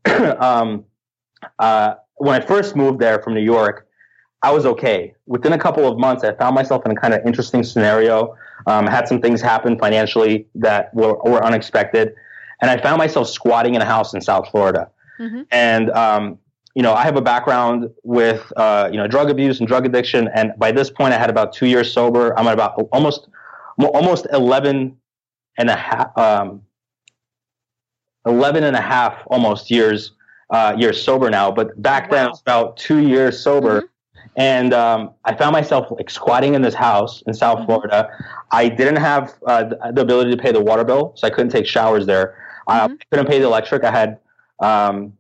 um, 0.40 0.86
uh, 1.60 1.96
when 2.16 2.42
I 2.42 2.46
first 2.46 2.76
moved 2.76 3.00
there 3.00 3.22
from 3.22 3.34
New 3.34 3.42
York, 3.42 3.88
I 4.44 4.52
was 4.52 4.66
okay. 4.66 5.14
Within 5.26 5.54
a 5.54 5.58
couple 5.58 5.88
of 5.88 5.98
months, 5.98 6.24
I 6.24 6.34
found 6.34 6.56
myself 6.56 6.86
in 6.86 6.92
a 6.92 6.96
kind 6.96 7.14
of 7.14 7.26
interesting 7.26 7.64
scenario. 7.64 8.36
Um, 8.67 8.86
had 8.86 9.08
some 9.08 9.21
things 9.21 9.41
happen 9.41 9.80
financially 9.80 10.45
that 10.56 10.93
were, 10.93 11.15
were 11.23 11.43
unexpected 11.43 12.13
and 12.62 12.71
I 12.71 12.82
found 12.82 12.97
myself 12.97 13.30
squatting 13.30 13.75
in 13.75 13.82
a 13.82 13.86
house 13.86 14.13
in 14.13 14.21
South 14.21 14.49
Florida. 14.49 14.89
Mm-hmm. 15.19 15.41
And 15.51 15.89
um, 15.91 16.39
you 16.75 16.84
know, 16.84 16.93
I 16.93 17.03
have 17.03 17.17
a 17.17 17.21
background 17.21 17.89
with 18.03 18.51
uh, 18.56 18.89
you 18.91 18.97
know 18.97 19.08
drug 19.08 19.30
abuse 19.30 19.60
and 19.60 19.67
drug 19.67 19.86
addiction, 19.86 20.30
and 20.34 20.53
by 20.58 20.71
this 20.71 20.89
point, 20.89 21.13
I 21.13 21.17
had 21.17 21.30
about 21.30 21.53
two 21.53 21.67
years 21.67 21.91
sober. 21.91 22.38
I'm 22.38 22.47
at 22.47 22.53
about 22.53 22.75
almost 22.91 23.27
almost 23.80 24.27
11 24.34 24.97
and 25.60 25.69
a 25.69 25.75
half, 25.75 26.17
um, 26.17 26.63
11 28.25 28.63
and 28.63 28.75
a 28.75 28.82
half 28.82 29.15
almost 29.27 29.69
years 29.71 30.13
uh, 30.49 30.75
years 30.77 31.01
sober 31.01 31.30
now. 31.30 31.51
But 31.51 31.80
back 31.82 32.12
wow. 32.12 32.17
then, 32.17 32.25
it 32.25 32.30
was 32.30 32.41
about 32.41 32.77
two 32.77 32.99
years 32.99 33.39
sober. 33.39 33.82
Mm-hmm. 33.82 33.88
And 34.38 34.71
um, 34.71 35.12
I 35.26 35.36
found 35.36 35.52
myself 35.52 35.88
like 35.89 36.12
squatting 36.12 36.54
in 36.54 36.62
this 36.62 36.76
house 36.76 37.23
in 37.23 37.34
South 37.34 37.58
mm-hmm. 37.58 37.65
Florida. 37.65 38.10
I 38.52 38.69
didn't 38.69 38.97
have 38.97 39.34
uh, 39.47 39.63
the 39.91 40.02
ability 40.02 40.30
to 40.32 40.38
pay 40.38 40.52
the 40.52 40.62
water 40.62 40.84
bill, 40.84 41.13
so 41.15 41.26
I 41.26 41.32
couldn't 41.32 41.50
take 41.50 41.65
showers 41.65 42.06
there. 42.06 42.38
Mm-hmm. 42.69 42.93
I 42.93 42.97
couldn't 43.10 43.28
pay 43.28 43.39
the 43.39 43.45
electric. 43.45 43.84
I 43.84 43.91
had, 43.91 44.19
um, 44.60 45.13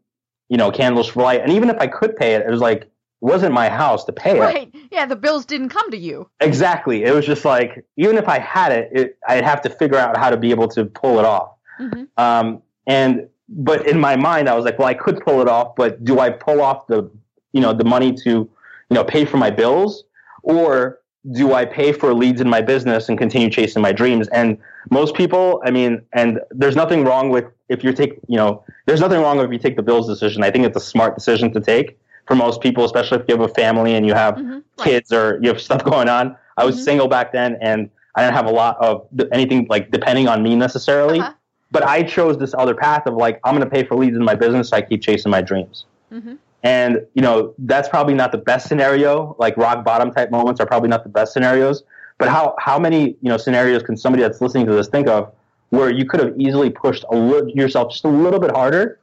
you 0.49 0.57
know, 0.57 0.71
candles 0.71 1.07
for 1.07 1.23
light, 1.23 1.41
and 1.41 1.51
even 1.51 1.69
if 1.69 1.77
I 1.79 1.87
could 1.87 2.15
pay 2.15 2.35
it, 2.35 2.45
it 2.45 2.49
was 2.49 2.61
like 2.61 2.83
it 2.83 2.91
wasn't 3.19 3.55
my 3.55 3.69
house 3.69 4.05
to 4.05 4.13
pay 4.13 4.39
right. 4.39 4.55
it. 4.55 4.59
Right? 4.71 4.87
Yeah, 4.91 5.07
the 5.07 5.15
bills 5.15 5.45
didn't 5.45 5.69
come 5.69 5.89
to 5.89 5.97
you. 5.97 6.29
Exactly. 6.39 7.03
It 7.03 7.13
was 7.13 7.25
just 7.25 7.43
like 7.43 7.83
even 7.97 8.17
if 8.17 8.29
I 8.29 8.37
had 8.37 8.71
it, 8.71 8.89
it 8.91 9.17
I'd 9.27 9.43
have 9.43 9.61
to 9.63 9.69
figure 9.71 9.97
out 9.97 10.15
how 10.15 10.29
to 10.29 10.37
be 10.37 10.51
able 10.51 10.67
to 10.69 10.85
pull 10.85 11.17
it 11.17 11.25
off. 11.25 11.55
Mm-hmm. 11.79 12.03
Um, 12.17 12.61
and 12.85 13.27
but 13.49 13.87
in 13.87 13.99
my 13.99 14.15
mind, 14.15 14.47
I 14.47 14.53
was 14.53 14.63
like, 14.63 14.77
well, 14.77 14.87
I 14.87 14.93
could 14.93 15.21
pull 15.21 15.41
it 15.41 15.47
off, 15.47 15.75
but 15.75 16.03
do 16.03 16.19
I 16.19 16.29
pull 16.29 16.61
off 16.61 16.85
the 16.85 17.09
you 17.53 17.61
know 17.61 17.73
the 17.73 17.83
money 17.83 18.13
to 18.13 18.47
you 18.89 18.95
know, 18.95 19.03
pay 19.03 19.25
for 19.25 19.37
my 19.37 19.49
bills 19.49 20.03
or 20.43 20.99
do 21.33 21.53
I 21.53 21.65
pay 21.65 21.91
for 21.91 22.13
leads 22.13 22.39
in 22.39 22.49
my 22.49 22.61
business 22.61 23.09
and 23.09 23.17
continue 23.17 23.49
chasing 23.49 23.81
my 23.81 23.91
dreams? 23.91 24.27
And 24.29 24.57
most 24.89 25.13
people, 25.15 25.61
I 25.65 25.71
mean, 25.71 26.01
and 26.13 26.39
there's 26.51 26.75
nothing 26.75 27.03
wrong 27.03 27.29
with 27.29 27.45
if 27.69 27.83
you 27.83 27.91
take, 27.91 28.19
you 28.27 28.37
know, 28.37 28.63
there's 28.85 29.01
nothing 29.01 29.19
wrong 29.19 29.39
if 29.39 29.51
you 29.51 29.59
take 29.59 29.75
the 29.75 29.83
bills 29.83 30.07
decision. 30.07 30.43
I 30.43 30.51
think 30.51 30.65
it's 30.65 30.77
a 30.77 30.81
smart 30.81 31.15
decision 31.15 31.51
to 31.53 31.59
take 31.59 31.99
for 32.27 32.35
most 32.35 32.61
people, 32.61 32.85
especially 32.85 33.19
if 33.19 33.25
you 33.27 33.35
have 33.37 33.49
a 33.49 33.53
family 33.53 33.95
and 33.95 34.05
you 34.05 34.13
have 34.13 34.35
mm-hmm, 34.35 34.59
kids 34.81 35.11
or 35.11 35.39
you 35.41 35.49
have 35.49 35.59
stuff 35.61 35.83
going 35.83 36.07
on. 36.07 36.37
I 36.55 36.65
was 36.65 36.75
mm-hmm. 36.75 36.83
single 36.85 37.07
back 37.07 37.33
then 37.33 37.57
and 37.61 37.89
I 38.15 38.23
didn't 38.23 38.35
have 38.35 38.45
a 38.45 38.51
lot 38.51 38.77
of 38.79 39.07
anything 39.31 39.67
like 39.69 39.91
depending 39.91 40.27
on 40.27 40.41
me 40.43 40.55
necessarily. 40.55 41.19
Uh-huh. 41.19 41.33
But 41.71 41.83
I 41.83 42.03
chose 42.03 42.37
this 42.37 42.55
other 42.57 42.73
path 42.73 43.05
of 43.05 43.15
like, 43.15 43.41
I'm 43.43 43.53
going 43.53 43.67
to 43.67 43.69
pay 43.69 43.83
for 43.83 43.95
leads 43.95 44.15
in 44.15 44.23
my 44.23 44.35
business. 44.35 44.69
So 44.69 44.77
I 44.77 44.81
keep 44.81 45.01
chasing 45.01 45.29
my 45.29 45.41
dreams. 45.41 45.85
Mm-hmm. 46.11 46.35
And, 46.67 47.07
you 47.13 47.21
know, 47.21 47.53
that's 47.59 47.87
probably 47.87 48.13
not 48.13 48.33
the 48.33 48.37
best 48.37 48.67
scenario. 48.67 49.37
Like 49.39 49.55
rock 49.55 49.85
bottom 49.85 50.11
type 50.11 50.31
moments 50.31 50.59
are 50.59 50.65
probably 50.65 50.89
not 50.89 51.03
the 51.03 51.09
best 51.09 51.31
scenarios. 51.31 51.83
But 52.17 52.27
how, 52.27 52.55
how 52.59 52.77
many, 52.77 53.15
you 53.21 53.29
know, 53.29 53.37
scenarios 53.37 53.83
can 53.83 53.95
somebody 53.95 54.21
that's 54.21 54.41
listening 54.41 54.65
to 54.65 54.73
this 54.73 54.89
think 54.89 55.07
of 55.07 55.31
where 55.69 55.89
you 55.89 56.05
could 56.05 56.19
have 56.19 56.37
easily 56.37 56.69
pushed 56.69 57.05
a 57.09 57.15
little, 57.15 57.49
yourself 57.49 57.91
just 57.91 58.03
a 58.03 58.09
little 58.09 58.39
bit 58.39 58.51
harder 58.51 58.99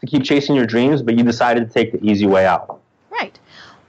to 0.00 0.06
keep 0.06 0.24
chasing 0.24 0.56
your 0.56 0.66
dreams, 0.66 1.00
but 1.00 1.16
you 1.16 1.22
decided 1.22 1.68
to 1.68 1.72
take 1.72 1.92
the 1.92 2.04
easy 2.04 2.26
way 2.26 2.46
out? 2.46 2.80
Right. 3.10 3.38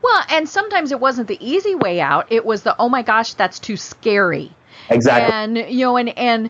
Well, 0.04 0.24
and 0.30 0.48
sometimes 0.48 0.92
it 0.92 1.00
wasn't 1.00 1.30
the 1.30 1.38
easy 1.44 1.74
way 1.74 2.02
out. 2.02 2.32
It 2.32 2.46
was 2.46 2.62
the, 2.62 2.76
oh 2.78 2.90
my 2.90 3.02
gosh, 3.02 3.34
that's 3.34 3.58
too 3.58 3.78
scary. 3.78 4.52
Exactly. 4.90 5.34
And, 5.34 5.72
you 5.74 5.86
know, 5.86 5.98
and, 5.98 6.10
and, 6.16 6.50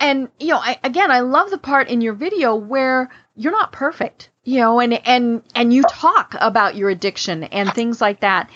and, 0.00 0.28
you 0.40 0.48
know, 0.48 0.58
I, 0.58 0.78
again, 0.82 1.12
I 1.12 1.20
love 1.20 1.50
the 1.50 1.58
part 1.58 1.88
in 1.88 2.00
your 2.00 2.14
video 2.14 2.56
where 2.56 3.10
you're 3.36 3.52
not 3.52 3.70
perfect 3.70 4.30
you 4.44 4.60
know 4.60 4.80
and 4.80 4.94
and 5.06 5.42
and 5.54 5.72
you 5.72 5.82
talk 5.82 6.34
about 6.40 6.76
your 6.76 6.90
addiction 6.90 7.44
and 7.44 7.72
things 7.72 8.00
like 8.00 8.20
that. 8.20 8.50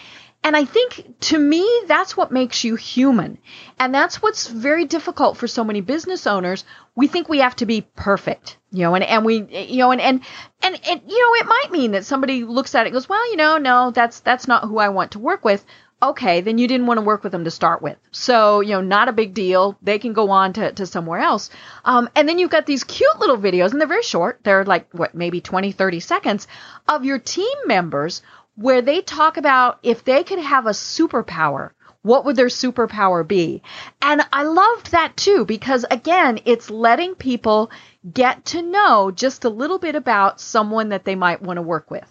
And 0.45 0.57
i 0.57 0.65
think 0.65 1.21
to 1.21 1.39
me 1.39 1.69
that's 1.87 2.17
what 2.17 2.31
makes 2.33 2.65
you 2.65 2.77
human. 2.77 3.39
And 3.79 3.95
that's 3.95 4.23
what's 4.23 4.47
very 4.47 4.85
difficult 4.85 5.37
for 5.37 5.49
so 5.49 5.65
many 5.65 5.81
business 5.81 6.27
owners. 6.27 6.65
We 6.95 7.09
think 7.09 7.29
we 7.29 7.39
have 7.39 7.57
to 7.57 7.67
be 7.67 7.87
perfect 7.97 8.59
you 8.71 8.83
know 8.83 8.95
and 8.95 9.05
and 9.05 9.25
we 9.25 9.37
you 9.69 9.79
know 9.79 9.93
and 9.93 10.01
and 10.01 10.21
and, 10.63 10.81
and 10.89 11.01
you 11.07 11.19
know 11.19 11.35
it 11.43 11.47
might 11.47 11.71
mean 11.71 11.93
that 11.93 12.05
somebody 12.05 12.45
looks 12.45 12.75
at 12.75 12.87
it 12.87 12.93
goes 12.93 13.09
well 13.09 13.31
you 13.31 13.37
know 13.37 13.57
no 13.59 13.91
that's 13.91 14.21
that's 14.21 14.47
not 14.47 14.65
who 14.65 14.79
i 14.79 14.89
want 14.91 15.13
to 15.13 15.19
work 15.19 15.45
with 15.45 15.65
okay, 16.03 16.41
then 16.41 16.59
you 16.59 16.69
didn't 16.69 16.87
want 16.87 16.99
to 16.99 17.05
work 17.05 17.23
with 17.23 17.33
them 17.33 17.45
to 17.45 17.51
start 17.51 17.83
with. 17.83 17.97
So, 18.13 18.61
you 18.61 18.71
know, 18.71 18.81
not 18.81 19.09
a 19.09 19.13
big 19.13 19.35
deal. 19.35 19.77
They 19.83 19.99
can 19.99 20.13
go 20.13 20.31
on 20.31 20.53
to, 20.55 20.73
to 20.73 20.87
somewhere 20.87 21.21
else. 21.21 21.51
Um, 21.85 22.09
and 22.15 22.29
then 22.29 22.39
you've 22.39 22.51
got 22.51 22.67
these 22.67 22.85
cute 22.85 23.19
little 23.19 23.39
videos, 23.39 23.73
and 23.73 23.81
they're 23.81 23.89
very 23.89 24.03
short. 24.03 24.41
They're 24.45 24.65
like, 24.65 24.93
what, 24.93 25.15
maybe 25.15 25.41
20, 25.41 25.73
30 25.73 26.01
seconds 26.01 26.47
of 26.87 27.05
your 27.05 27.19
team 27.19 27.57
members 27.67 28.23
where 28.55 28.83
they 28.83 29.03
talk 29.03 29.37
about 29.37 29.79
if 29.83 30.05
they 30.05 30.25
could 30.25 30.41
have 30.41 30.67
a 30.67 30.71
superpower, 30.71 31.71
what 32.03 32.25
would 32.25 32.37
their 32.37 32.47
superpower 32.47 33.27
be? 33.27 33.63
And 34.01 34.23
I 34.33 34.45
loved 34.45 34.93
that 34.93 35.17
too, 35.17 35.45
because 35.45 35.85
again, 35.91 36.41
it's 36.45 36.71
letting 36.71 37.15
people 37.15 37.71
get 38.11 38.45
to 38.47 38.63
know 38.63 39.11
just 39.11 39.45
a 39.45 39.49
little 39.49 39.79
bit 39.79 39.95
about 39.95 40.41
someone 40.41 40.91
that 40.91 41.05
they 41.05 41.15
might 41.15 41.43
want 41.43 41.57
to 41.57 41.63
work 41.63 41.91
with. 41.91 42.07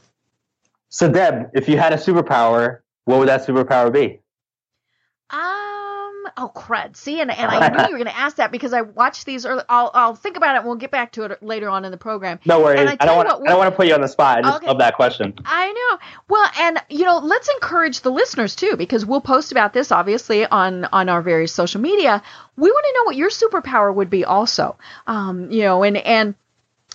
So, 0.90 1.12
Deb, 1.12 1.52
if 1.54 1.68
you 1.68 1.78
had 1.78 1.94
a 1.94 1.98
superpower, 1.98 2.80
what 3.08 3.20
would 3.20 3.30
that 3.30 3.48
superpower 3.48 3.92
be? 3.92 4.20
Um. 5.30 6.28
Oh, 6.36 6.52
crud. 6.54 6.98
See, 6.98 7.22
and, 7.22 7.32
and 7.32 7.50
I 7.50 7.70
knew 7.70 7.78
you 7.78 7.92
were 7.94 7.98
going 8.04 8.14
to 8.14 8.18
ask 8.18 8.36
that 8.36 8.52
because 8.52 8.74
I 8.74 8.82
watched 8.82 9.26
these 9.26 9.46
early. 9.46 9.64
I'll 9.70 9.92
I'll 9.94 10.14
think 10.14 10.36
about 10.36 10.56
it. 10.56 10.60
and 10.60 10.68
We'll 10.68 10.76
get 10.76 10.92
back 10.92 11.14
to 11.14 11.24
it 11.24 11.42
later 11.42 11.70
on 11.70 11.86
in 11.86 11.92
the 11.92 11.98
program. 11.98 12.40
No 12.46 12.60
worries. 12.60 12.82
I, 12.82 12.98
I, 13.00 13.06
don't 13.06 13.16
want. 13.16 13.30
I 13.30 13.50
don't 13.50 13.58
want 13.58 13.72
to 13.72 13.78
put 13.78 13.88
you 13.88 13.94
on 13.94 14.02
the 14.02 14.10
spot. 14.10 14.40
I 14.40 14.42
just 14.42 14.58
okay. 14.58 14.68
love 14.68 14.80
that 14.80 14.96
question. 14.96 15.36
I 15.46 15.72
know. 15.72 16.00
Well, 16.28 16.52
and 16.60 16.80
you 16.90 17.06
know, 17.06 17.20
let's 17.20 17.48
encourage 17.48 18.02
the 18.02 18.12
listeners 18.12 18.58
too 18.58 18.76
because 18.76 19.06
we'll 19.06 19.22
post 19.22 19.54
about 19.54 19.72
this 19.72 19.90
obviously 19.94 20.46
on 20.46 20.84
on 20.86 21.08
our 21.08 21.22
various 21.22 21.54
social 21.54 21.80
media. 21.80 22.22
We 22.58 22.70
want 22.70 22.86
to 22.88 22.94
know 22.94 23.04
what 23.06 23.16
your 23.16 23.30
superpower 23.30 23.94
would 23.94 24.10
be 24.10 24.26
also. 24.26 24.78
Um. 25.08 25.50
You 25.50 25.62
know, 25.62 25.84
and 25.84 25.96
and 25.96 26.36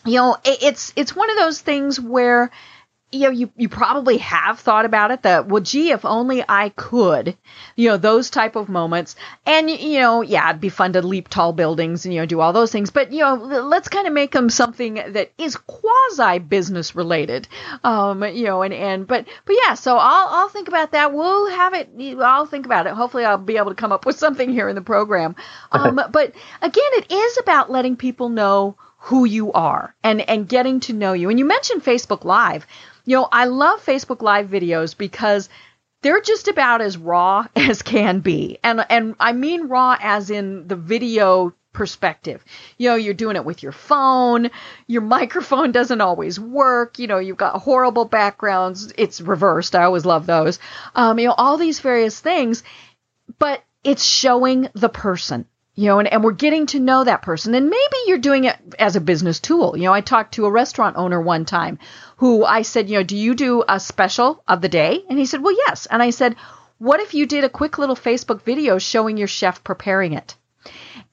you 0.04 0.16
know, 0.16 0.36
it, 0.44 0.62
it's 0.62 0.92
it's 0.94 1.16
one 1.16 1.30
of 1.30 1.38
those 1.38 1.58
things 1.58 1.98
where 1.98 2.50
you 3.12 3.20
know, 3.20 3.30
you, 3.30 3.52
you 3.56 3.68
probably 3.68 4.16
have 4.18 4.58
thought 4.58 4.86
about 4.86 5.10
it 5.10 5.22
that, 5.22 5.46
well, 5.46 5.62
gee, 5.62 5.90
if 5.90 6.04
only 6.04 6.42
I 6.48 6.70
could, 6.70 7.36
you 7.76 7.90
know, 7.90 7.98
those 7.98 8.30
type 8.30 8.56
of 8.56 8.70
moments. 8.70 9.16
And, 9.44 9.70
you 9.70 10.00
know, 10.00 10.22
yeah, 10.22 10.48
it'd 10.48 10.62
be 10.62 10.70
fun 10.70 10.94
to 10.94 11.02
leap 11.02 11.28
tall 11.28 11.52
buildings 11.52 12.06
and, 12.06 12.14
you 12.14 12.20
know, 12.20 12.26
do 12.26 12.40
all 12.40 12.54
those 12.54 12.72
things. 12.72 12.90
But, 12.90 13.12
you 13.12 13.20
know, 13.20 13.34
let's 13.34 13.88
kind 13.88 14.06
of 14.06 14.14
make 14.14 14.32
them 14.32 14.48
something 14.48 14.94
that 14.94 15.30
is 15.36 15.56
quasi 15.56 16.38
business 16.38 16.96
related. 16.96 17.48
Um, 17.84 18.24
you 18.24 18.44
know, 18.44 18.62
and, 18.62 18.72
and, 18.72 19.06
but, 19.06 19.26
but 19.44 19.56
yeah, 19.62 19.74
so 19.74 19.98
I'll, 19.98 20.28
I'll 20.28 20.48
think 20.48 20.68
about 20.68 20.92
that. 20.92 21.12
We'll 21.12 21.50
have 21.50 21.74
it, 21.74 21.90
I'll 22.18 22.46
think 22.46 22.64
about 22.64 22.86
it. 22.86 22.94
Hopefully 22.94 23.26
I'll 23.26 23.36
be 23.36 23.58
able 23.58 23.70
to 23.70 23.76
come 23.76 23.92
up 23.92 24.06
with 24.06 24.18
something 24.18 24.50
here 24.50 24.68
in 24.68 24.74
the 24.74 24.82
program. 24.82 25.36
Um, 25.72 25.96
but 26.10 26.34
again, 26.60 26.90
it 26.92 27.10
is 27.10 27.38
about 27.38 27.70
letting 27.70 27.96
people 27.96 28.28
know 28.28 28.76
who 29.02 29.24
you 29.24 29.52
are 29.52 29.94
and, 30.04 30.20
and 30.28 30.48
getting 30.48 30.78
to 30.78 30.92
know 30.92 31.12
you. 31.12 31.28
And 31.28 31.36
you 31.36 31.44
mentioned 31.44 31.82
Facebook 31.82 32.24
Live. 32.24 32.68
You 33.04 33.16
know, 33.16 33.28
I 33.32 33.46
love 33.46 33.84
Facebook 33.84 34.22
Live 34.22 34.46
videos 34.46 34.96
because 34.96 35.48
they're 36.02 36.20
just 36.20 36.46
about 36.46 36.80
as 36.80 36.96
raw 36.96 37.46
as 37.56 37.82
can 37.82 38.20
be. 38.20 38.58
And 38.62 38.84
and 38.88 39.16
I 39.18 39.32
mean 39.32 39.66
raw 39.66 39.96
as 40.00 40.30
in 40.30 40.68
the 40.68 40.76
video 40.76 41.52
perspective. 41.72 42.44
You 42.78 42.90
know, 42.90 42.94
you're 42.94 43.12
doing 43.12 43.34
it 43.34 43.44
with 43.44 43.64
your 43.64 43.72
phone, 43.72 44.50
your 44.86 45.02
microphone 45.16 45.72
doesn't 45.72 46.00
always 46.00 46.38
work, 46.38 47.00
you 47.00 47.08
know, 47.08 47.18
you've 47.18 47.36
got 47.36 47.60
horrible 47.60 48.04
backgrounds, 48.04 48.92
it's 48.96 49.20
reversed. 49.20 49.74
I 49.74 49.82
always 49.82 50.06
love 50.06 50.26
those. 50.26 50.60
Um, 50.94 51.18
you 51.18 51.26
know, 51.26 51.34
all 51.36 51.56
these 51.56 51.80
various 51.80 52.20
things, 52.20 52.62
but 53.40 53.64
it's 53.82 54.04
showing 54.04 54.68
the 54.74 54.88
person 54.88 55.46
you 55.74 55.86
know, 55.86 55.98
and, 55.98 56.08
and 56.12 56.22
we're 56.22 56.32
getting 56.32 56.66
to 56.66 56.80
know 56.80 57.04
that 57.04 57.22
person. 57.22 57.54
And 57.54 57.70
maybe 57.70 57.96
you're 58.06 58.18
doing 58.18 58.44
it 58.44 58.56
as 58.78 58.96
a 58.96 59.00
business 59.00 59.40
tool. 59.40 59.76
You 59.76 59.84
know, 59.84 59.94
I 59.94 60.02
talked 60.02 60.34
to 60.34 60.46
a 60.46 60.50
restaurant 60.50 60.96
owner 60.96 61.20
one 61.20 61.44
time 61.44 61.78
who 62.16 62.44
I 62.44 62.62
said, 62.62 62.90
you 62.90 62.98
know, 62.98 63.02
do 63.02 63.16
you 63.16 63.34
do 63.34 63.64
a 63.66 63.80
special 63.80 64.42
of 64.46 64.60
the 64.60 64.68
day? 64.68 65.02
And 65.08 65.18
he 65.18 65.26
said, 65.26 65.42
well, 65.42 65.56
yes. 65.56 65.86
And 65.86 66.02
I 66.02 66.10
said, 66.10 66.36
what 66.78 67.00
if 67.00 67.14
you 67.14 67.26
did 67.26 67.44
a 67.44 67.48
quick 67.48 67.78
little 67.78 67.96
Facebook 67.96 68.42
video 68.42 68.78
showing 68.78 69.16
your 69.16 69.28
chef 69.28 69.64
preparing 69.64 70.12
it? 70.12 70.36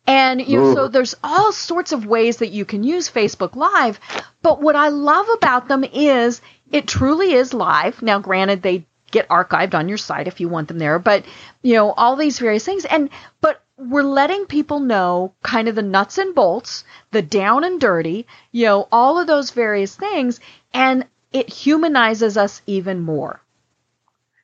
And 0.06 0.42
you 0.42 0.58
know, 0.58 0.74
so 0.74 0.88
there's 0.88 1.16
all 1.24 1.52
sorts 1.52 1.92
of 1.92 2.06
ways 2.06 2.38
that 2.38 2.50
you 2.50 2.66
can 2.66 2.84
use 2.84 3.10
Facebook 3.10 3.56
Live. 3.56 4.00
But 4.42 4.62
what 4.62 4.76
I 4.76 4.90
love 4.90 5.28
about 5.30 5.68
them 5.68 5.84
is 5.84 6.42
it 6.72 6.88
truly 6.88 7.34
is 7.34 7.54
live. 7.54 8.02
Now, 8.02 8.20
granted, 8.20 8.64
they 8.64 8.88
get 9.12 9.30
archived 9.30 9.76
on 9.76 9.88
your 9.88 10.00
site 10.00 10.28
if 10.28 10.40
you 10.40 10.50
want 10.50 10.68
them 10.68 10.80
there, 10.80 10.98
but 11.00 11.26
you 11.62 11.76
know, 11.76 11.92
all 11.92 12.16
these 12.16 12.40
various 12.40 12.66
things. 12.66 12.86
And, 12.86 13.10
but 13.42 13.62
we're 13.80 14.04
letting 14.04 14.46
people 14.46 14.80
know 14.80 15.34
kind 15.42 15.68
of 15.68 15.76
the 15.76 15.82
nuts 15.82 16.18
and 16.18 16.36
bolts, 16.36 16.84
the 17.12 17.22
down 17.22 17.64
and 17.64 17.80
dirty, 17.80 18.28
you 18.52 18.66
know, 18.66 18.88
all 18.92 19.18
of 19.18 19.28
those 19.28 19.52
various 19.52 19.96
things, 19.96 20.40
and 20.74 21.06
it 21.32 21.50
humanizes 21.50 22.38
us 22.38 22.62
even 22.68 23.00
more. 23.00 23.42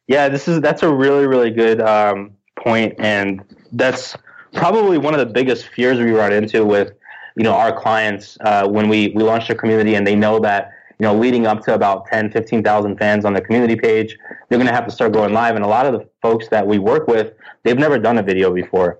Yeah, 0.08 0.30
this 0.30 0.48
is 0.48 0.62
that's 0.62 0.84
a 0.84 0.94
really 0.94 1.26
really 1.28 1.52
good 1.52 1.82
um, 1.82 2.32
point, 2.56 2.96
and 3.00 3.44
that's 3.72 4.16
probably 4.54 4.98
one 4.98 5.14
of 5.14 5.20
the 5.20 5.26
biggest 5.26 5.68
fears 5.68 6.00
we 6.00 6.12
run 6.12 6.32
into 6.32 6.64
with 6.64 6.94
you 7.36 7.44
know 7.44 7.54
our 7.54 7.78
clients 7.78 8.38
uh, 8.42 8.68
when 8.68 8.88
we 8.88 9.10
we 9.16 9.24
launch 9.24 9.50
a 9.50 9.56
community 9.56 9.96
and 9.96 10.08
they 10.08 10.16
know 10.16 10.40
that 10.40 10.72
you 11.00 11.06
know 11.06 11.14
leading 11.14 11.46
up 11.46 11.62
to 11.66 11.74
about 11.74 12.06
10 12.06 12.32
15,000 12.32 12.98
fans 12.98 13.26
on 13.26 13.34
the 13.34 13.42
community 13.42 13.76
page 13.76 14.18
they're 14.48 14.58
going 14.58 14.68
to 14.68 14.74
have 14.74 14.86
to 14.86 14.92
start 14.92 15.12
going 15.12 15.34
live 15.34 15.56
and 15.56 15.66
a 15.66 15.68
lot 15.68 15.86
of 15.86 15.92
the 15.92 16.08
folks 16.22 16.48
that 16.48 16.66
we 16.66 16.80
work 16.80 17.08
with 17.08 17.34
they've 17.64 17.78
never 17.78 18.00
done 18.00 18.18
a 18.18 18.24
video 18.24 18.54
before. 18.54 18.98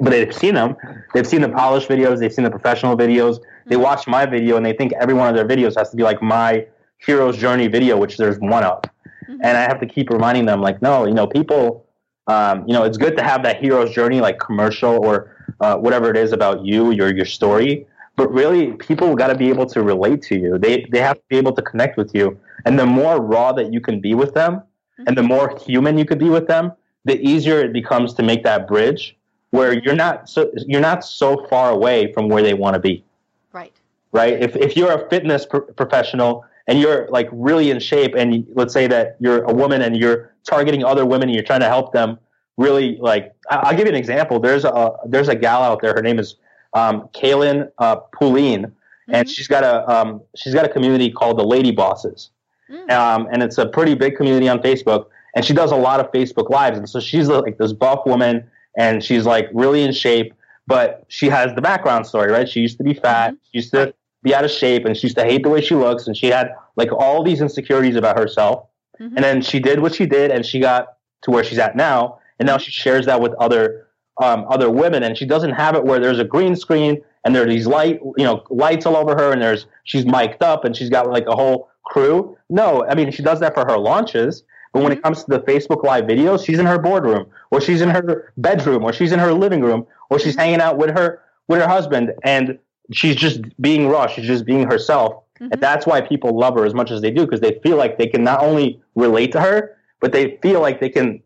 But 0.00 0.10
they've 0.10 0.34
seen 0.34 0.54
them. 0.54 0.76
They've 1.14 1.26
seen 1.26 1.42
the 1.42 1.48
polished 1.48 1.88
videos. 1.88 2.18
They've 2.18 2.32
seen 2.32 2.44
the 2.44 2.50
professional 2.50 2.96
videos. 2.96 3.38
Mm-hmm. 3.38 3.70
They 3.70 3.76
watch 3.76 4.06
my 4.06 4.26
video 4.26 4.56
and 4.56 4.66
they 4.66 4.72
think 4.72 4.92
every 5.00 5.14
one 5.14 5.28
of 5.28 5.36
their 5.36 5.46
videos 5.46 5.76
has 5.76 5.90
to 5.90 5.96
be 5.96 6.02
like 6.02 6.20
my 6.20 6.66
hero's 6.98 7.36
journey 7.36 7.68
video, 7.68 7.96
which 7.96 8.16
there's 8.16 8.38
one 8.38 8.64
of. 8.64 8.82
Mm-hmm. 8.82 9.36
And 9.42 9.56
I 9.56 9.62
have 9.62 9.80
to 9.80 9.86
keep 9.86 10.10
reminding 10.10 10.46
them, 10.46 10.60
like, 10.60 10.82
no, 10.82 11.06
you 11.06 11.14
know, 11.14 11.26
people, 11.26 11.86
um, 12.26 12.64
you 12.66 12.74
know, 12.74 12.82
it's 12.82 12.96
good 12.96 13.16
to 13.16 13.22
have 13.22 13.42
that 13.44 13.62
hero's 13.62 13.92
journey, 13.92 14.20
like 14.20 14.40
commercial 14.40 15.04
or 15.04 15.36
uh, 15.60 15.76
whatever 15.76 16.10
it 16.10 16.16
is 16.16 16.32
about 16.32 16.64
you, 16.64 16.90
your 16.90 17.14
your 17.14 17.26
story. 17.26 17.86
But 18.16 18.32
really, 18.32 18.72
people 18.72 19.14
got 19.14 19.28
to 19.28 19.36
be 19.36 19.48
able 19.50 19.66
to 19.66 19.82
relate 19.82 20.22
to 20.22 20.38
you. 20.38 20.58
They 20.58 20.86
they 20.90 21.00
have 21.00 21.16
to 21.16 21.22
be 21.28 21.36
able 21.36 21.52
to 21.52 21.62
connect 21.62 21.96
with 21.96 22.14
you. 22.14 22.38
And 22.64 22.78
the 22.78 22.86
more 22.86 23.20
raw 23.20 23.52
that 23.52 23.72
you 23.72 23.80
can 23.80 24.00
be 24.00 24.14
with 24.14 24.34
them, 24.34 24.54
mm-hmm. 24.56 25.04
and 25.06 25.16
the 25.16 25.22
more 25.22 25.56
human 25.58 25.96
you 25.96 26.04
could 26.04 26.18
be 26.18 26.30
with 26.30 26.48
them, 26.48 26.72
the 27.04 27.20
easier 27.20 27.60
it 27.60 27.72
becomes 27.72 28.14
to 28.14 28.22
make 28.22 28.42
that 28.42 28.66
bridge 28.66 29.16
where 29.50 29.72
you're 29.72 29.94
not 29.94 30.28
so 30.28 30.50
you're 30.66 30.80
not 30.80 31.04
so 31.04 31.46
far 31.48 31.70
away 31.70 32.12
from 32.12 32.28
where 32.28 32.42
they 32.42 32.54
want 32.54 32.74
to 32.74 32.80
be. 32.80 33.04
Right. 33.52 33.72
Right. 34.12 34.34
If 34.34 34.56
if 34.56 34.76
you're 34.76 34.92
a 34.92 35.08
fitness 35.08 35.46
pro- 35.46 35.60
professional 35.60 36.44
and 36.66 36.80
you're 36.80 37.08
like 37.10 37.28
really 37.32 37.70
in 37.70 37.78
shape, 37.78 38.14
and 38.14 38.46
let's 38.54 38.72
say 38.72 38.86
that 38.88 39.16
you're 39.20 39.44
a 39.44 39.52
woman 39.52 39.82
and 39.82 39.96
you're 39.96 40.32
targeting 40.44 40.84
other 40.84 41.06
women 41.06 41.28
and 41.28 41.34
you're 41.34 41.44
trying 41.44 41.60
to 41.60 41.68
help 41.68 41.92
them 41.92 42.18
really 42.56 42.96
like 43.00 43.34
I'll 43.50 43.76
give 43.76 43.86
you 43.86 43.92
an 43.92 43.98
example. 43.98 44.40
There's 44.40 44.64
a 44.64 44.92
there's 45.06 45.28
a 45.28 45.34
gal 45.34 45.62
out 45.62 45.80
there. 45.82 45.92
Her 45.94 46.02
name 46.02 46.18
is 46.18 46.36
um, 46.74 47.08
Kaelin 47.14 47.70
uh, 47.78 47.96
mm-hmm. 47.96 49.14
and 49.14 49.28
she's 49.28 49.48
got 49.48 49.64
a 49.64 49.88
um, 49.90 50.22
she's 50.34 50.54
got 50.54 50.64
a 50.64 50.68
community 50.68 51.10
called 51.10 51.38
the 51.38 51.44
Lady 51.44 51.70
Bosses, 51.70 52.30
mm. 52.70 52.90
um, 52.90 53.28
and 53.30 53.42
it's 53.42 53.58
a 53.58 53.66
pretty 53.66 53.94
big 53.94 54.16
community 54.16 54.48
on 54.48 54.58
Facebook. 54.60 55.06
And 55.34 55.44
she 55.44 55.52
does 55.52 55.70
a 55.70 55.76
lot 55.76 56.00
of 56.00 56.10
Facebook 56.12 56.48
lives, 56.48 56.78
and 56.78 56.88
so 56.88 56.98
she's 56.98 57.28
like 57.28 57.58
this 57.58 57.72
buff 57.72 58.06
woman, 58.06 58.50
and 58.76 59.02
she's 59.02 59.24
like 59.26 59.48
really 59.52 59.82
in 59.82 59.92
shape, 59.92 60.34
but 60.66 61.04
she 61.08 61.28
has 61.28 61.54
the 61.54 61.62
background 61.62 62.06
story, 62.06 62.30
right? 62.30 62.48
She 62.48 62.60
used 62.60 62.78
to 62.78 62.84
be 62.84 62.94
fat, 62.94 63.30
mm-hmm. 63.30 63.36
she 63.50 63.58
used 63.58 63.70
to 63.72 63.94
be 64.22 64.34
out 64.34 64.44
of 64.44 64.50
shape, 64.50 64.84
and 64.84 64.96
she 64.96 65.06
used 65.06 65.16
to 65.16 65.24
hate 65.24 65.42
the 65.42 65.48
way 65.48 65.60
she 65.60 65.74
looks, 65.74 66.06
and 66.06 66.16
she 66.16 66.26
had 66.26 66.50
like 66.76 66.92
all 66.92 67.22
these 67.22 67.40
insecurities 67.40 67.96
about 67.96 68.18
herself. 68.18 68.66
Mm-hmm. 69.00 69.16
And 69.16 69.24
then 69.24 69.42
she 69.42 69.60
did 69.60 69.80
what 69.80 69.94
she 69.94 70.06
did, 70.06 70.30
and 70.30 70.44
she 70.44 70.60
got 70.60 70.96
to 71.22 71.30
where 71.30 71.44
she's 71.44 71.58
at 71.58 71.76
now 71.76 72.18
and 72.38 72.46
now 72.46 72.58
she 72.58 72.70
shares 72.70 73.06
that 73.06 73.20
with 73.20 73.32
other 73.34 73.86
um, 74.18 74.46
other 74.48 74.70
women, 74.70 75.02
and 75.02 75.16
she 75.16 75.26
doesn't 75.26 75.52
have 75.52 75.74
it 75.74 75.84
where 75.84 76.00
there's 76.00 76.18
a 76.18 76.24
green 76.24 76.56
screen 76.56 77.02
and 77.24 77.34
there 77.34 77.42
are 77.42 77.48
these 77.48 77.66
light 77.66 78.00
you 78.16 78.24
know 78.24 78.42
lights 78.50 78.86
all 78.86 78.96
over 78.96 79.14
her, 79.14 79.32
and 79.32 79.42
there's 79.42 79.66
she's 79.84 80.06
mic'd 80.06 80.42
up 80.42 80.64
and 80.64 80.76
she's 80.76 80.90
got 80.90 81.08
like 81.08 81.26
a 81.26 81.34
whole 81.34 81.68
crew. 81.84 82.36
No, 82.48 82.84
I 82.86 82.94
mean 82.94 83.10
she 83.10 83.22
does 83.22 83.40
that 83.40 83.54
for 83.54 83.64
her 83.66 83.78
launches. 83.78 84.44
But 84.76 84.82
when 84.82 84.92
it 84.92 84.96
mm-hmm. 84.96 85.04
comes 85.04 85.24
to 85.24 85.30
the 85.30 85.40
Facebook 85.40 85.82
Live 85.82 86.04
videos, 86.04 86.44
she's 86.44 86.58
in 86.58 86.66
her 86.66 86.78
boardroom, 86.78 87.26
or 87.50 87.62
she's 87.62 87.80
in 87.80 87.88
her 87.88 88.34
bedroom, 88.36 88.84
or 88.84 88.92
she's 88.92 89.10
in 89.10 89.18
her 89.18 89.32
living 89.32 89.62
room, 89.62 89.86
or 90.10 90.18
she's 90.18 90.32
mm-hmm. 90.32 90.40
hanging 90.40 90.60
out 90.60 90.76
with 90.76 90.90
her 90.90 91.22
with 91.48 91.60
her 91.60 91.68
husband, 91.68 92.12
and 92.24 92.58
she's 92.92 93.16
just 93.16 93.40
being 93.58 93.88
raw. 93.88 94.06
She's 94.06 94.26
just 94.26 94.44
being 94.44 94.70
herself, 94.70 95.22
mm-hmm. 95.40 95.52
and 95.52 95.62
that's 95.62 95.86
why 95.86 96.02
people 96.02 96.38
love 96.38 96.56
her 96.56 96.66
as 96.66 96.74
much 96.74 96.90
as 96.90 97.00
they 97.00 97.10
do 97.10 97.24
because 97.24 97.40
they 97.40 97.58
feel 97.62 97.78
like 97.78 97.96
they 97.96 98.06
can 98.06 98.22
not 98.22 98.42
only 98.42 98.78
relate 98.96 99.32
to 99.32 99.40
her, 99.40 99.78
but 100.00 100.12
they 100.12 100.36
feel 100.42 100.60
like 100.60 100.78
they 100.78 100.90
can 100.90 101.22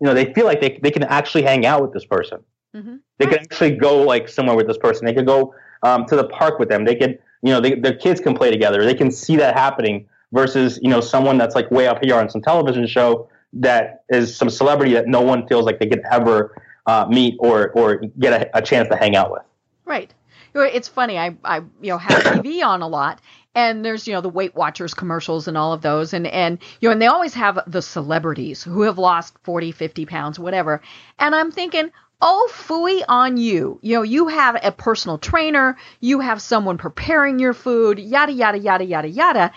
you 0.00 0.06
know, 0.06 0.14
they 0.14 0.32
feel 0.32 0.46
like 0.46 0.60
they, 0.60 0.78
they 0.82 0.90
can 0.90 1.04
actually 1.04 1.42
hang 1.42 1.66
out 1.66 1.82
with 1.82 1.92
this 1.92 2.04
person. 2.04 2.40
Mm-hmm. 2.74 2.96
They 3.18 3.26
can 3.26 3.38
actually 3.40 3.76
go 3.76 4.02
like 4.02 4.28
somewhere 4.28 4.56
with 4.56 4.66
this 4.66 4.78
person. 4.78 5.04
They 5.04 5.14
could 5.14 5.26
go 5.26 5.54
um, 5.82 6.06
to 6.06 6.16
the 6.16 6.24
park 6.24 6.58
with 6.58 6.68
them. 6.68 6.84
They 6.84 6.94
could, 6.94 7.18
you 7.42 7.52
know, 7.52 7.60
they, 7.60 7.74
their 7.74 7.94
kids 7.94 8.20
can 8.20 8.34
play 8.34 8.50
together. 8.50 8.84
They 8.84 8.94
can 8.94 9.10
see 9.10 9.36
that 9.36 9.54
happening 9.54 10.08
versus, 10.32 10.78
you 10.82 10.88
know, 10.88 11.00
someone 11.00 11.38
that's 11.38 11.54
like 11.54 11.70
way 11.70 11.86
up 11.86 12.02
here 12.02 12.16
on 12.16 12.28
some 12.28 12.42
television 12.42 12.86
show 12.86 13.28
that 13.52 14.04
is 14.08 14.36
some 14.36 14.50
celebrity 14.50 14.92
that 14.94 15.08
no 15.08 15.20
one 15.20 15.46
feels 15.48 15.64
like 15.64 15.78
they 15.80 15.86
could 15.86 16.02
ever 16.10 16.54
uh, 16.86 17.06
meet 17.08 17.36
or, 17.38 17.70
or 17.72 17.96
get 18.18 18.32
a, 18.32 18.58
a 18.58 18.62
chance 18.62 18.88
to 18.88 18.96
hang 18.96 19.16
out 19.16 19.30
with. 19.30 19.42
Right. 19.84 20.12
It's 20.52 20.88
funny. 20.88 21.16
I, 21.16 21.36
I 21.44 21.58
you 21.80 21.90
know 21.90 21.98
have 21.98 22.22
TV 22.22 22.64
on 22.66 22.82
a 22.82 22.88
lot, 22.88 23.20
and 23.54 23.84
there's 23.84 24.06
you 24.06 24.14
know 24.14 24.20
the 24.20 24.28
Weight 24.28 24.54
Watchers 24.54 24.94
commercials 24.94 25.48
and 25.48 25.56
all 25.56 25.72
of 25.72 25.82
those 25.82 26.12
and 26.12 26.26
and 26.26 26.58
you 26.80 26.88
know 26.88 26.92
and 26.92 27.02
they 27.02 27.06
always 27.06 27.34
have 27.34 27.58
the 27.66 27.82
celebrities 27.82 28.62
who 28.62 28.82
have 28.82 28.98
lost 28.98 29.34
40 29.42 29.72
50 29.72 30.06
pounds 30.06 30.38
whatever 30.38 30.80
and 31.18 31.34
i'm 31.34 31.50
thinking 31.50 31.90
oh 32.22 32.50
fooey 32.52 33.02
on 33.08 33.36
you 33.36 33.78
you 33.82 33.96
know 33.96 34.02
you 34.02 34.28
have 34.28 34.58
a 34.62 34.70
personal 34.70 35.18
trainer 35.18 35.76
you 36.00 36.20
have 36.20 36.40
someone 36.40 36.78
preparing 36.78 37.38
your 37.38 37.52
food 37.52 37.98
yada 37.98 38.32
yada 38.32 38.58
yada 38.58 38.84
yada 38.84 39.08
yada 39.08 39.52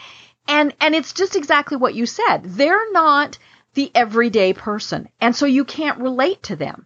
and 0.47 0.73
and 0.79 0.95
it's 0.95 1.13
just 1.13 1.35
exactly 1.35 1.77
what 1.77 1.95
you 1.95 2.05
said 2.05 2.39
they're 2.43 2.91
not 2.91 3.37
the 3.73 3.91
everyday 3.95 4.53
person 4.53 5.07
and 5.19 5.35
so 5.35 5.45
you 5.45 5.65
can't 5.65 5.99
relate 5.99 6.41
to 6.43 6.55
them 6.55 6.85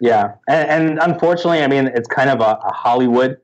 yeah 0.00 0.34
and, 0.48 0.88
and 0.88 0.98
unfortunately 1.00 1.62
i 1.62 1.66
mean 1.66 1.86
it's 1.86 2.08
kind 2.08 2.30
of 2.30 2.40
a, 2.40 2.58
a 2.64 2.72
hollywood 2.72 3.38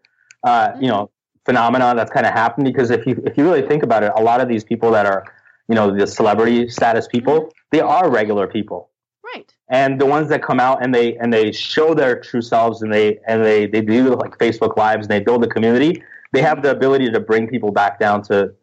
uh, 0.45 0.73
you 0.81 0.89
know 0.89 1.11
phenomenon 1.45 1.97
that's 1.97 2.11
kind 2.11 2.27
of 2.27 2.33
happened 2.33 2.65
because 2.65 2.91
if 2.91 3.07
you 3.07 3.21
if 3.27 3.37
you 3.37 3.45
really 3.45 3.67
think 3.67 3.83
about 3.83 4.03
it, 4.03 4.13
a 4.17 4.23
lot 4.23 4.41
of 4.41 4.49
these 4.49 4.65
people 4.65 4.91
that 4.93 5.07
are 5.07 5.25
you 5.69 5.75
know 5.75 5.95
the 5.97 6.07
celebrity 6.07 6.69
status 6.69 7.07
people, 7.09 7.41
mm-hmm. 7.41 7.49
they 7.73 7.81
are 7.81 8.11
regular 8.11 8.47
people. 8.47 8.91
Right. 9.35 9.53
And 9.69 10.01
the 10.01 10.07
ones 10.07 10.29
that 10.29 10.43
come 10.43 10.61
out 10.61 10.83
and 10.83 10.95
they 10.95 11.17
and 11.17 11.33
they 11.33 11.53
show 11.53 11.95
their 11.95 12.21
true 12.21 12.43
selves 12.43 12.83
and 12.83 12.93
they 12.93 13.19
and 13.27 13.45
they 13.45 13.67
they 13.67 13.81
do 13.81 14.15
like 14.15 14.39
Facebook 14.39 14.77
lives 14.77 15.07
and 15.07 15.11
they 15.11 15.21
build 15.21 15.45
a 15.45 15.49
community, 15.49 16.03
they 16.33 16.43
have 16.43 16.63
the 16.63 16.71
ability 16.71 17.11
to 17.11 17.21
bring 17.21 17.49
people 17.49 17.73
back 17.73 17.99
down 17.99 18.23
to 18.23 18.55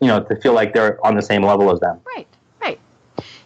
you 0.00 0.08
know 0.08 0.22
to 0.22 0.36
feel 0.36 0.52
like 0.52 0.74
they're 0.74 1.04
on 1.06 1.16
the 1.16 1.22
same 1.22 1.42
level 1.42 1.70
as 1.72 1.80
them. 1.80 2.00
Right. 2.16 2.26
Right. 2.60 2.80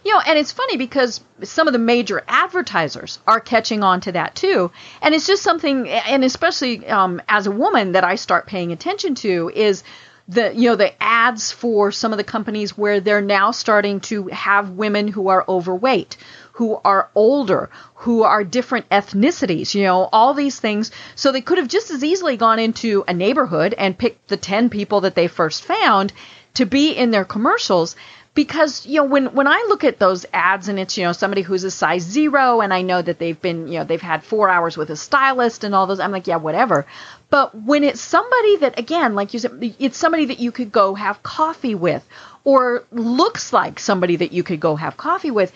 You 0.03 0.13
know, 0.13 0.21
and 0.25 0.37
it's 0.37 0.51
funny 0.51 0.77
because 0.77 1.21
some 1.43 1.67
of 1.67 1.73
the 1.73 1.79
major 1.79 2.23
advertisers 2.27 3.19
are 3.27 3.39
catching 3.39 3.83
on 3.83 4.01
to 4.01 4.11
that 4.13 4.35
too. 4.35 4.71
And 5.01 5.13
it's 5.13 5.27
just 5.27 5.43
something, 5.43 5.87
and 5.87 6.23
especially 6.23 6.87
um, 6.87 7.21
as 7.27 7.45
a 7.47 7.51
woman, 7.51 7.91
that 7.91 8.03
I 8.03 8.15
start 8.15 8.47
paying 8.47 8.71
attention 8.71 9.15
to 9.15 9.51
is 9.53 9.83
the 10.27 10.53
you 10.55 10.69
know 10.69 10.75
the 10.75 10.91
ads 11.01 11.51
for 11.51 11.91
some 11.91 12.13
of 12.13 12.17
the 12.17 12.23
companies 12.23 12.77
where 12.77 12.99
they're 12.99 13.21
now 13.21 13.51
starting 13.51 13.99
to 13.99 14.27
have 14.27 14.71
women 14.71 15.07
who 15.07 15.27
are 15.27 15.43
overweight 15.47 16.17
who 16.61 16.79
are 16.85 17.09
older 17.15 17.71
who 17.95 18.21
are 18.21 18.43
different 18.43 18.87
ethnicities 18.89 19.73
you 19.73 19.81
know 19.81 20.07
all 20.11 20.35
these 20.35 20.59
things. 20.59 20.91
So 21.15 21.31
they 21.31 21.41
could 21.41 21.57
have 21.57 21.67
just 21.67 21.89
as 21.89 22.03
easily 22.03 22.37
gone 22.37 22.59
into 22.59 23.03
a 23.07 23.15
neighborhood 23.15 23.73
and 23.75 23.97
picked 23.97 24.27
the 24.27 24.37
10 24.37 24.69
people 24.69 25.01
that 25.01 25.15
they 25.15 25.27
first 25.27 25.63
found 25.63 26.13
to 26.53 26.67
be 26.67 26.91
in 26.91 27.09
their 27.09 27.25
commercials. 27.25 27.95
Because 28.35 28.85
you 28.85 28.97
know 28.97 29.05
when 29.05 29.33
when 29.33 29.47
I 29.47 29.65
look 29.69 29.83
at 29.83 29.97
those 29.97 30.27
ads 30.31 30.67
and 30.67 30.77
it's 30.79 30.99
you 30.99 31.03
know 31.03 31.13
somebody 31.13 31.41
who's 31.41 31.63
a 31.63 31.71
size 31.71 32.03
zero 32.03 32.61
and 32.61 32.71
I 32.71 32.83
know 32.83 33.01
that 33.01 33.17
they've 33.17 33.41
been 33.41 33.67
you 33.67 33.79
know 33.79 33.83
they've 33.83 34.09
had 34.13 34.23
four 34.23 34.47
hours 34.47 34.77
with 34.77 34.91
a 34.91 34.95
stylist 34.95 35.63
and 35.63 35.73
all 35.73 35.87
those 35.87 35.99
I'm 35.99 36.11
like 36.11 36.27
yeah 36.27 36.37
whatever. 36.37 36.85
But 37.31 37.55
when 37.55 37.83
it's 37.83 38.01
somebody 38.01 38.57
that 38.57 38.77
again 38.77 39.15
like 39.15 39.33
you 39.33 39.39
said 39.39 39.75
it's 39.79 39.97
somebody 39.97 40.25
that 40.25 40.39
you 40.39 40.51
could 40.51 40.71
go 40.71 40.93
have 40.93 41.23
coffee 41.23 41.75
with 41.75 42.05
or 42.43 42.83
looks 42.91 43.53
like 43.53 43.79
somebody 43.79 44.15
that 44.17 44.31
you 44.31 44.43
could 44.43 44.59
go 44.59 44.75
have 44.75 44.97
coffee 44.97 45.31
with 45.31 45.51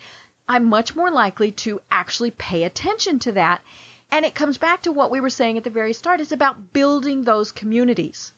I'm 0.48 0.66
much 0.66 0.94
more 0.94 1.10
likely 1.10 1.52
to 1.52 1.80
actually 1.90 2.30
pay 2.30 2.64
attention 2.64 3.18
to 3.20 3.32
that 3.32 3.62
and 4.10 4.24
it 4.24 4.34
comes 4.34 4.58
back 4.58 4.82
to 4.82 4.92
what 4.92 5.10
we 5.10 5.20
were 5.20 5.30
saying 5.30 5.58
at 5.58 5.64
the 5.64 5.70
very 5.70 5.92
start 5.92 6.20
it's 6.20 6.32
about 6.32 6.72
building 6.72 7.22
those 7.22 7.52
communities 7.52 8.32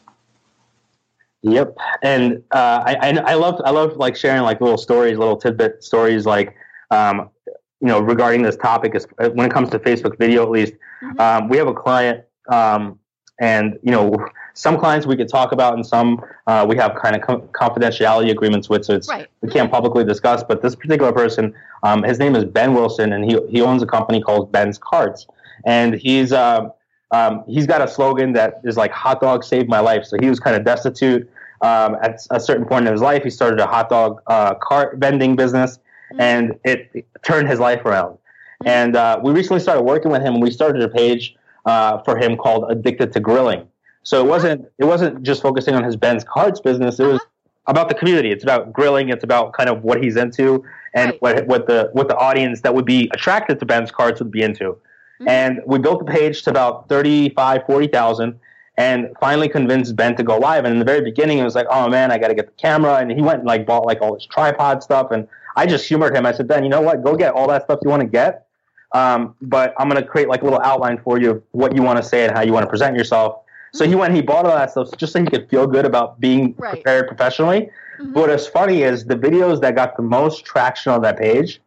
Yep, 1.41 1.77
and 2.01 2.43
uh, 2.51 2.83
I, 2.85 3.17
I 3.25 3.33
love 3.35 3.61
I 3.63 3.71
love 3.71 3.95
like 3.95 4.17
sharing 4.17 4.41
like 4.41 4.59
little 4.59 4.77
stories, 4.77 5.17
little 5.17 5.37
tidbit 5.37 5.83
stories, 5.83 6.25
like 6.25 6.53
um, 6.91 7.29
you 7.47 7.87
know 7.87 8.01
regarding 8.01 8.41
this 8.41 8.57
topic. 8.57 8.93
Is 8.93 9.07
when 9.17 9.45
it 9.45 9.51
comes 9.51 9.69
to 9.69 9.79
Facebook 9.79 10.17
video, 10.17 10.43
at 10.43 10.49
least 10.49 10.73
mm-hmm. 11.01 11.19
um, 11.19 11.47
we 11.47 11.55
have 11.55 11.67
a 11.67 11.73
client, 11.73 12.25
um, 12.49 12.99
and 13.39 13.79
you 13.81 13.91
know 13.91 14.13
some 14.59 14.77
clients 14.77 15.07
we 15.07 15.15
could 15.15 15.29
talk 15.29 15.53
about, 15.53 15.75
and 15.75 15.85
some 15.85 16.21
uh, 16.45 16.65
we 16.67 16.75
have 16.75 16.93
kind 16.95 17.15
of 17.15 17.21
com- 17.21 17.47
confidentiality 17.61 18.29
agreements 18.29 18.67
with, 18.67 18.83
so 18.83 18.93
it's 18.93 19.07
right. 19.07 19.27
we 19.41 19.49
can't 19.49 19.71
publicly 19.71 20.03
discuss. 20.03 20.43
But 20.43 20.61
this 20.61 20.75
particular 20.75 21.13
person, 21.13 21.55
um, 21.83 22.03
his 22.03 22.19
name 22.19 22.35
is 22.35 22.43
Ben 22.43 22.73
Wilson, 22.73 23.13
and 23.13 23.23
he 23.23 23.39
he 23.49 23.61
owns 23.61 23.81
a 23.81 23.85
company 23.85 24.21
called 24.21 24.51
Ben's 24.51 24.77
Carts, 24.77 25.27
and 25.65 25.93
he's 25.93 26.33
uh, 26.33 26.69
um, 27.11 27.45
he's 27.47 27.65
got 27.67 27.81
a 27.81 27.87
slogan 27.87 28.33
that 28.33 28.59
is 28.65 28.75
like 28.75 28.91
hot 28.91 29.21
dog 29.21 29.45
saved 29.45 29.69
my 29.69 29.79
life. 29.79 30.03
So 30.03 30.17
he 30.19 30.29
was 30.29 30.41
kind 30.41 30.57
of 30.57 30.65
destitute. 30.65 31.29
Um, 31.61 31.95
at 32.01 32.19
a 32.31 32.39
certain 32.39 32.65
point 32.65 32.85
in 32.85 32.91
his 32.91 33.01
life, 33.01 33.23
he 33.23 33.29
started 33.29 33.59
a 33.59 33.65
hot 33.65 33.89
dog 33.89 34.21
uh, 34.27 34.55
cart 34.55 34.97
vending 34.97 35.37
business, 35.37 35.77
mm-hmm. 35.77 36.21
and 36.21 36.59
it, 36.65 36.89
it, 36.93 37.07
turned 37.23 37.47
his 37.47 37.59
life 37.59 37.85
around. 37.85 38.13
Mm-hmm. 38.13 38.67
And 38.67 38.95
uh, 38.97 39.21
we 39.23 39.31
recently 39.31 39.61
started 39.61 39.83
working 39.83 40.11
with 40.11 40.21
him, 40.21 40.33
and 40.33 40.43
we 40.43 40.51
started 40.51 40.81
a 40.81 40.89
page 40.89 41.35
uh, 41.65 41.99
for 42.03 42.17
him 42.17 42.35
called 42.35 42.69
"Addicted 42.69 43.13
to 43.13 43.21
Grilling." 43.21 43.68
So 44.03 44.23
it 44.23 44.27
wasn't 44.27 44.65
it 44.77 44.85
wasn't 44.85 45.23
just 45.23 45.41
focusing 45.41 45.75
on 45.75 45.83
his 45.83 45.95
Ben's 45.95 46.23
carts 46.23 46.59
business. 46.59 46.99
It 46.99 47.05
was 47.05 47.15
uh-huh. 47.15 47.27
about 47.67 47.89
the 47.89 47.95
community. 47.95 48.31
It's 48.31 48.43
about 48.43 48.73
grilling. 48.73 49.09
It's 49.09 49.23
about 49.23 49.53
kind 49.53 49.69
of 49.69 49.83
what 49.83 50.03
he's 50.03 50.15
into 50.15 50.63
and 50.93 51.11
right. 51.21 51.21
what 51.21 51.47
what 51.47 51.67
the 51.67 51.89
what 51.93 52.07
the 52.07 52.17
audience 52.17 52.61
that 52.61 52.73
would 52.73 52.85
be 52.85 53.09
attracted 53.13 53.59
to 53.59 53.65
Ben's 53.65 53.91
carts 53.91 54.19
would 54.19 54.31
be 54.31 54.41
into. 54.41 54.77
Mm-hmm. 55.19 55.27
And 55.27 55.61
we 55.65 55.79
built 55.79 56.05
the 56.05 56.11
page 56.11 56.43
to 56.43 56.49
about 56.49 56.87
35, 56.87 57.65
40,000 57.65 58.39
and 58.77 59.09
finally 59.19 59.49
convinced 59.49 59.95
Ben 59.97 60.15
to 60.15 60.23
go 60.23 60.37
live. 60.37 60.63
And 60.63 60.71
in 60.71 60.79
the 60.79 60.85
very 60.85 61.01
beginning, 61.01 61.39
it 61.39 61.43
was 61.43 61.53
like, 61.53 61.67
oh 61.69 61.89
man, 61.89 62.11
I 62.11 62.17
got 62.17 62.29
to 62.29 62.33
get 62.33 62.45
the 62.45 62.53
camera. 62.53 62.95
And 62.95 63.11
he 63.11 63.21
went 63.21 63.39
and 63.39 63.47
like 63.47 63.65
bought 63.65 63.85
like 63.85 64.01
all 64.01 64.13
this 64.13 64.25
tripod 64.25 64.81
stuff. 64.81 65.11
And 65.11 65.27
I 65.57 65.65
just 65.65 65.85
humored 65.85 66.15
him. 66.15 66.25
I 66.25 66.31
said, 66.31 66.47
Ben, 66.47 66.63
you 66.63 66.69
know 66.69 66.79
what? 66.79 67.03
Go 67.03 67.15
get 67.15 67.33
all 67.33 67.47
that 67.49 67.65
stuff 67.65 67.79
you 67.83 67.89
want 67.89 68.01
to 68.01 68.07
get. 68.07 68.47
Um, 68.93 69.35
but 69.41 69.75
I'm 69.77 69.89
going 69.89 70.01
to 70.01 70.07
create 70.07 70.29
like 70.29 70.41
a 70.41 70.45
little 70.45 70.61
outline 70.61 70.99
for 71.03 71.19
you 71.19 71.31
of 71.31 71.43
what 71.51 71.75
you 71.75 71.83
want 71.83 71.97
to 71.97 72.03
say 72.03 72.23
and 72.25 72.35
how 72.35 72.41
you 72.41 72.53
want 72.53 72.63
to 72.63 72.69
present 72.69 72.95
yourself. 72.95 73.41
So 73.73 73.87
he 73.87 73.95
went, 73.95 74.15
he 74.15 74.21
bought 74.21 74.45
all 74.45 74.55
that 74.55 74.71
stuff 74.71 74.89
just 74.97 75.13
so 75.13 75.19
he 75.19 75.25
could 75.25 75.49
feel 75.49 75.67
good 75.67 75.85
about 75.85 76.19
being 76.19 76.55
right. 76.57 76.71
prepared 76.71 77.07
professionally. 77.07 77.69
Mm-hmm. 77.99 78.13
But 78.13 78.29
what's 78.29 78.47
funny 78.47 78.83
is 78.83 79.05
the 79.05 79.15
videos 79.15 79.61
that 79.61 79.75
got 79.75 79.95
the 79.95 80.03
most 80.03 80.45
traction 80.45 80.91
on 80.91 81.01
that 81.01 81.17
page 81.17 81.61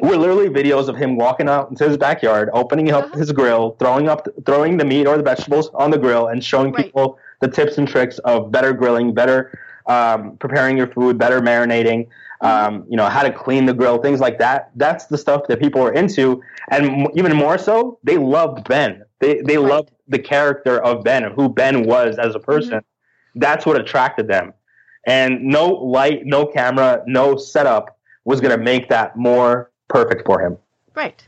were 0.00 0.16
literally 0.16 0.48
videos 0.48 0.88
of 0.88 0.96
him 0.96 1.16
walking 1.16 1.48
out 1.48 1.70
into 1.70 1.86
his 1.86 1.96
backyard, 1.96 2.48
opening 2.52 2.90
up 2.90 3.04
uh-huh. 3.06 3.18
his 3.18 3.32
grill, 3.32 3.76
throwing 3.78 4.08
up, 4.08 4.26
throwing 4.46 4.76
the 4.76 4.84
meat 4.84 5.06
or 5.06 5.16
the 5.16 5.22
vegetables 5.22 5.70
on 5.74 5.90
the 5.90 5.98
grill, 5.98 6.28
and 6.28 6.42
showing 6.42 6.72
right. 6.72 6.86
people 6.86 7.18
the 7.40 7.48
tips 7.48 7.76
and 7.78 7.86
tricks 7.86 8.18
of 8.20 8.50
better 8.50 8.72
grilling, 8.72 9.12
better 9.12 9.58
um, 9.86 10.36
preparing 10.38 10.76
your 10.76 10.86
food, 10.86 11.18
better 11.18 11.40
marinating, 11.40 12.06
mm-hmm. 12.42 12.46
um, 12.46 12.84
you 12.88 12.96
know, 12.96 13.08
how 13.08 13.22
to 13.22 13.32
clean 13.32 13.66
the 13.66 13.74
grill, 13.74 13.98
things 13.98 14.20
like 14.20 14.38
that. 14.38 14.70
That's 14.76 15.06
the 15.06 15.18
stuff 15.18 15.46
that 15.48 15.60
people 15.60 15.82
are 15.82 15.92
into, 15.92 16.42
and 16.70 17.08
even 17.14 17.36
more 17.36 17.58
so, 17.58 17.98
they 18.02 18.16
loved 18.16 18.68
Ben. 18.68 19.02
They 19.18 19.42
they 19.42 19.58
right. 19.58 19.70
loved 19.70 19.90
the 20.12 20.18
character 20.18 20.78
of 20.82 21.02
Ben, 21.02 21.24
who 21.32 21.48
Ben 21.48 21.86
was 21.86 22.18
as 22.18 22.34
a 22.34 22.38
person. 22.38 22.74
Mm-hmm. 22.74 23.40
That's 23.40 23.66
what 23.66 23.80
attracted 23.80 24.28
them, 24.28 24.52
and 25.06 25.42
no 25.42 25.68
light, 25.68 26.24
no 26.24 26.46
camera, 26.46 27.02
no 27.06 27.36
setup 27.36 27.98
was 28.24 28.40
going 28.40 28.56
to 28.56 28.62
make 28.62 28.88
that 28.90 29.16
more 29.16 29.70
perfect 29.88 30.26
for 30.26 30.40
him. 30.40 30.58
Right. 30.94 31.26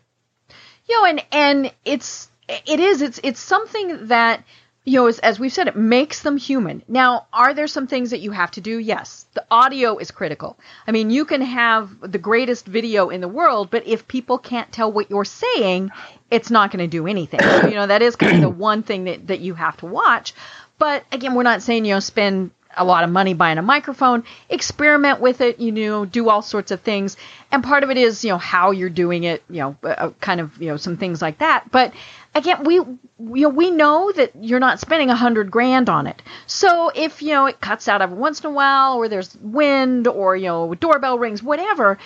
You 0.86 1.00
know, 1.00 1.06
and 1.06 1.24
and 1.32 1.72
it's 1.84 2.30
it 2.48 2.78
is 2.78 3.00
it's 3.00 3.18
it's 3.24 3.40
something 3.40 4.06
that 4.08 4.44
you 4.84 5.00
know, 5.00 5.06
as, 5.06 5.18
as, 5.20 5.40
we've 5.40 5.52
said, 5.52 5.66
it 5.66 5.76
makes 5.76 6.20
them 6.20 6.36
human. 6.36 6.82
Now, 6.88 7.26
are 7.32 7.54
there 7.54 7.66
some 7.66 7.86
things 7.86 8.10
that 8.10 8.20
you 8.20 8.32
have 8.32 8.50
to 8.52 8.60
do? 8.60 8.78
Yes. 8.78 9.24
The 9.32 9.44
audio 9.50 9.96
is 9.96 10.10
critical. 10.10 10.58
I 10.86 10.92
mean, 10.92 11.08
you 11.08 11.24
can 11.24 11.40
have 11.40 11.90
the 12.02 12.18
greatest 12.18 12.66
video 12.66 13.08
in 13.08 13.22
the 13.22 13.28
world, 13.28 13.70
but 13.70 13.86
if 13.86 14.06
people 14.06 14.36
can't 14.36 14.70
tell 14.70 14.92
what 14.92 15.08
you're 15.08 15.24
saying, 15.24 15.90
it's 16.30 16.50
not 16.50 16.70
going 16.70 16.84
to 16.84 16.86
do 16.86 17.06
anything. 17.06 17.40
So, 17.40 17.66
you 17.68 17.76
know, 17.76 17.86
that 17.86 18.02
is 18.02 18.14
kind 18.16 18.36
of 18.36 18.42
the 18.42 18.50
one 18.50 18.82
thing 18.82 19.04
that, 19.04 19.28
that 19.28 19.40
you 19.40 19.54
have 19.54 19.78
to 19.78 19.86
watch. 19.86 20.34
But 20.78 21.04
again, 21.10 21.34
we're 21.34 21.44
not 21.44 21.62
saying, 21.62 21.86
you 21.86 21.94
know, 21.94 22.00
spend 22.00 22.50
a 22.76 22.84
lot 22.84 23.04
of 23.04 23.10
money 23.10 23.34
buying 23.34 23.58
a 23.58 23.62
microphone, 23.62 24.24
experiment 24.48 25.20
with 25.20 25.40
it, 25.40 25.60
you 25.60 25.72
know, 25.72 26.04
do 26.04 26.28
all 26.28 26.42
sorts 26.42 26.70
of 26.70 26.80
things. 26.80 27.16
And 27.52 27.62
part 27.62 27.84
of 27.84 27.90
it 27.90 27.96
is, 27.96 28.24
you 28.24 28.30
know, 28.30 28.38
how 28.38 28.72
you're 28.72 28.90
doing 28.90 29.24
it, 29.24 29.42
you 29.48 29.60
know, 29.60 29.76
uh, 29.82 30.10
kind 30.20 30.40
of, 30.40 30.60
you 30.60 30.68
know, 30.68 30.76
some 30.76 30.96
things 30.96 31.22
like 31.22 31.38
that. 31.38 31.70
But 31.70 31.92
again, 32.34 32.64
we, 32.64 32.74
you 32.74 32.98
know, 33.18 33.48
we 33.48 33.70
know 33.70 34.12
that 34.12 34.32
you're 34.40 34.60
not 34.60 34.80
spending 34.80 35.10
a 35.10 35.14
hundred 35.14 35.50
grand 35.50 35.88
on 35.88 36.06
it. 36.06 36.22
So 36.46 36.90
if, 36.94 37.22
you 37.22 37.30
know, 37.30 37.46
it 37.46 37.60
cuts 37.60 37.88
out 37.88 38.02
every 38.02 38.16
once 38.16 38.40
in 38.40 38.46
a 38.46 38.50
while 38.50 38.94
or 38.94 39.08
there's 39.08 39.36
wind 39.36 40.06
or, 40.06 40.36
you 40.36 40.46
know, 40.46 40.74
doorbell 40.74 41.18
rings, 41.18 41.42
whatever, 41.42 41.98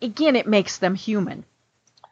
again, 0.00 0.36
it 0.36 0.46
makes 0.46 0.78
them 0.78 0.94
human. 0.94 1.44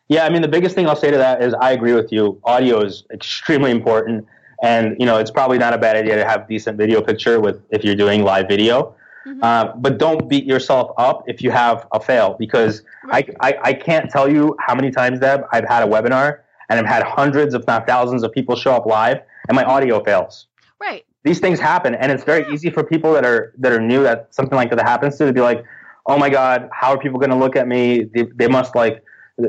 Yeah, 0.09 0.27
I 0.27 0.29
mean, 0.29 0.43
the 0.43 0.49
biggest 0.49 0.75
thing 0.75 0.87
I'll 0.87 0.97
say 0.97 1.11
to 1.11 1.17
that 1.17 1.43
is 1.43 1.55
I 1.55 1.73
agree 1.73 1.95
with 1.95 2.13
you. 2.13 2.41
Audio 2.45 2.83
is 2.83 3.05
extremely 3.13 3.71
important. 3.71 4.27
And 4.63 4.97
you 4.99 5.07
know, 5.07 5.19
it's 5.19 5.31
probably 5.31 5.59
not 5.59 5.75
a 5.75 5.79
bad 5.79 5.97
idea 5.97 6.17
to 6.17 6.25
have 6.25 6.49
decent 6.49 6.79
video 6.79 7.01
picture 7.03 7.41
with 7.41 7.63
if 7.71 7.85
you're 7.85 7.97
doing 7.97 8.23
live 8.23 8.49
video. 8.49 8.95
Mm-hmm. 9.27 9.43
Uh, 9.43 9.73
but 9.77 9.99
don't 9.99 10.29
beat 10.29 10.45
yourself 10.45 10.93
up 10.99 11.25
if 11.27 11.43
you 11.43 11.51
have 11.51 11.87
a 11.93 12.01
fail 12.01 12.37
because 12.39 12.83
right. 13.05 13.35
I, 13.41 13.53
I, 13.53 13.59
I 13.63 13.75
can't 13.75 14.11
tell 14.11 14.31
you 14.31 14.55
how 14.59 14.75
many 14.75 14.91
times 14.91 15.21
Deb 15.21 15.45
I've 15.51 15.65
had 15.65 15.83
a 15.83 15.87
webinar 15.87 16.41
and 16.69 16.79
I've 16.79 16.87
had 16.87 17.03
hundreds, 17.03 17.55
if 17.55 17.67
not 17.67 17.87
thousands, 17.87 18.23
of 18.23 18.33
people 18.33 18.57
show 18.57 18.73
up 18.73 18.87
live 18.87 19.19
and 19.49 19.57
my 19.57 19.65
audio 19.65 20.03
fails. 20.03 20.47
Right. 20.81 21.05
These 21.23 21.41
things 21.41 21.59
happen, 21.59 21.95
and 21.95 22.13
it's 22.13 22.25
very 22.25 22.53
easy 22.53 22.71
for 22.71 22.85
people 22.85 23.13
that 23.15 23.25
are 23.25 23.55
that 23.59 23.73
are 23.73 23.81
new 23.81 24.03
that 24.03 24.35
something 24.35 24.57
like 24.57 24.71
that 24.71 24.81
happens 24.81 25.17
to 25.19 25.27
to 25.27 25.33
be 25.33 25.41
like, 25.41 25.65
oh 26.07 26.19
my 26.19 26.29
god, 26.29 26.69
how 26.73 26.91
are 26.91 26.99
people 26.99 27.19
going 27.19 27.31
to 27.31 27.37
look 27.37 27.57
at 27.57 27.67
me? 27.67 28.05
They, 28.05 28.25
they 28.35 28.49
must 28.49 28.75
like 28.75 29.03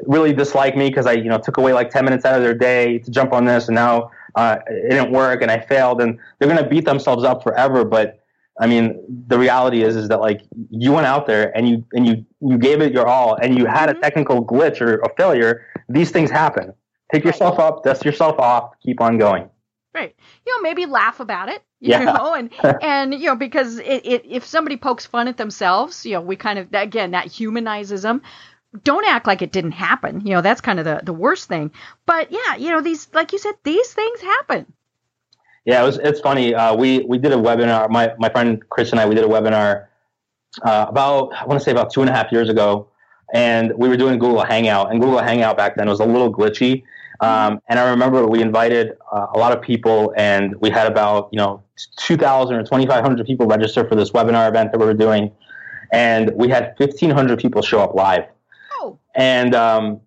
really 0.07 0.33
dislike 0.33 0.75
me 0.75 0.89
because 0.89 1.05
I 1.05 1.13
you 1.13 1.25
know 1.25 1.37
took 1.37 1.57
away 1.57 1.73
like 1.73 1.89
ten 1.89 2.05
minutes 2.05 2.23
out 2.23 2.35
of 2.35 2.43
their 2.43 2.53
day 2.53 2.99
to 2.99 3.11
jump 3.11 3.33
on 3.33 3.45
this, 3.45 3.67
and 3.67 3.75
now 3.75 4.09
uh, 4.35 4.57
it 4.67 4.91
didn't 4.91 5.11
work 5.11 5.41
and 5.41 5.51
I 5.51 5.59
failed, 5.59 6.01
and 6.01 6.17
they're 6.39 6.47
gonna 6.47 6.67
beat 6.67 6.85
themselves 6.85 7.25
up 7.25 7.43
forever. 7.43 7.83
But 7.83 8.23
I 8.59 8.67
mean, 8.67 9.03
the 9.27 9.37
reality 9.37 9.83
is 9.83 9.97
is 9.97 10.07
that 10.07 10.21
like 10.21 10.41
you 10.69 10.93
went 10.93 11.07
out 11.07 11.27
there 11.27 11.55
and 11.57 11.67
you 11.67 11.85
and 11.91 12.07
you 12.07 12.25
you 12.39 12.57
gave 12.57 12.81
it 12.81 12.93
your 12.93 13.07
all, 13.07 13.35
and 13.35 13.57
you 13.57 13.65
had 13.65 13.89
a 13.89 13.93
mm-hmm. 13.93 14.01
technical 14.01 14.45
glitch 14.45 14.79
or 14.79 14.99
a 14.99 15.13
failure. 15.15 15.65
These 15.89 16.11
things 16.11 16.31
happen. 16.31 16.73
Pick 17.15 17.25
yourself 17.25 17.59
up, 17.59 17.83
dust 17.83 18.05
yourself 18.05 18.39
off, 18.39 18.79
keep 18.81 19.01
on 19.01 19.17
going. 19.17 19.49
Right. 19.93 20.15
You 20.45 20.55
know, 20.55 20.61
maybe 20.61 20.85
laugh 20.85 21.19
about 21.19 21.49
it. 21.49 21.61
You 21.79 21.91
yeah. 21.91 22.03
know, 22.03 22.33
and 22.33 22.49
and 22.81 23.13
you 23.13 23.27
know, 23.27 23.35
because 23.35 23.79
it, 23.79 24.05
it 24.05 24.25
if 24.25 24.45
somebody 24.45 24.77
pokes 24.77 25.05
fun 25.05 25.27
at 25.27 25.37
themselves, 25.37 26.05
you 26.05 26.13
know, 26.13 26.21
we 26.21 26.35
kind 26.35 26.59
of 26.59 26.73
again 26.73 27.11
that 27.11 27.27
humanizes 27.27 28.01
them 28.01 28.21
don't 28.83 29.05
act 29.05 29.27
like 29.27 29.41
it 29.41 29.51
didn't 29.51 29.71
happen. 29.71 30.25
You 30.25 30.33
know, 30.33 30.41
that's 30.41 30.61
kind 30.61 30.79
of 30.79 30.85
the, 30.85 31.01
the 31.03 31.13
worst 31.13 31.47
thing. 31.47 31.71
But 32.05 32.31
yeah, 32.31 32.55
you 32.57 32.69
know, 32.69 32.81
these, 32.81 33.07
like 33.13 33.31
you 33.31 33.39
said, 33.39 33.55
these 33.63 33.93
things 33.93 34.21
happen. 34.21 34.65
Yeah, 35.65 35.81
it 35.81 35.85
was, 35.85 35.97
it's 35.97 36.19
funny. 36.19 36.53
Uh, 36.53 36.75
we, 36.75 36.99
we 36.99 37.17
did 37.17 37.31
a 37.31 37.37
webinar, 37.37 37.89
my, 37.89 38.13
my 38.19 38.29
friend 38.29 38.61
Chris 38.69 38.91
and 38.91 38.99
I, 38.99 39.07
we 39.07 39.15
did 39.15 39.23
a 39.23 39.27
webinar 39.27 39.87
uh, 40.63 40.85
about, 40.89 41.33
I 41.33 41.45
want 41.45 41.59
to 41.59 41.63
say 41.63 41.71
about 41.71 41.91
two 41.91 42.01
and 42.01 42.09
a 42.09 42.13
half 42.13 42.31
years 42.31 42.49
ago. 42.49 42.87
And 43.33 43.73
we 43.77 43.89
were 43.89 43.97
doing 43.97 44.19
Google 44.19 44.43
Hangout 44.43 44.91
and 44.91 45.01
Google 45.01 45.19
Hangout 45.19 45.57
back 45.57 45.75
then 45.75 45.89
was 45.89 45.99
a 45.99 46.05
little 46.05 46.31
glitchy. 46.31 46.83
Um, 47.19 47.61
and 47.67 47.79
I 47.79 47.89
remember 47.89 48.25
we 48.27 48.41
invited 48.41 48.93
uh, 49.11 49.27
a 49.33 49.37
lot 49.37 49.55
of 49.55 49.61
people 49.61 50.13
and 50.17 50.55
we 50.61 50.69
had 50.69 50.87
about, 50.87 51.29
you 51.31 51.37
know, 51.37 51.63
2,000 51.97 52.55
or 52.55 52.63
2,500 52.63 53.25
people 53.25 53.47
register 53.47 53.87
for 53.87 53.95
this 53.95 54.11
webinar 54.11 54.47
event 54.47 54.71
that 54.71 54.79
we 54.79 54.85
were 54.85 54.93
doing. 54.93 55.31
And 55.91 56.31
we 56.35 56.49
had 56.49 56.73
1,500 56.77 57.39
people 57.39 57.61
show 57.61 57.79
up 57.81 57.93
live. 57.95 58.25
Oh. 58.73 58.97
And 59.15 59.55
um, 59.55 60.01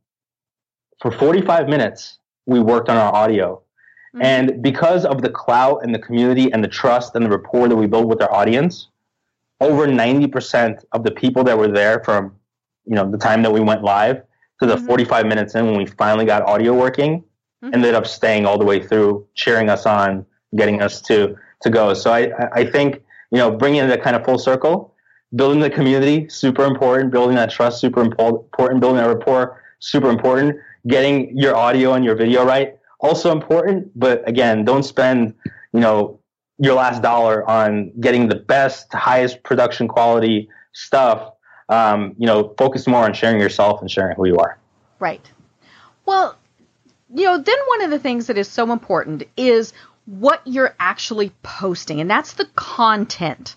for 1.00 1.10
45 1.10 1.68
minutes, 1.68 2.18
we 2.46 2.60
worked 2.60 2.88
on 2.88 2.96
our 2.96 3.14
audio. 3.14 3.62
Mm-hmm. 4.14 4.22
And 4.22 4.62
because 4.62 5.04
of 5.04 5.22
the 5.22 5.30
clout 5.30 5.84
and 5.84 5.94
the 5.94 5.98
community 5.98 6.52
and 6.52 6.64
the 6.64 6.68
trust 6.68 7.14
and 7.14 7.24
the 7.24 7.30
rapport 7.30 7.68
that 7.68 7.76
we 7.76 7.86
built 7.86 8.08
with 8.08 8.22
our 8.22 8.32
audience, 8.32 8.88
over 9.60 9.86
90% 9.86 10.84
of 10.92 11.04
the 11.04 11.10
people 11.10 11.44
that 11.44 11.58
were 11.58 11.68
there 11.68 12.02
from 12.04 12.34
you 12.88 12.94
know 12.94 13.08
the 13.08 13.18
time 13.18 13.42
that 13.42 13.52
we 13.52 13.60
went 13.60 13.82
live 13.84 14.22
to 14.60 14.66
the 14.66 14.76
mm-hmm. 14.76 14.86
45 14.86 15.26
minutes 15.26 15.54
in 15.54 15.66
when 15.66 15.76
we 15.76 15.86
finally 15.86 16.24
got 16.24 16.42
audio 16.42 16.74
working 16.74 17.20
mm-hmm. 17.64 17.74
ended 17.74 17.94
up 17.94 18.06
staying 18.06 18.46
all 18.46 18.58
the 18.58 18.64
way 18.64 18.82
through 18.84 19.26
cheering 19.34 19.68
us 19.68 19.86
on 19.86 20.24
getting 20.56 20.80
us 20.82 21.00
to 21.02 21.36
to 21.60 21.70
go 21.70 21.94
so 21.94 22.12
i 22.12 22.30
i 22.52 22.64
think 22.64 23.02
you 23.30 23.38
know 23.38 23.50
bringing 23.50 23.82
it 23.82 24.02
kind 24.02 24.16
of 24.16 24.24
full 24.24 24.38
circle 24.38 24.94
building 25.36 25.60
the 25.60 25.70
community 25.70 26.28
super 26.28 26.64
important 26.64 27.10
building 27.10 27.36
that 27.36 27.50
trust 27.50 27.80
super 27.80 28.00
important 28.00 28.80
building 28.80 28.96
that 28.96 29.06
rapport 29.06 29.62
super 29.80 30.08
important 30.08 30.56
getting 30.86 31.36
your 31.36 31.54
audio 31.54 31.92
and 31.94 32.04
your 32.04 32.14
video 32.14 32.44
right 32.44 32.78
also 33.00 33.30
important 33.30 33.86
but 33.98 34.26
again 34.28 34.64
don't 34.64 34.84
spend 34.84 35.34
you 35.72 35.80
know 35.80 36.18
your 36.58 36.74
last 36.74 37.02
dollar 37.02 37.48
on 37.48 37.92
getting 38.00 38.28
the 38.28 38.34
best 38.34 38.92
highest 38.92 39.42
production 39.42 39.86
quality 39.86 40.48
stuff 40.72 41.32
um, 41.68 42.14
you 42.18 42.26
know 42.26 42.54
focus 42.58 42.86
more 42.86 43.04
on 43.04 43.12
sharing 43.12 43.40
yourself 43.40 43.80
and 43.80 43.90
sharing 43.90 44.16
who 44.16 44.26
you 44.26 44.36
are 44.36 44.58
right 44.98 45.30
well 46.06 46.36
you 47.14 47.24
know 47.24 47.38
then 47.38 47.58
one 47.68 47.82
of 47.82 47.90
the 47.90 47.98
things 47.98 48.26
that 48.26 48.38
is 48.38 48.48
so 48.48 48.70
important 48.72 49.24
is 49.36 49.72
what 50.06 50.40
you're 50.44 50.74
actually 50.80 51.30
posting 51.42 52.00
and 52.00 52.10
that's 52.10 52.34
the 52.34 52.46
content 52.54 53.56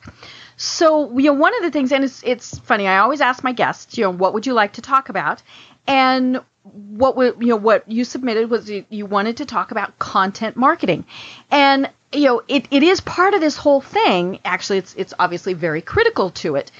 so, 0.62 1.18
you 1.18 1.26
know, 1.26 1.34
one 1.34 1.56
of 1.56 1.64
the 1.64 1.72
things, 1.72 1.92
and 1.92 2.04
it's 2.04 2.22
it's 2.24 2.60
funny. 2.60 2.86
I 2.86 3.00
always 3.00 3.20
ask 3.20 3.44
my 3.44 3.52
guests, 3.52 3.98
you 3.98 4.04
know, 4.04 4.12
what 4.12 4.36
would 4.36 4.46
you 4.46 4.54
like 4.54 4.74
to 4.74 4.82
talk 4.82 5.10
about? 5.10 5.42
And 5.88 6.40
what 6.62 7.18
would 7.18 7.38
you 7.40 7.48
know 7.48 7.56
what 7.56 7.90
you 7.90 8.06
submitted 8.06 8.48
was 8.48 8.70
you, 8.70 8.86
you 8.90 9.08
wanted 9.08 9.38
to 9.38 9.46
talk 9.46 9.72
about 9.72 9.98
content 9.98 10.56
marketing, 10.56 11.06
and 11.50 11.90
you 12.14 12.26
know 12.26 12.44
it, 12.48 12.68
it 12.70 12.84
is 12.84 13.02
part 13.02 13.34
of 13.34 13.42
this 13.42 13.58
whole 13.58 13.82
thing. 13.82 14.40
Actually, 14.46 14.78
it's 14.78 14.94
it's 14.94 15.16
obviously 15.18 15.56
very 15.56 15.82
critical 15.82 16.30
to 16.30 16.56
it. 16.56 16.72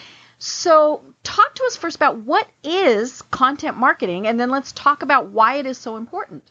So, 0.44 1.04
talk 1.22 1.54
to 1.54 1.64
us 1.66 1.76
first 1.76 1.96
about 1.96 2.18
what 2.18 2.48
is 2.64 3.22
content 3.22 3.78
marketing, 3.78 4.26
and 4.26 4.40
then 4.40 4.50
let's 4.50 4.72
talk 4.72 5.04
about 5.04 5.28
why 5.28 5.58
it 5.58 5.68
is 5.68 5.78
so 5.78 5.98
important. 5.98 6.50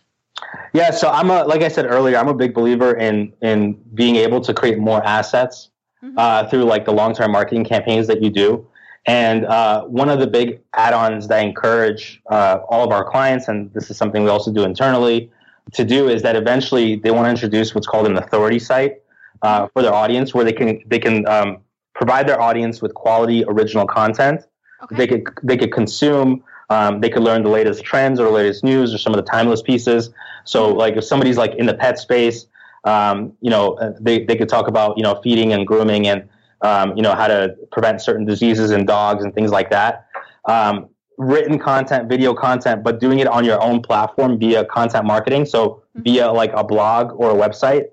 Yeah, 0.72 0.92
so 0.92 1.10
I'm 1.10 1.28
a 1.28 1.42
like 1.42 1.62
I 1.62 1.68
said 1.68 1.86
earlier, 1.86 2.16
I'm 2.16 2.28
a 2.28 2.34
big 2.34 2.54
believer 2.54 2.96
in 2.96 3.32
in 3.42 3.72
being 3.94 4.14
able 4.14 4.40
to 4.42 4.54
create 4.54 4.78
more 4.78 5.04
assets 5.04 5.70
mm-hmm. 6.04 6.16
uh, 6.16 6.46
through 6.48 6.66
like 6.66 6.84
the 6.84 6.92
long 6.92 7.14
term 7.14 7.32
marketing 7.32 7.64
campaigns 7.64 8.06
that 8.06 8.22
you 8.22 8.30
do. 8.30 8.64
And 9.06 9.44
uh, 9.46 9.82
one 9.86 10.08
of 10.08 10.20
the 10.20 10.26
big 10.28 10.60
add 10.74 10.94
ons 10.94 11.26
that 11.26 11.40
I 11.40 11.42
encourage 11.42 12.22
uh, 12.30 12.60
all 12.68 12.84
of 12.84 12.92
our 12.92 13.04
clients, 13.04 13.48
and 13.48 13.74
this 13.74 13.90
is 13.90 13.96
something 13.96 14.22
we 14.22 14.30
also 14.30 14.52
do 14.52 14.62
internally, 14.62 15.32
to 15.72 15.84
do 15.84 16.08
is 16.08 16.22
that 16.22 16.36
eventually 16.36 16.94
they 16.94 17.10
want 17.10 17.26
to 17.26 17.30
introduce 17.30 17.74
what's 17.74 17.88
called 17.88 18.06
an 18.06 18.16
authority 18.18 18.60
site 18.60 19.02
uh, 19.42 19.66
for 19.72 19.82
their 19.82 19.92
audience, 19.92 20.32
where 20.32 20.44
they 20.44 20.52
can 20.52 20.80
they 20.86 21.00
can 21.00 21.26
um, 21.26 21.58
provide 22.00 22.26
their 22.26 22.40
audience 22.40 22.80
with 22.80 22.94
quality 22.94 23.44
original 23.46 23.86
content. 23.86 24.40
Okay. 24.84 24.96
They 24.96 25.06
could 25.06 25.22
they 25.42 25.56
could 25.58 25.72
consume. 25.80 26.42
Um, 26.70 27.00
they 27.00 27.10
could 27.10 27.22
learn 27.22 27.42
the 27.42 27.50
latest 27.50 27.84
trends 27.84 28.18
or 28.20 28.24
the 28.24 28.36
latest 28.40 28.64
news 28.64 28.94
or 28.94 28.98
some 28.98 29.12
of 29.12 29.18
the 29.22 29.28
timeless 29.30 29.60
pieces. 29.60 30.10
So, 30.44 30.68
mm-hmm. 30.68 30.78
like 30.78 30.96
if 30.96 31.04
somebody's 31.04 31.36
like 31.36 31.54
in 31.56 31.66
the 31.66 31.74
pet 31.74 31.98
space, 31.98 32.46
um, 32.84 33.32
you 33.40 33.50
know, 33.50 33.74
uh, 33.74 33.92
they, 34.00 34.24
they 34.24 34.36
could 34.36 34.48
talk 34.48 34.66
about, 34.68 34.96
you 34.96 35.02
know, 35.02 35.20
feeding 35.20 35.52
and 35.52 35.66
grooming 35.66 36.06
and, 36.06 36.28
um, 36.62 36.96
you 36.96 37.02
know, 37.02 37.14
how 37.14 37.26
to 37.26 37.56
prevent 37.72 38.00
certain 38.00 38.24
diseases 38.24 38.70
in 38.70 38.86
dogs 38.86 39.24
and 39.24 39.34
things 39.34 39.50
like 39.50 39.68
that. 39.70 40.06
Um, 40.46 40.88
written 41.18 41.58
content, 41.58 42.08
video 42.08 42.32
content, 42.32 42.84
but 42.84 43.00
doing 43.00 43.18
it 43.18 43.26
on 43.26 43.44
your 43.44 43.60
own 43.60 43.82
platform 43.82 44.38
via 44.38 44.64
content 44.64 45.04
marketing. 45.04 45.46
So 45.46 45.60
mm-hmm. 45.68 46.02
via 46.02 46.32
like 46.32 46.52
a 46.54 46.62
blog 46.62 47.12
or 47.20 47.32
a 47.32 47.34
website 47.34 47.86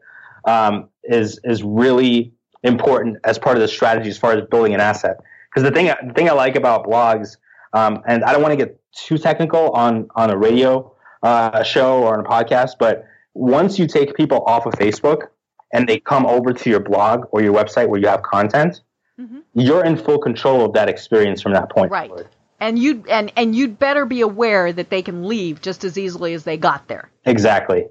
um, 0.46 0.88
is, 1.04 1.40
is 1.44 1.64
really 1.64 2.32
important 2.68 3.18
as 3.24 3.40
part 3.40 3.58
of 3.58 3.62
the 3.62 3.68
strategy 3.68 4.10
as 4.10 4.18
far 4.18 4.34
as 4.34 4.48
building 4.48 4.74
an 4.74 4.80
asset. 4.80 5.18
Because 5.50 5.68
the 5.68 5.76
thing, 5.76 5.88
the 5.88 6.14
thing 6.14 6.30
I 6.30 6.34
like 6.34 6.56
about 6.56 6.86
blogs, 6.86 7.38
um, 7.74 8.04
and 8.08 8.24
I 8.24 8.32
don't 8.34 8.42
want 8.42 8.58
to 8.58 8.66
get 8.66 8.80
too 8.92 9.18
technical 9.18 9.72
on, 9.72 10.10
on 10.16 10.30
a 10.30 10.38
radio 10.38 10.94
uh, 11.24 11.64
show 11.64 12.04
or 12.04 12.18
on 12.18 12.26
a 12.26 12.28
podcast, 12.28 12.74
but 12.80 13.06
once 13.34 13.78
you 13.78 13.88
take 13.88 14.16
people 14.16 14.44
off 14.46 14.66
of 14.66 14.74
Facebook 14.74 15.28
and 15.74 15.88
they 15.88 16.00
come 16.00 16.26
over 16.26 16.54
to 16.54 16.70
your 16.70 16.80
blog 16.80 17.26
or 17.32 17.42
your 17.42 17.54
website 17.54 17.88
where 17.88 18.00
you 18.00 18.08
have 18.08 18.24
content, 18.24 18.82
mm-hmm. 19.20 19.40
you're 19.54 19.86
in 19.86 19.98
full 19.98 20.18
control 20.20 20.66
of 20.66 20.74
that 20.74 20.90
experience 20.90 21.42
from 21.42 21.54
that 21.54 21.70
point 21.70 21.92
right. 21.92 22.10
forward. 22.10 22.28
And 22.60 22.80
you'd 22.80 23.08
and 23.08 23.32
and 23.36 23.56
you'd 23.56 23.78
better 23.78 24.06
be 24.06 24.22
aware 24.22 24.74
that 24.74 24.90
they 24.90 25.04
can 25.04 25.28
leave 25.28 25.62
just 25.62 25.84
as 25.84 25.96
easily 25.96 26.34
as 26.34 26.44
they 26.44 26.58
got 26.58 26.88
there. 26.88 27.08
Exactly. 27.24 27.86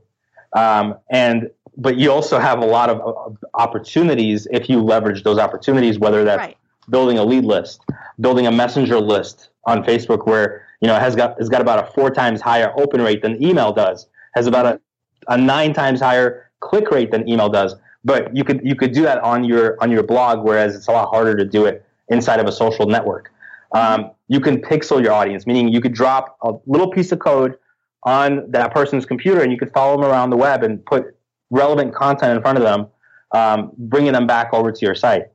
Um, 0.53 0.97
and 1.09 1.51
but 1.77 1.97
you 1.97 2.11
also 2.11 2.39
have 2.39 2.61
a 2.61 2.67
lot 2.67 2.89
of 2.89 3.37
opportunities 3.55 4.47
if 4.51 4.69
you 4.69 4.81
leverage 4.81 5.23
those 5.23 5.39
opportunities, 5.39 5.99
whether 5.99 6.25
that's 6.25 6.39
right. 6.39 6.57
building 6.89 7.19
a 7.19 7.25
lead 7.25 7.45
list, 7.45 7.83
building 8.21 8.47
a 8.47 8.53
messenger 8.53 8.99
list 8.99 9.51
on 9.65 9.85
Facebook, 9.85 10.27
where 10.27 10.67
you 10.81 10.89
know 10.89 10.99
has 10.99 11.15
got 11.15 11.39
has 11.39 11.49
got 11.49 11.61
about 11.61 11.87
a 11.87 11.93
four 11.93 12.11
times 12.11 12.41
higher 12.41 12.73
open 12.77 13.03
rate 13.03 13.23
than 13.23 13.43
email 13.43 13.73
does, 13.73 14.09
has 14.35 14.47
about 14.47 14.67
a, 14.67 14.81
a 15.29 15.37
nine 15.37 15.73
times 15.73 16.01
higher 16.01 16.51
click 16.61 16.91
rate 16.91 17.11
than 17.11 17.29
email 17.29 17.49
does. 17.49 17.75
But 18.05 18.35
you 18.35 18.45
could 18.45 18.61
you 18.65 18.75
could 18.75 18.93
do 18.93 19.03
that 19.03 19.19
on 19.23 19.45
your 19.45 19.77
on 19.83 19.91
your 19.91 20.03
blog, 20.03 20.45
whereas 20.45 20.75
it's 20.75 20.89
a 20.89 20.93
lot 20.93 21.11
harder 21.11 21.37
to 21.37 21.45
do 21.45 21.67
it 21.67 21.85
inside 22.09 22.41
of 22.41 22.47
a 22.47 22.53
social 22.53 22.87
network. 22.87 23.33
Um, 23.73 24.13
you 24.29 24.41
can 24.41 24.63
pixel 24.63 25.03
your 25.03 25.13
audience, 25.13 25.47
meaning 25.47 25.69
you 25.69 25.81
could 25.81 25.93
drop 25.93 26.39
a 26.43 26.55
little 26.67 26.91
piece 26.91 27.13
of 27.13 27.19
code 27.19 27.59
on 28.05 28.49
that 28.53 28.73
person's 28.73 29.05
computer 29.05 29.43
and 29.43 29.51
you 29.51 29.59
could 29.59 29.73
follow 29.73 30.01
them 30.01 30.09
around 30.09 30.31
the 30.31 30.37
web 30.37 30.63
and 30.63 30.85
put 30.87 31.16
relevant 31.51 31.95
content 31.95 32.37
in 32.37 32.43
front 32.43 32.59
of 32.59 32.65
them, 32.65 32.87
um, 33.33 33.73
bringing 33.77 34.13
them 34.13 34.27
back 34.27 34.53
over 34.53 34.73
to 34.73 34.85
your 34.85 34.95
site. 34.95 35.27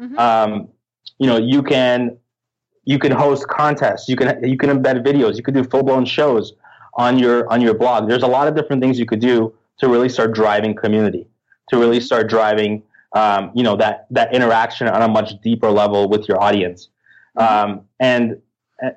Mm-hmm. 0.00 0.18
Um, 0.18 0.68
you 1.18 1.26
know, 1.26 1.36
you 1.36 1.62
can 1.62 2.18
you 2.84 2.98
can 2.98 3.12
host 3.12 3.46
contests, 3.48 4.08
you 4.08 4.16
can 4.16 4.42
you 4.44 4.56
can 4.56 4.70
embed 4.70 5.04
videos, 5.04 5.36
you 5.36 5.42
could 5.42 5.54
do 5.54 5.64
full 5.64 5.82
blown 5.82 6.04
shows 6.04 6.54
on 6.94 7.18
your 7.18 7.50
on 7.50 7.60
your 7.60 7.74
blog. 7.74 8.08
There's 8.08 8.22
a 8.22 8.28
lot 8.28 8.48
of 8.48 8.54
different 8.54 8.82
things 8.82 8.98
you 8.98 9.06
could 9.06 9.20
do 9.20 9.54
to 9.78 9.88
really 9.88 10.08
start 10.08 10.34
driving 10.34 10.74
community, 10.74 11.26
to 11.68 11.78
really 11.78 11.98
mm-hmm. 11.98 12.04
start 12.04 12.28
driving 12.28 12.82
um, 13.14 13.50
you 13.54 13.62
know 13.62 13.76
that 13.76 14.06
that 14.10 14.34
interaction 14.34 14.88
on 14.88 15.02
a 15.02 15.08
much 15.08 15.40
deeper 15.40 15.70
level 15.70 16.08
with 16.08 16.28
your 16.28 16.42
audience. 16.42 16.88
Mm-hmm. 17.38 17.70
Um, 17.72 17.80
and 18.00 18.40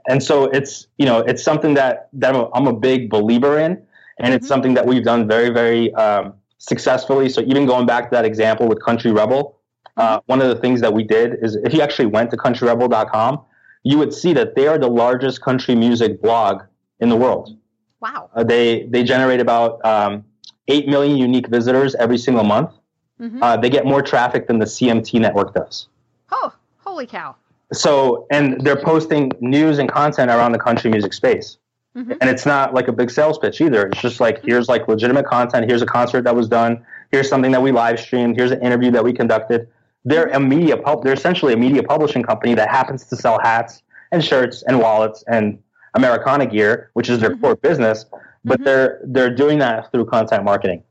and 0.08 0.22
so 0.22 0.46
it's 0.46 0.88
you 0.98 1.06
know 1.06 1.20
it's 1.20 1.44
something 1.44 1.74
that 1.76 2.10
that 2.14 2.36
I'm 2.36 2.42
a, 2.42 2.50
I'm 2.54 2.68
a 2.68 2.74
big 2.74 3.10
believer 3.10 3.58
in, 3.58 3.72
and 3.72 3.82
mm-hmm. 4.20 4.34
it's 4.34 4.48
something 4.48 4.74
that 4.74 4.86
we've 4.86 5.04
done 5.04 5.28
very 5.28 5.50
very 5.50 5.94
um, 5.96 6.34
successfully. 6.60 7.28
So 7.30 7.42
even 7.42 7.66
going 7.66 7.86
back 7.86 8.10
to 8.10 8.16
that 8.16 8.26
example 8.26 8.68
with 8.68 8.82
Country 8.84 9.12
Rebel, 9.12 9.58
uh, 9.98 10.20
mm-hmm. 10.20 10.32
one 10.32 10.42
of 10.42 10.48
the 10.48 10.56
things 10.56 10.80
that 10.82 10.94
we 10.94 11.04
did 11.04 11.38
is 11.42 11.56
if 11.58 11.74
you 11.74 11.82
actually 11.82 12.06
went 12.06 12.30
to 12.32 12.38
countryrebel.com, 12.38 13.42
you 13.84 13.98
would 13.98 14.14
see 14.14 14.34
that 14.34 14.56
they 14.56 14.68
are 14.68 14.78
the 14.78 14.90
largest 14.90 15.42
country 15.42 15.74
music 15.74 16.22
blog 16.22 16.62
in 17.00 17.10
the 17.10 17.16
world. 17.16 17.58
Wow. 18.02 18.30
Uh, 18.34 18.44
they 18.44 18.84
they 18.84 19.04
generate 19.04 19.40
about 19.42 19.84
um, 19.84 20.24
eight 20.68 20.88
million 20.88 21.18
unique 21.18 21.48
visitors 21.48 21.96
every 21.96 22.18
single 22.18 22.44
month. 22.44 22.72
Mm-hmm. 23.20 23.44
Uh, 23.44 23.58
they 23.58 23.70
get 23.70 23.86
more 23.86 24.02
traffic 24.02 24.48
than 24.48 24.60
the 24.60 24.66
CMT 24.66 25.20
network 25.20 25.54
does. 25.54 25.88
Oh, 26.32 26.54
holy 26.78 27.06
cow! 27.06 27.36
so 27.72 28.26
and 28.32 28.62
they're 28.62 28.82
posting 28.82 29.32
news 29.40 29.78
and 29.80 29.90
content 29.90 30.32
around 30.32 30.52
the 30.54 30.60
country 30.60 30.90
music 30.90 31.14
space 31.14 31.58
mm-hmm. 32.00 32.14
and 32.22 32.30
it's 32.30 32.46
not 32.46 32.74
like 32.74 32.88
a 32.88 32.92
big 32.92 33.12
sales 33.12 33.38
pitch 33.38 33.62
either. 33.62 33.88
It's 33.88 34.02
just 34.02 34.20
like 34.20 34.44
here's 34.44 34.68
like 34.70 34.88
legitimate 34.88 35.26
content. 35.26 35.70
Here's 35.70 35.82
a 35.82 35.86
concert 35.86 36.24
that 36.24 36.36
was 36.36 36.48
done. 36.48 36.86
Here's 37.12 37.30
something 37.30 37.52
that 37.52 37.62
we 37.62 37.72
live 37.72 38.00
streamed. 38.00 38.36
Here's 38.36 38.52
an 38.52 38.62
interview 38.62 38.92
that 38.92 39.04
we 39.04 39.14
conducted. 39.14 39.68
They're 40.06 40.28
a 40.28 40.40
media 40.40 40.78
pub 40.78 41.04
they're 41.04 41.14
essentially 41.14 41.54
a 41.54 41.58
media 41.58 41.84
publishing 41.84 42.24
company 42.24 42.56
that 42.56 42.70
happens 42.70 43.06
to 43.08 43.16
sell 43.16 43.40
hats 43.44 43.84
and 44.12 44.24
shirts 44.24 44.64
and 44.66 44.80
wallets 44.80 45.24
and 45.28 45.60
americana 45.94 46.46
gear 46.46 46.90
which 46.94 47.10
is 47.10 47.20
their 47.20 47.32
mm-hmm. 47.32 47.42
core 47.42 47.56
business 47.58 48.06
but 48.46 48.56
mm-hmm. 48.56 48.64
they're 48.66 49.02
they're 49.06 49.36
doing 49.36 49.60
that 49.60 49.92
through 49.92 50.06
content 50.06 50.44
marketing. 50.44 50.84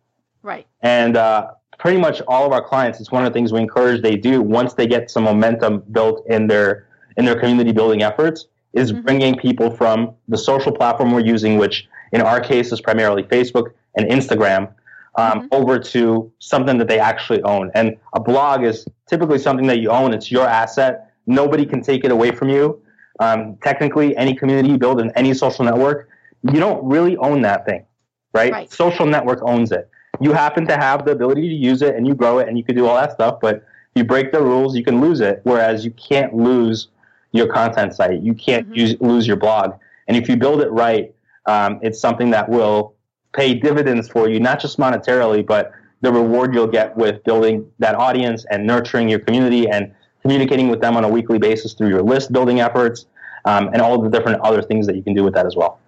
Right. 0.43 0.67
And 0.83 1.17
uh, 1.17 1.53
pretty 1.79 1.99
much 1.99 2.21
all 2.29 2.47
of 2.47 2.53
our 2.53 2.63
clients, 2.63 3.01
it's 3.01 3.11
one 3.11 3.25
of 3.25 3.33
the 3.33 3.37
things 3.37 3.53
we 3.53 3.61
encourage 3.61 4.03
they 4.03 4.17
do 4.17 4.43
once 4.43 4.75
they 4.75 4.87
get 4.87 5.11
some 5.11 5.25
momentum 5.25 5.81
built 5.93 6.27
in 6.29 6.47
their 6.47 6.87
in 7.17 7.25
their 7.25 7.39
community 7.39 7.73
building 7.73 8.03
efforts 8.03 8.47
is 8.73 8.93
mm-hmm. 8.93 9.03
bringing 9.03 9.37
people 9.37 9.71
from 9.71 10.15
the 10.29 10.39
social 10.39 10.73
platform 10.73 11.13
we're 11.13 11.21
using, 11.21 11.59
which 11.59 11.89
in 12.13 12.21
our 12.21 12.41
case 12.41 12.73
is 12.73 12.81
primarily 12.81 13.23
Facebook 13.23 13.73
and 13.97 14.09
Instagram, 14.11 14.73
um, 15.17 15.43
mm-hmm. 15.43 15.47
over 15.53 15.79
to 15.79 16.31
something 16.39 16.79
that 16.79 16.89
they 16.89 16.99
actually 16.99 17.43
own. 17.43 17.71
And 17.75 17.97
a 18.15 18.21
blog 18.21 18.65
is 18.65 18.87
typically 19.09 19.39
something 19.39 19.67
that 19.67 19.81
you 19.81 19.91
own. 19.91 20.15
It's 20.15 20.31
your 20.31 20.47
asset. 20.47 21.13
Nobody 21.27 21.67
can 21.67 21.83
take 21.83 22.05
it 22.05 22.11
away 22.11 22.31
from 22.31 22.49
you. 22.49 22.81
Um, 23.21 23.57
technically, 23.63 24.17
any 24.17 24.35
community 24.35 24.71
you 24.71 24.79
build 24.79 25.01
in 25.01 25.11
any 25.17 25.35
social 25.35 25.65
network, 25.65 26.09
you 26.43 26.61
don't 26.61 26.85
really 26.85 27.17
own 27.17 27.43
that 27.43 27.67
thing, 27.67 27.85
right? 28.33 28.53
right? 28.53 28.73
Social 28.73 29.07
network 29.07 29.41
owns 29.43 29.73
it 29.73 29.91
you 30.21 30.33
happen 30.33 30.67
to 30.67 30.77
have 30.77 31.05
the 31.05 31.13
ability 31.13 31.49
to 31.49 31.55
use 31.55 31.83
it 31.83 31.95
and 31.95 32.07
you 32.07 32.15
grow 32.15 32.39
it 32.39 32.49
and 32.49 32.57
you 32.57 32.65
can 32.65 32.75
do 32.75 32.87
all 32.87 32.97
that 32.97 33.13
stuff, 33.13 33.39
but 33.41 33.57
if 33.57 33.63
you 33.95 34.05
break 34.05 34.33
the 34.33 34.41
rules, 34.41 34.77
you 34.77 34.85
can 34.85 35.01
lose 35.01 35.21
it. 35.21 35.41
Whereas 35.45 35.85
you 35.85 35.91
can't 35.93 36.35
lose 36.35 36.89
your 37.33 37.47
content 37.53 37.95
site. 37.95 38.21
You 38.23 38.35
can't 38.35 38.67
mm-hmm. 38.67 38.79
use, 38.79 39.01
lose 39.01 39.27
your 39.27 39.37
blog. 39.37 39.75
And 40.07 40.17
if 40.17 40.29
you 40.29 40.37
build 40.37 40.61
it 40.61 40.71
right, 40.71 41.15
um, 41.47 41.79
it's 41.83 42.01
something 42.01 42.31
that 42.31 42.49
will 42.49 42.95
pay 43.33 43.55
dividends 43.55 44.09
for 44.09 44.29
you, 44.29 44.41
not 44.41 44.61
just 44.61 44.79
monetarily, 44.79 45.45
but 45.45 45.73
the 46.01 46.13
reward 46.13 46.55
you'll 46.55 46.67
get 46.67 46.97
with 46.97 47.23
building 47.25 47.71
that 47.79 47.95
audience 47.95 48.45
and 48.51 48.67
nurturing 48.67 49.09
your 49.09 49.19
community 49.19 49.69
and 49.69 49.93
communicating 50.23 50.69
with 50.69 50.81
them 50.81 50.97
on 50.97 51.05
a 51.05 51.09
weekly 51.09 51.39
basis 51.39 51.75
through 51.75 51.89
your 51.89 52.03
list 52.03 52.33
building 52.33 52.61
efforts 52.61 53.07
um, 53.45 53.69
and 53.73 53.81
all 53.81 54.01
the 54.01 54.09
different 54.09 54.41
other 54.43 54.63
things 54.63 54.87
that 54.87 54.97
you 54.97 55.03
can 55.03 55.15
do 55.15 55.25
with 55.25 55.35
that 55.35 55.47
as 55.47 55.57
well. 55.57 55.79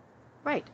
Right. 0.44 0.64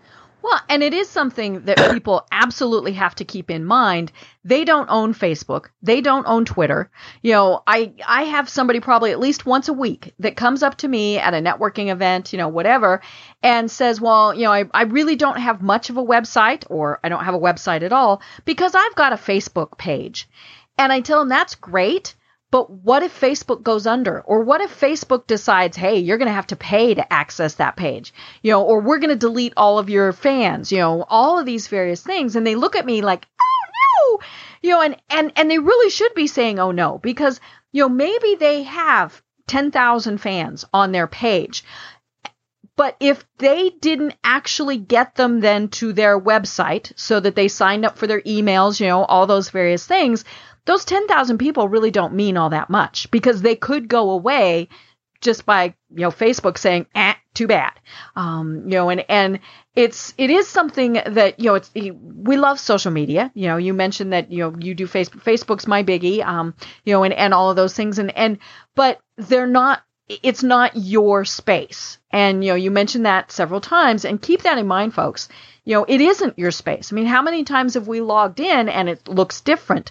Well, 0.46 0.60
and 0.68 0.80
it 0.80 0.94
is 0.94 1.10
something 1.10 1.62
that 1.62 1.76
people 1.92 2.24
absolutely 2.30 2.92
have 2.92 3.16
to 3.16 3.24
keep 3.24 3.50
in 3.50 3.64
mind. 3.64 4.12
They 4.44 4.64
don't 4.64 4.88
own 4.88 5.12
Facebook. 5.12 5.70
They 5.82 6.00
don't 6.00 6.24
own 6.24 6.44
Twitter. 6.44 6.88
You 7.20 7.32
know, 7.32 7.64
I 7.66 7.94
I 8.06 8.22
have 8.22 8.48
somebody 8.48 8.78
probably 8.78 9.10
at 9.10 9.18
least 9.18 9.44
once 9.44 9.66
a 9.66 9.72
week 9.72 10.14
that 10.20 10.36
comes 10.36 10.62
up 10.62 10.76
to 10.76 10.88
me 10.88 11.18
at 11.18 11.34
a 11.34 11.38
networking 11.38 11.90
event, 11.90 12.32
you 12.32 12.38
know, 12.38 12.46
whatever, 12.46 13.02
and 13.42 13.68
says, 13.68 14.00
"Well, 14.00 14.34
you 14.34 14.44
know, 14.44 14.52
I 14.52 14.66
I 14.72 14.84
really 14.84 15.16
don't 15.16 15.40
have 15.40 15.62
much 15.62 15.90
of 15.90 15.96
a 15.96 16.04
website 16.04 16.62
or 16.70 17.00
I 17.02 17.08
don't 17.08 17.24
have 17.24 17.34
a 17.34 17.40
website 17.40 17.82
at 17.82 17.92
all 17.92 18.22
because 18.44 18.76
I've 18.76 18.94
got 18.94 19.12
a 19.12 19.16
Facebook 19.16 19.76
page." 19.78 20.28
And 20.78 20.92
I 20.92 21.00
tell 21.00 21.18
them 21.18 21.28
that's 21.28 21.56
great, 21.56 22.14
but 22.56 22.70
what 22.70 23.02
if 23.02 23.20
Facebook 23.20 23.62
goes 23.62 23.86
under? 23.86 24.22
Or 24.22 24.42
what 24.42 24.62
if 24.62 24.80
Facebook 24.80 25.26
decides, 25.26 25.76
hey, 25.76 25.98
you're 25.98 26.16
going 26.16 26.28
to 26.28 26.32
have 26.32 26.46
to 26.46 26.56
pay 26.56 26.94
to 26.94 27.12
access 27.12 27.56
that 27.56 27.76
page? 27.76 28.14
You 28.40 28.52
know, 28.52 28.62
or 28.62 28.80
we're 28.80 28.98
going 28.98 29.10
to 29.10 29.14
delete 29.14 29.52
all 29.58 29.78
of 29.78 29.90
your 29.90 30.10
fans, 30.14 30.72
you 30.72 30.78
know, 30.78 31.04
all 31.10 31.38
of 31.38 31.44
these 31.44 31.68
various 31.68 32.00
things. 32.00 32.34
And 32.34 32.46
they 32.46 32.54
look 32.54 32.74
at 32.74 32.86
me 32.86 33.02
like, 33.02 33.26
oh 33.38 34.16
no, 34.22 34.26
you 34.62 34.70
know, 34.70 34.80
and, 34.80 34.96
and, 35.10 35.32
and 35.36 35.50
they 35.50 35.58
really 35.58 35.90
should 35.90 36.14
be 36.14 36.26
saying, 36.26 36.58
oh 36.58 36.70
no, 36.70 36.96
because, 36.96 37.42
you 37.72 37.82
know, 37.82 37.90
maybe 37.90 38.36
they 38.36 38.62
have 38.62 39.20
10,000 39.48 40.16
fans 40.16 40.64
on 40.72 40.92
their 40.92 41.06
page. 41.06 41.62
But 42.74 42.96
if 43.00 43.22
they 43.36 43.68
didn't 43.68 44.14
actually 44.24 44.78
get 44.78 45.14
them 45.14 45.40
then 45.40 45.68
to 45.80 45.92
their 45.92 46.18
website 46.18 46.90
so 46.96 47.20
that 47.20 47.34
they 47.34 47.48
signed 47.48 47.84
up 47.84 47.98
for 47.98 48.06
their 48.06 48.22
emails, 48.22 48.80
you 48.80 48.86
know, 48.86 49.04
all 49.04 49.26
those 49.26 49.50
various 49.50 49.86
things, 49.86 50.24
those 50.66 50.84
10,000 50.84 51.38
people 51.38 51.68
really 51.68 51.90
don't 51.90 52.14
mean 52.14 52.36
all 52.36 52.50
that 52.50 52.68
much 52.68 53.10
because 53.10 53.40
they 53.40 53.56
could 53.56 53.88
go 53.88 54.10
away 54.10 54.68
just 55.20 55.46
by, 55.46 55.74
you 55.90 56.02
know, 56.02 56.10
Facebook 56.10 56.58
saying, 56.58 56.86
eh, 56.94 57.14
too 57.34 57.46
bad. 57.46 57.72
Um, 58.14 58.62
you 58.64 58.72
know, 58.72 58.90
and, 58.90 59.04
and 59.08 59.40
it's, 59.74 60.12
it 60.18 60.30
is 60.30 60.46
something 60.48 60.94
that, 61.06 61.40
you 61.40 61.46
know, 61.46 61.54
it's, 61.54 61.70
we 61.74 62.36
love 62.36 62.60
social 62.60 62.90
media. 62.90 63.30
You 63.34 63.48
know, 63.48 63.56
you 63.56 63.74
mentioned 63.74 64.12
that, 64.12 64.30
you 64.30 64.38
know, 64.38 64.56
you 64.58 64.74
do 64.74 64.86
Facebook, 64.86 65.22
Facebook's 65.22 65.66
my 65.66 65.82
biggie, 65.82 66.24
um, 66.24 66.54
you 66.84 66.92
know, 66.92 67.02
and, 67.04 67.14
and 67.14 67.32
all 67.32 67.50
of 67.50 67.56
those 67.56 67.74
things. 67.74 67.98
And, 67.98 68.16
and, 68.16 68.38
but 68.74 69.00
they're 69.16 69.46
not, 69.46 69.82
it's 70.08 70.42
not 70.42 70.76
your 70.76 71.24
space. 71.24 71.98
And, 72.10 72.44
you 72.44 72.52
know, 72.52 72.56
you 72.56 72.70
mentioned 72.70 73.06
that 73.06 73.32
several 73.32 73.60
times 73.60 74.04
and 74.04 74.22
keep 74.22 74.42
that 74.42 74.58
in 74.58 74.66
mind, 74.66 74.94
folks. 74.94 75.28
You 75.64 75.74
know, 75.74 75.84
it 75.88 76.00
isn't 76.00 76.38
your 76.38 76.52
space. 76.52 76.92
I 76.92 76.94
mean, 76.94 77.06
how 77.06 77.22
many 77.22 77.42
times 77.42 77.74
have 77.74 77.88
we 77.88 78.00
logged 78.00 78.38
in 78.38 78.68
and 78.68 78.88
it 78.88 79.08
looks 79.08 79.40
different? 79.40 79.90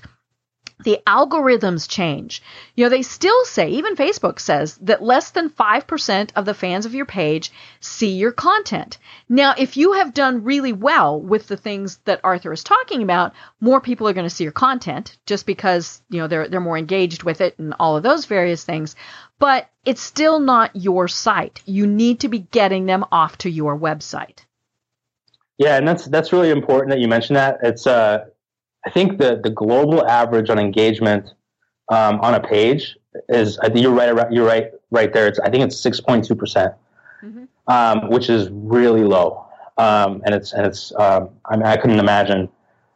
The 0.83 0.99
algorithms 1.07 1.87
change. 1.89 2.41
You 2.75 2.85
know, 2.85 2.89
they 2.89 3.01
still 3.01 3.45
say, 3.45 3.69
even 3.69 3.95
Facebook 3.95 4.39
says, 4.39 4.77
that 4.81 5.01
less 5.01 5.31
than 5.31 5.49
5% 5.49 6.29
of 6.35 6.45
the 6.45 6.53
fans 6.53 6.85
of 6.85 6.93
your 6.93 7.05
page 7.05 7.51
see 7.79 8.11
your 8.15 8.31
content. 8.31 8.97
Now, 9.29 9.55
if 9.57 9.77
you 9.77 9.93
have 9.93 10.13
done 10.13 10.43
really 10.43 10.73
well 10.73 11.19
with 11.19 11.47
the 11.47 11.57
things 11.57 11.97
that 12.05 12.19
Arthur 12.23 12.51
is 12.51 12.63
talking 12.63 13.03
about, 13.03 13.33
more 13.61 13.79
people 13.79 14.07
are 14.07 14.13
going 14.13 14.27
to 14.27 14.35
see 14.35 14.43
your 14.43 14.51
content 14.51 15.17
just 15.25 15.45
because, 15.45 16.01
you 16.09 16.19
know, 16.19 16.27
they're, 16.27 16.49
they're 16.49 16.59
more 16.59 16.77
engaged 16.77 17.23
with 17.23 17.41
it 17.41 17.57
and 17.57 17.73
all 17.79 17.95
of 17.95 18.03
those 18.03 18.25
various 18.25 18.63
things. 18.63 18.95
But 19.39 19.69
it's 19.85 20.01
still 20.01 20.39
not 20.39 20.75
your 20.75 21.07
site. 21.07 21.61
You 21.65 21.87
need 21.87 22.21
to 22.21 22.27
be 22.27 22.39
getting 22.39 22.85
them 22.85 23.05
off 23.11 23.37
to 23.39 23.49
your 23.49 23.77
website. 23.77 24.39
Yeah, 25.57 25.77
and 25.77 25.87
that's 25.87 26.05
that's 26.05 26.33
really 26.33 26.49
important 26.49 26.89
that 26.89 26.99
you 26.99 27.07
mention 27.07 27.35
that. 27.35 27.59
It's 27.63 27.87
uh 27.87 28.25
I 28.85 28.89
think 28.91 29.17
the 29.17 29.39
the 29.41 29.49
global 29.49 30.05
average 30.07 30.49
on 30.49 30.59
engagement 30.59 31.33
um, 31.89 32.19
on 32.21 32.35
a 32.35 32.39
page 32.39 32.97
is 33.29 33.57
I 33.59 33.69
think 33.69 33.81
you're 33.81 33.93
right 33.93 34.31
you're 34.31 34.45
right 34.45 34.71
right 34.91 35.11
there. 35.11 35.27
It's 35.27 35.39
I 35.39 35.49
think 35.49 35.63
it's 35.63 35.77
six 35.77 35.99
point 35.99 36.25
two 36.25 36.35
percent, 36.35 36.73
mm-hmm. 37.23 37.45
um, 37.67 38.09
which 38.09 38.29
is 38.29 38.49
really 38.51 39.03
low, 39.03 39.45
um, 39.77 40.21
and 40.25 40.35
it's 40.35 40.53
and 40.53 40.65
it's 40.65 40.93
um, 40.97 41.29
I, 41.45 41.55
mean, 41.55 41.65
I 41.65 41.77
couldn't 41.77 41.99
imagine 41.99 42.49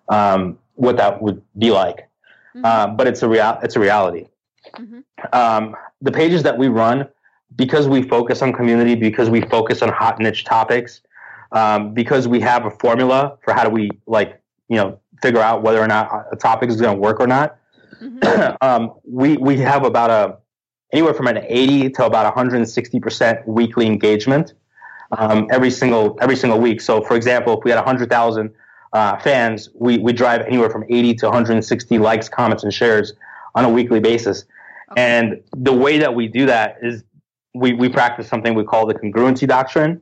um, 0.10 0.58
what 0.76 0.98
that 0.98 1.22
would 1.22 1.42
be 1.58 1.72
like, 1.72 2.08
mm-hmm. 2.56 2.66
Um, 2.66 2.96
but 2.96 3.08
it's 3.08 3.24
a 3.24 3.30
real 3.30 3.60
it's 3.64 3.76
a 3.76 3.80
reality. 3.80 4.28
mm-hmm. 4.76 5.00
um, 5.34 5.76
the 6.02 6.12
pages 6.12 6.44
that 6.44 6.58
we 6.58 6.68
run, 6.68 7.08
because 7.56 7.88
we 7.88 8.02
focus 8.04 8.42
on 8.42 8.54
community, 8.54 8.96
because 8.96 9.30
we 9.30 9.42
focus 9.42 9.82
on 9.82 9.90
hot 9.90 10.20
niche 10.20 10.46
topics, 10.46 11.02
um, 11.52 11.94
because 11.94 12.28
we 12.28 12.40
have 12.40 12.66
a 12.66 12.72
formula 12.72 13.38
for 13.44 13.54
how 13.54 13.64
do 13.64 13.70
we 13.70 13.90
like 14.06 14.40
you 14.68 14.78
know 14.78 15.00
figure 15.22 15.42
out 15.42 15.62
whether 15.64 15.82
or 15.82 15.88
not 15.88 16.26
a 16.32 16.36
topic 16.36 16.70
is 16.70 16.80
going 16.80 16.96
to 16.96 17.02
work 17.02 17.20
or 17.20 17.28
not. 17.28 17.58
Mm-hmm. 18.02 18.56
um, 18.62 18.94
we 19.04 19.38
we 19.38 19.58
have 19.58 19.86
about 19.86 20.10
a 20.10 20.38
anywhere 20.92 21.14
from 21.14 21.28
an 21.28 21.38
80 21.48 21.90
to 21.92 22.06
about 22.06 22.26
160 22.26 23.00
percent 23.00 23.48
weekly 23.48 23.86
engagement 23.86 24.54
um, 25.18 25.48
every 25.52 25.72
single 25.72 26.18
every 26.22 26.36
single 26.36 26.60
week. 26.60 26.82
So, 26.82 27.02
for 27.04 27.16
example, 27.16 27.58
if 27.58 27.64
we 27.64 27.72
had 27.72 27.78
100,000 27.78 28.52
uh, 28.94 29.18
fans, 29.20 29.70
we 29.74 29.98
we 29.98 30.14
drive 30.14 30.42
anywhere 30.42 30.70
from 30.70 30.84
80 30.90 31.16
to 31.16 31.26
160 31.28 31.98
likes, 31.98 32.30
comments, 32.30 32.64
and 32.64 32.74
shares 32.74 33.14
on 33.56 33.66
a 33.66 33.70
weekly 33.70 34.00
basis. 34.00 34.46
Okay. 34.92 35.02
And 35.02 35.42
the 35.56 35.74
way 35.74 35.98
that 36.00 36.14
we 36.14 36.28
do 36.28 36.46
that 36.46 36.78
is 36.82 37.04
we 37.54 37.74
we 37.74 37.90
practice 37.90 38.28
something 38.28 38.54
we 38.54 38.64
call 38.64 38.86
the 38.86 38.96
congruency 38.96 39.48
doctrine, 39.48 40.02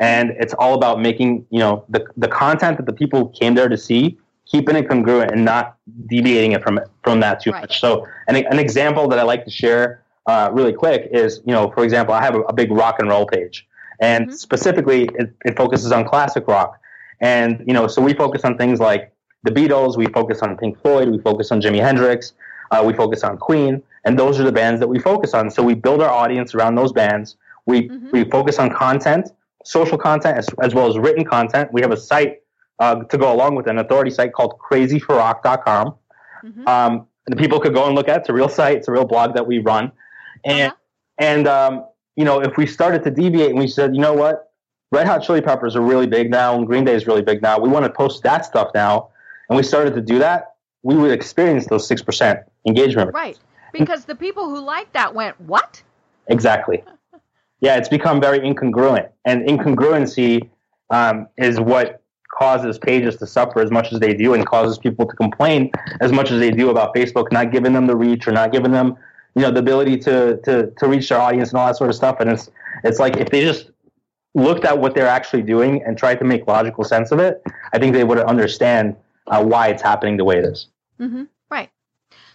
and 0.00 0.30
it's 0.38 0.54
all 0.54 0.74
about 0.74 1.00
making 1.00 1.46
you 1.50 1.60
know 1.60 1.84
the 1.88 2.06
the 2.16 2.28
content 2.28 2.76
that 2.78 2.86
the 2.86 2.92
people 2.92 3.28
came 3.28 3.54
there 3.54 3.68
to 3.68 3.78
see 3.78 4.18
keeping 4.50 4.76
it 4.76 4.88
congruent 4.88 5.30
and 5.30 5.44
not 5.44 5.76
deviating 6.06 6.52
it 6.52 6.62
from 6.62 6.80
from 7.04 7.20
that 7.20 7.40
too 7.40 7.50
right. 7.50 7.62
much. 7.62 7.80
So, 7.80 8.06
an, 8.26 8.36
an 8.36 8.58
example 8.58 9.08
that 9.08 9.18
I 9.18 9.22
like 9.22 9.44
to 9.44 9.50
share 9.50 10.02
uh, 10.26 10.50
really 10.52 10.72
quick 10.72 11.08
is, 11.10 11.40
you 11.46 11.52
know, 11.52 11.70
for 11.70 11.84
example, 11.84 12.14
I 12.14 12.22
have 12.22 12.34
a, 12.34 12.40
a 12.42 12.52
big 12.52 12.70
rock 12.70 12.96
and 12.98 13.08
roll 13.08 13.26
page, 13.26 13.66
and 14.00 14.26
mm-hmm. 14.26 14.34
specifically, 14.34 15.08
it, 15.14 15.34
it, 15.44 15.56
focuses 15.56 15.92
on 15.92 16.04
classic 16.06 16.46
rock. 16.48 16.78
And 17.20 17.62
you 17.66 17.72
know, 17.72 17.86
so 17.86 18.02
we 18.02 18.14
focus 18.14 18.44
on 18.44 18.56
things 18.56 18.80
like 18.80 19.12
the 19.42 19.50
Beatles, 19.50 19.96
we 19.96 20.06
focus 20.06 20.40
on 20.42 20.56
Pink 20.56 20.80
Floyd, 20.80 21.08
we 21.08 21.18
focus 21.18 21.50
on 21.50 21.60
Jimi 21.60 21.80
Hendrix, 21.80 22.32
uh, 22.70 22.82
we 22.84 22.92
focus 22.92 23.24
on 23.24 23.38
Queen, 23.38 23.82
and 24.04 24.18
those 24.18 24.38
are 24.38 24.44
the 24.44 24.52
bands 24.52 24.80
that 24.80 24.88
we 24.88 24.98
focus 24.98 25.34
on. 25.34 25.50
So 25.50 25.62
we 25.62 25.74
build 25.74 26.02
our 26.02 26.10
audience 26.10 26.54
around 26.54 26.74
those 26.74 26.92
bands. 26.92 27.36
We 27.66 27.88
mm-hmm. 27.88 28.10
we 28.12 28.24
focus 28.24 28.58
on 28.58 28.70
content, 28.70 29.30
social 29.64 29.98
content, 29.98 30.38
as, 30.38 30.48
as 30.62 30.74
well 30.74 30.88
as 30.88 30.98
written 30.98 31.24
content. 31.24 31.72
We 31.72 31.80
have 31.82 31.90
a 31.90 31.96
site 31.96 32.42
uh, 32.80 33.04
to 33.04 33.18
go 33.18 33.32
along 33.32 33.54
with 33.54 33.66
an 33.66 33.78
authority 33.78 34.10
site 34.10 34.32
called 34.32 34.58
crazyforrock.com. 34.58 35.94
Mm-hmm. 36.44 36.68
Um, 36.68 37.06
the 37.26 37.36
people 37.36 37.60
could 37.60 37.74
go 37.74 37.86
and 37.86 37.94
look 37.94 38.08
at. 38.08 38.20
It's 38.20 38.28
a 38.28 38.32
real 38.32 38.48
site. 38.48 38.78
It's 38.78 38.88
a 38.88 38.92
real 38.92 39.04
blog 39.04 39.34
that 39.34 39.46
we 39.46 39.58
run. 39.58 39.92
And, 40.44 40.72
uh-huh. 40.72 40.76
and 41.18 41.48
um, 41.48 41.84
you 42.16 42.24
know, 42.24 42.40
if 42.40 42.56
we 42.56 42.66
started 42.66 43.04
to 43.04 43.10
deviate 43.10 43.50
and 43.50 43.58
we 43.58 43.68
said, 43.68 43.94
you 43.94 44.00
know 44.00 44.14
what, 44.14 44.52
Red 44.90 45.06
Hot 45.06 45.22
Chili 45.22 45.40
Peppers 45.40 45.76
are 45.76 45.82
really 45.82 46.06
big 46.06 46.30
now 46.30 46.54
and 46.54 46.66
Green 46.66 46.84
Day 46.84 46.94
is 46.94 47.06
really 47.06 47.22
big 47.22 47.42
now. 47.42 47.58
We 47.58 47.68
want 47.68 47.84
to 47.84 47.90
post 47.90 48.22
that 48.22 48.44
stuff 48.44 48.70
now. 48.74 49.10
And 49.48 49.56
we 49.56 49.62
started 49.62 49.94
to 49.94 50.00
do 50.00 50.18
that. 50.18 50.54
We 50.82 50.94
would 50.94 51.10
experience 51.10 51.66
those 51.66 51.88
6% 51.88 52.44
engagement. 52.66 53.12
Right. 53.12 53.38
Because 53.72 54.04
the 54.04 54.14
people 54.14 54.48
who 54.48 54.60
liked 54.60 54.94
that 54.94 55.14
went, 55.14 55.38
what? 55.40 55.82
Exactly. 56.28 56.82
Yeah, 57.60 57.76
it's 57.76 57.88
become 57.88 58.20
very 58.20 58.38
incongruent. 58.38 59.08
And 59.24 59.42
incongruency 59.42 60.48
um, 60.90 61.26
is 61.36 61.58
what 61.58 61.97
causes 62.38 62.78
pages 62.78 63.16
to 63.16 63.26
suffer 63.26 63.60
as 63.60 63.70
much 63.70 63.92
as 63.92 63.98
they 63.98 64.14
do 64.14 64.34
and 64.34 64.46
causes 64.46 64.78
people 64.78 65.06
to 65.06 65.16
complain 65.16 65.70
as 66.00 66.12
much 66.12 66.30
as 66.30 66.38
they 66.38 66.50
do 66.50 66.70
about 66.70 66.94
Facebook 66.94 67.32
not 67.32 67.50
giving 67.50 67.72
them 67.72 67.86
the 67.86 67.96
reach 67.96 68.28
or 68.28 68.32
not 68.32 68.52
giving 68.52 68.70
them 68.70 68.96
you 69.34 69.42
know 69.42 69.50
the 69.50 69.58
ability 69.58 69.96
to 69.96 70.38
to 70.44 70.70
to 70.78 70.88
reach 70.88 71.08
their 71.08 71.20
audience 71.20 71.50
and 71.50 71.58
all 71.58 71.66
that 71.66 71.76
sort 71.76 71.90
of 71.90 71.96
stuff 71.96 72.16
and 72.20 72.30
it's 72.30 72.50
it's 72.84 72.98
like 72.98 73.16
if 73.16 73.28
they 73.30 73.40
just 73.40 73.70
looked 74.34 74.64
at 74.64 74.78
what 74.78 74.94
they're 74.94 75.08
actually 75.08 75.42
doing 75.42 75.82
and 75.84 75.98
tried 75.98 76.18
to 76.18 76.24
make 76.24 76.46
logical 76.46 76.84
sense 76.84 77.10
of 77.10 77.18
it 77.18 77.42
i 77.72 77.78
think 77.78 77.92
they 77.92 78.04
would 78.04 78.18
understand 78.18 78.94
uh, 79.26 79.42
why 79.42 79.68
it's 79.68 79.82
happening 79.82 80.16
the 80.16 80.24
way 80.24 80.38
it 80.38 80.44
is. 80.44 80.68
Mm-hmm. 81.00 81.24
right 81.50 81.70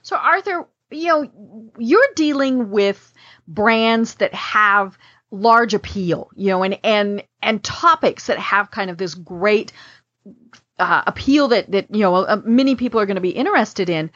so 0.01 0.17
arthur 0.17 0.67
you 0.91 1.07
know 1.07 1.71
you're 1.77 2.13
dealing 2.15 2.69
with 2.69 3.13
brands 3.47 4.15
that 4.15 4.33
have 4.33 4.97
large 5.33 5.73
appeal 5.73 6.29
you 6.35 6.49
know 6.49 6.63
and 6.63 6.79
and 6.83 7.23
and 7.41 7.63
topics 7.63 8.27
that 8.27 8.37
have 8.37 8.71
kind 8.71 8.89
of 8.89 8.97
this 8.97 9.15
great 9.15 9.73
uh, 10.79 11.03
appeal 11.07 11.47
that 11.47 11.71
that 11.71 11.93
you 11.93 12.01
know 12.01 12.15
uh, 12.15 12.41
many 12.45 12.75
people 12.75 12.99
are 12.99 13.05
going 13.05 13.15
to 13.15 13.21
be 13.21 13.29
interested 13.29 13.89
in 13.89 14.11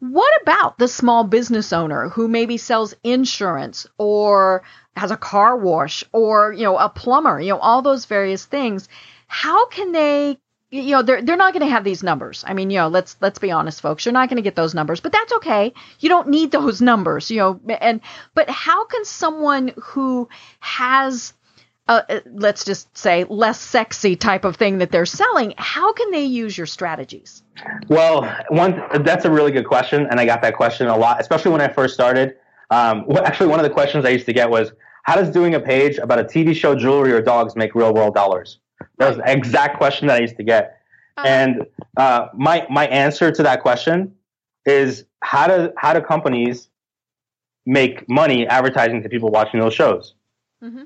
what 0.00 0.32
about 0.40 0.78
the 0.78 0.88
small 0.88 1.24
business 1.24 1.74
owner 1.74 2.08
who 2.08 2.26
maybe 2.26 2.56
sells 2.56 2.94
insurance 3.04 3.86
or 3.98 4.62
has 4.96 5.10
a 5.10 5.16
car 5.16 5.56
wash 5.58 6.04
or, 6.12 6.52
you 6.54 6.64
know, 6.64 6.78
a 6.78 6.88
plumber, 6.88 7.38
you 7.38 7.50
know, 7.50 7.58
all 7.58 7.82
those 7.82 8.06
various 8.06 8.46
things? 8.46 8.88
How 9.26 9.66
can 9.66 9.92
they 9.92 10.38
you 10.70 10.92
know 10.92 11.02
they're 11.02 11.22
they're 11.22 11.36
not 11.36 11.52
going 11.52 11.66
to 11.66 11.72
have 11.72 11.84
these 11.84 12.02
numbers. 12.02 12.44
I 12.46 12.54
mean, 12.54 12.70
you 12.70 12.78
know, 12.78 12.88
let's 12.88 13.16
let's 13.20 13.38
be 13.38 13.50
honest, 13.50 13.80
folks. 13.80 14.04
You're 14.04 14.12
not 14.12 14.28
going 14.28 14.36
to 14.36 14.42
get 14.42 14.54
those 14.54 14.74
numbers, 14.74 15.00
but 15.00 15.12
that's 15.12 15.32
okay. 15.34 15.72
You 15.98 16.08
don't 16.08 16.28
need 16.28 16.50
those 16.52 16.80
numbers, 16.80 17.30
you 17.30 17.38
know. 17.38 17.60
And 17.80 18.00
but 18.34 18.48
how 18.48 18.84
can 18.86 19.04
someone 19.04 19.72
who 19.76 20.28
has 20.60 21.34
uh, 21.88 22.20
let's 22.32 22.64
just 22.64 22.96
say 22.96 23.24
less 23.24 23.60
sexy 23.60 24.14
type 24.14 24.44
of 24.44 24.54
thing 24.54 24.78
that 24.78 24.92
they're 24.92 25.04
selling 25.04 25.52
how 25.58 25.92
can 25.92 26.12
they 26.12 26.22
use 26.22 26.56
your 26.56 26.66
strategies 26.66 27.42
well 27.88 28.22
one 28.50 28.80
that's 29.02 29.24
a 29.24 29.30
really 29.30 29.50
good 29.50 29.66
question 29.66 30.06
and 30.08 30.20
i 30.20 30.24
got 30.24 30.40
that 30.40 30.54
question 30.54 30.86
a 30.86 30.96
lot 30.96 31.20
especially 31.20 31.50
when 31.50 31.60
i 31.60 31.66
first 31.66 31.92
started 31.92 32.36
um, 32.70 33.04
actually 33.24 33.48
one 33.48 33.58
of 33.58 33.64
the 33.64 33.70
questions 33.70 34.04
i 34.04 34.08
used 34.08 34.26
to 34.26 34.32
get 34.32 34.48
was 34.48 34.70
how 35.02 35.16
does 35.16 35.30
doing 35.30 35.56
a 35.56 35.60
page 35.60 35.98
about 35.98 36.20
a 36.20 36.24
tv 36.24 36.54
show 36.54 36.76
jewelry 36.76 37.10
or 37.10 37.20
dogs 37.20 37.56
make 37.56 37.74
real 37.74 37.92
world 37.92 38.14
dollars 38.14 38.60
that 39.00 39.08
was 39.08 39.16
the 39.16 39.30
exact 39.30 39.76
question 39.76 40.06
that 40.06 40.16
i 40.16 40.20
used 40.20 40.36
to 40.36 40.44
get 40.44 40.80
uh-huh. 41.16 41.26
and 41.26 41.66
uh, 41.96 42.28
my 42.34 42.66
my 42.70 42.86
answer 42.86 43.32
to 43.32 43.42
that 43.42 43.60
question 43.60 44.14
is 44.64 45.04
how 45.22 45.46
do 45.48 45.72
how 45.76 45.92
do 45.92 46.00
companies 46.00 46.68
make 47.66 48.08
money 48.08 48.46
advertising 48.46 49.02
to 49.02 49.08
people 49.08 49.30
watching 49.30 49.58
those 49.58 49.74
shows 49.74 50.14
mm-hmm. 50.62 50.84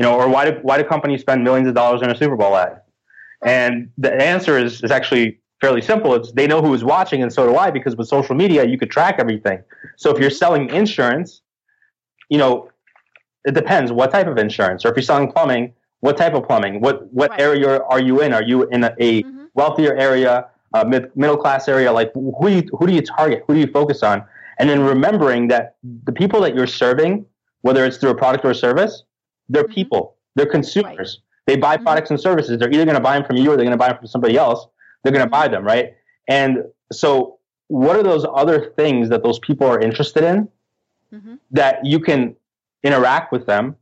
You 0.00 0.06
know, 0.06 0.14
or 0.18 0.30
why 0.30 0.50
do 0.50 0.58
why 0.62 0.78
do 0.78 0.84
companies 0.84 1.20
spend 1.20 1.44
millions 1.44 1.68
of 1.68 1.74
dollars 1.74 2.00
on 2.00 2.10
a 2.10 2.16
Super 2.16 2.34
Bowl 2.34 2.56
ad? 2.56 2.80
And 3.44 3.90
the 3.98 4.10
answer 4.14 4.56
is 4.56 4.82
is 4.82 4.90
actually 4.90 5.38
fairly 5.60 5.82
simple. 5.82 6.14
It's 6.14 6.32
they 6.32 6.46
know 6.46 6.62
who 6.62 6.72
is 6.72 6.82
watching, 6.82 7.22
and 7.22 7.30
so 7.30 7.46
do 7.46 7.54
I, 7.54 7.70
because 7.70 7.96
with 7.96 8.08
social 8.08 8.34
media 8.34 8.64
you 8.64 8.78
could 8.78 8.90
track 8.90 9.16
everything. 9.18 9.62
So 9.98 10.10
if 10.10 10.18
you're 10.18 10.30
selling 10.30 10.70
insurance, 10.70 11.42
you 12.30 12.38
know, 12.38 12.70
it 13.44 13.52
depends 13.52 13.92
what 13.92 14.10
type 14.10 14.26
of 14.26 14.38
insurance. 14.38 14.86
Or 14.86 14.88
if 14.88 14.96
you're 14.96 15.02
selling 15.02 15.30
plumbing, 15.30 15.74
what 16.00 16.16
type 16.16 16.34
of 16.34 16.46
plumbing? 16.46 16.80
What 16.80 17.12
what 17.12 17.30
right. 17.30 17.40
area 17.40 17.82
are 17.82 18.00
you 18.00 18.20
in? 18.22 18.32
Are 18.32 18.42
you 18.42 18.68
in 18.68 18.84
a, 18.84 18.94
a 18.98 19.22
mm-hmm. 19.22 19.44
wealthier 19.54 19.94
area, 19.96 20.48
a 20.74 20.84
mid, 20.84 21.14
middle 21.16 21.36
class 21.36 21.68
area? 21.68 21.92
Like 21.92 22.12
who 22.14 22.48
do 22.48 22.54
you, 22.56 22.62
who 22.78 22.86
do 22.86 22.92
you 22.92 23.02
target? 23.02 23.44
Who 23.46 23.54
do 23.54 23.60
you 23.60 23.66
focus 23.66 24.02
on? 24.02 24.24
And 24.58 24.68
then 24.68 24.82
remembering 24.82 25.48
that 25.48 25.76
the 26.04 26.12
people 26.12 26.40
that 26.42 26.54
you're 26.54 26.66
serving, 26.66 27.24
whether 27.62 27.84
it's 27.84 27.96
through 27.96 28.10
a 28.10 28.14
product 28.14 28.44
or 28.44 28.50
a 28.50 28.54
service, 28.54 29.04
they're 29.48 29.64
mm-hmm. 29.64 29.72
people. 29.72 30.16
They're 30.36 30.46
consumers. 30.46 31.20
Right. 31.20 31.54
They 31.54 31.56
buy 31.56 31.76
mm-hmm. 31.76 31.84
products 31.84 32.10
and 32.10 32.20
services. 32.20 32.58
They're 32.58 32.72
either 32.72 32.84
going 32.84 32.96
to 32.96 33.02
buy 33.02 33.14
them 33.18 33.26
from 33.26 33.36
you 33.36 33.50
or 33.50 33.56
they're 33.56 33.64
going 33.64 33.70
to 33.70 33.78
buy 33.78 33.88
them 33.88 33.98
from 33.98 34.06
somebody 34.06 34.36
else. 34.36 34.66
They're 35.02 35.12
going 35.12 35.24
to 35.24 35.30
buy 35.30 35.48
them, 35.48 35.64
right? 35.64 35.94
And 36.28 36.64
so, 36.92 37.38
what 37.68 37.96
are 37.96 38.02
those 38.02 38.26
other 38.34 38.72
things 38.76 39.08
that 39.10 39.22
those 39.22 39.38
people 39.38 39.66
are 39.66 39.80
interested 39.80 40.24
in 40.24 40.48
mm-hmm. 41.12 41.34
that 41.52 41.84
you 41.84 42.00
can 42.00 42.36
interact 42.82 43.32
with 43.32 43.46
them 43.46 43.76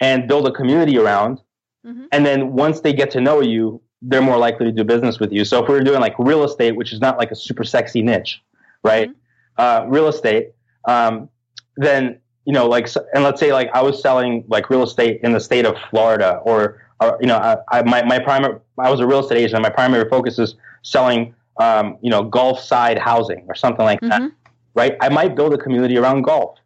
and 0.00 0.26
build 0.26 0.46
a 0.46 0.52
community 0.52 0.98
around? 0.98 1.40
Mm-hmm. 1.86 2.04
And 2.12 2.26
then 2.26 2.52
once 2.52 2.80
they 2.80 2.92
get 2.92 3.10
to 3.12 3.20
know 3.20 3.40
you, 3.40 3.80
they're 4.02 4.22
more 4.22 4.38
likely 4.38 4.66
to 4.66 4.72
do 4.72 4.84
business 4.84 5.18
with 5.18 5.32
you. 5.32 5.44
So 5.44 5.62
if 5.62 5.68
we 5.68 5.74
are 5.74 5.82
doing 5.82 6.00
like 6.00 6.14
real 6.18 6.44
estate, 6.44 6.72
which 6.72 6.92
is 6.92 7.00
not 7.00 7.16
like 7.18 7.30
a 7.30 7.36
super 7.36 7.64
sexy 7.64 8.02
niche, 8.02 8.42
right? 8.82 9.08
Mm-hmm. 9.08 9.16
Uh, 9.58 9.86
real 9.88 10.08
estate, 10.08 10.52
um, 10.86 11.28
then 11.76 12.18
you 12.44 12.52
know, 12.52 12.68
like, 12.68 12.88
and 13.12 13.24
let's 13.24 13.40
say 13.40 13.52
like 13.52 13.68
I 13.74 13.82
was 13.82 14.00
selling 14.00 14.44
like 14.48 14.70
real 14.70 14.82
estate 14.82 15.20
in 15.22 15.32
the 15.32 15.40
state 15.40 15.66
of 15.66 15.76
Florida, 15.90 16.40
or, 16.44 16.80
or 17.00 17.18
you 17.20 17.26
know, 17.26 17.36
I, 17.36 17.56
I 17.70 17.82
my 17.82 18.02
my 18.04 18.18
primary 18.18 18.60
I 18.78 18.90
was 18.90 19.00
a 19.00 19.06
real 19.06 19.20
estate 19.20 19.38
agent. 19.38 19.62
My 19.62 19.70
primary 19.70 20.08
focus 20.08 20.38
is 20.38 20.54
selling, 20.82 21.34
um, 21.58 21.98
you 22.02 22.10
know, 22.10 22.22
Gulf 22.22 22.60
side 22.60 22.98
housing 22.98 23.44
or 23.48 23.54
something 23.54 23.84
like 23.84 24.00
mm-hmm. 24.00 24.26
that, 24.26 24.32
right? 24.74 24.96
I 25.00 25.08
might 25.08 25.34
build 25.34 25.54
a 25.54 25.58
community 25.58 25.96
around 25.96 26.22
golf? 26.22 26.58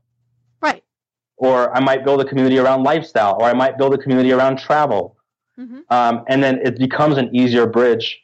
Or 1.40 1.74
I 1.74 1.80
might 1.80 2.04
build 2.04 2.20
a 2.20 2.24
community 2.24 2.58
around 2.58 2.82
lifestyle, 2.82 3.36
or 3.40 3.44
I 3.44 3.54
might 3.54 3.78
build 3.78 3.94
a 3.94 3.98
community 3.98 4.30
around 4.30 4.58
travel, 4.58 5.16
mm-hmm. 5.58 5.80
um, 5.88 6.24
and 6.28 6.44
then 6.44 6.60
it 6.62 6.78
becomes 6.78 7.16
an 7.16 7.34
easier 7.34 7.66
bridge 7.66 8.20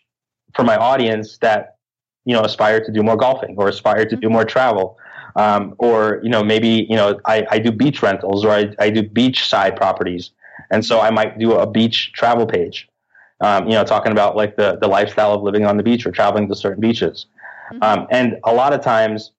for 0.54 0.64
my 0.64 0.76
audience 0.76 1.38
that 1.38 1.76
you 2.26 2.34
know 2.34 2.42
aspire 2.42 2.84
to 2.84 2.92
do 2.92 3.02
more 3.02 3.16
golfing 3.16 3.54
or 3.56 3.68
aspire 3.68 4.04
to 4.04 4.16
mm-hmm. 4.16 4.20
do 4.20 4.28
more 4.28 4.44
travel 4.44 4.98
um, 5.36 5.74
or 5.78 6.20
you 6.22 6.30
know 6.30 6.42
maybe 6.42 6.86
you 6.88 6.96
know 6.96 7.20
I, 7.26 7.46
I 7.50 7.58
do 7.58 7.70
beach 7.70 8.02
rentals 8.02 8.44
or 8.44 8.50
I, 8.50 8.74
I 8.78 8.90
do 8.90 9.02
beach 9.02 9.46
side 9.48 9.76
properties, 9.76 10.30
and 10.70 10.84
so 10.84 11.00
I 11.00 11.10
might 11.10 11.38
do 11.38 11.52
a 11.52 11.66
beach 11.66 12.12
travel 12.14 12.46
page. 12.46 12.88
Um, 13.42 13.66
you 13.66 13.74
know, 13.74 13.84
talking 13.84 14.12
about 14.12 14.34
like 14.34 14.56
the 14.56 14.78
the 14.80 14.88
lifestyle 14.88 15.32
of 15.34 15.42
living 15.42 15.66
on 15.66 15.76
the 15.76 15.82
beach 15.82 16.06
or 16.06 16.10
traveling 16.10 16.48
to 16.48 16.56
certain 16.56 16.80
beaches, 16.80 17.26
mm-hmm. 17.70 17.82
um, 17.82 18.06
and 18.10 18.38
a 18.44 18.52
lot 18.52 18.72
of 18.72 18.80
times 18.80 19.32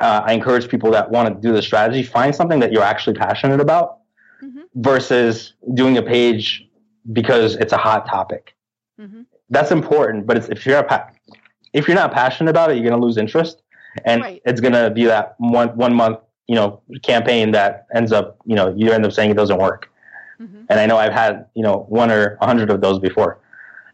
uh, 0.00 0.22
I 0.24 0.32
encourage 0.32 0.68
people 0.68 0.90
that 0.92 1.10
want 1.10 1.28
to 1.28 1.40
do 1.48 1.52
the 1.54 1.62
strategy 1.62 2.02
find 2.02 2.34
something 2.34 2.60
that 2.60 2.72
you're 2.72 2.82
actually 2.82 3.14
passionate 3.14 3.60
about 3.60 3.98
mm-hmm. 4.42 4.60
versus 4.76 5.54
doing 5.74 5.98
a 5.98 6.02
page 6.02 6.66
because 7.12 7.56
it's 7.56 7.72
a 7.72 7.76
hot 7.78 8.06
topic. 8.06 8.54
Mm-hmm. 9.00 9.22
That's 9.50 9.70
important, 9.70 10.26
but 10.26 10.48
if 10.50 10.66
you're 10.66 10.78
a, 10.78 11.12
if 11.72 11.88
you're 11.88 11.96
not 11.96 12.12
passionate 12.12 12.50
about 12.50 12.70
it, 12.70 12.74
you're 12.74 12.88
going 12.88 13.00
to 13.00 13.04
lose 13.04 13.16
interest 13.16 13.62
and 14.04 14.22
Right. 14.22 14.42
it's 14.44 14.60
going 14.60 14.74
to 14.74 14.90
be 14.90 15.04
that 15.04 15.34
one 15.38 15.68
one 15.76 15.94
month 15.94 16.18
you 16.46 16.54
know 16.54 16.80
campaign 17.02 17.52
that 17.52 17.86
ends 17.94 18.12
up 18.12 18.38
you 18.46 18.54
know 18.54 18.74
you 18.76 18.92
end 18.92 19.04
up 19.04 19.12
saying 19.12 19.30
it 19.30 19.36
doesn't 19.36 19.58
work. 19.58 19.90
Mhm. 20.40 20.66
And 20.68 20.80
I 20.80 20.86
know 20.86 20.96
I've 20.96 21.12
had 21.12 21.46
you 21.54 21.62
know 21.62 21.86
one 21.88 22.10
or 22.10 22.38
a 22.40 22.46
hundred 22.46 22.70
of 22.70 22.80
those 22.80 22.98
before, 22.98 23.40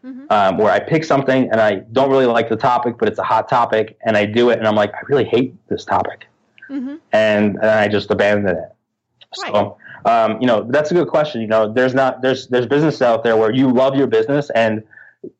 Mhm. 0.05 0.31
um, 0.31 0.57
where 0.57 0.71
I 0.71 0.79
pick 0.79 1.03
something 1.03 1.49
and 1.51 1.59
I 1.59 1.75
don't 1.91 2.11
really 2.11 2.25
like 2.27 2.47
the 2.49 2.55
topic, 2.55 2.95
but 2.99 3.07
it's 3.07 3.17
a 3.19 3.23
hot 3.23 3.49
topic, 3.49 3.97
and 4.05 4.15
I 4.15 4.25
do 4.25 4.49
it, 4.51 4.59
and 4.59 4.67
I'm 4.67 4.75
like, 4.75 4.93
I 4.93 4.99
really 5.09 5.23
hate 5.25 5.55
this 5.67 5.83
topic, 5.83 6.27
Mhm. 6.69 6.99
and, 7.11 7.55
and 7.55 7.65
I 7.69 7.87
just 7.87 8.11
abandon 8.11 8.55
it. 8.57 8.71
So, 9.33 9.77
um, 10.05 10.39
you 10.39 10.47
know, 10.47 10.65
that's 10.69 10.91
a 10.91 10.93
good 10.93 11.07
question. 11.07 11.41
You 11.41 11.47
know, 11.47 11.71
there's 11.73 11.93
not 11.93 12.21
there's 12.21 12.47
there's 12.47 12.67
business 12.67 13.01
out 13.01 13.23
there 13.23 13.35
where 13.35 13.51
you 13.51 13.69
love 13.71 13.95
your 13.95 14.07
business 14.07 14.49
and 14.51 14.83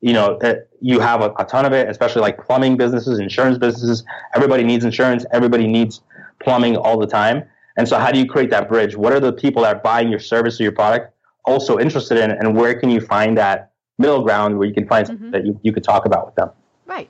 you 0.02 0.14
know 0.14 0.38
that 0.42 0.68
you 0.82 1.00
have 1.00 1.22
a, 1.22 1.32
a 1.38 1.46
ton 1.46 1.66
of 1.66 1.72
it, 1.74 1.88
especially 1.88 2.22
like 2.22 2.44
plumbing 2.44 2.76
businesses, 2.76 3.20
insurance 3.20 3.58
businesses. 3.58 4.04
Everybody 4.36 4.64
needs 4.64 4.84
insurance. 4.84 5.26
Everybody 5.32 5.68
needs 5.68 6.02
plumbing 6.40 6.76
all 6.76 6.98
the 6.98 7.08
time. 7.08 7.44
And 7.78 7.88
so, 7.88 7.98
how 8.00 8.12
do 8.12 8.20
you 8.20 8.26
create 8.26 8.50
that 8.50 8.68
bridge? 8.68 8.96
What 8.98 9.14
are 9.14 9.20
the 9.20 9.32
people 9.32 9.62
that 9.64 9.76
are 9.78 9.80
buying 9.80 10.10
your 10.10 10.20
service 10.20 10.60
or 10.60 10.64
your 10.64 10.72
product 10.72 11.14
also 11.46 11.78
interested 11.78 12.18
in, 12.18 12.32
and 12.32 12.56
where 12.58 12.74
can 12.74 12.90
you 12.90 13.00
find 13.00 13.38
that 13.38 13.72
middle 13.98 14.22
ground 14.24 14.58
where 14.58 14.68
you 14.68 14.74
can 14.74 14.88
find 14.88 15.08
something 15.08 15.30
Mhm. 15.30 15.32
that 15.32 15.46
you, 15.46 15.60
you 15.64 15.72
could 15.74 15.84
talk 15.84 16.06
about 16.06 16.26
with 16.26 16.36
them? 16.36 16.50
Right. 16.86 17.10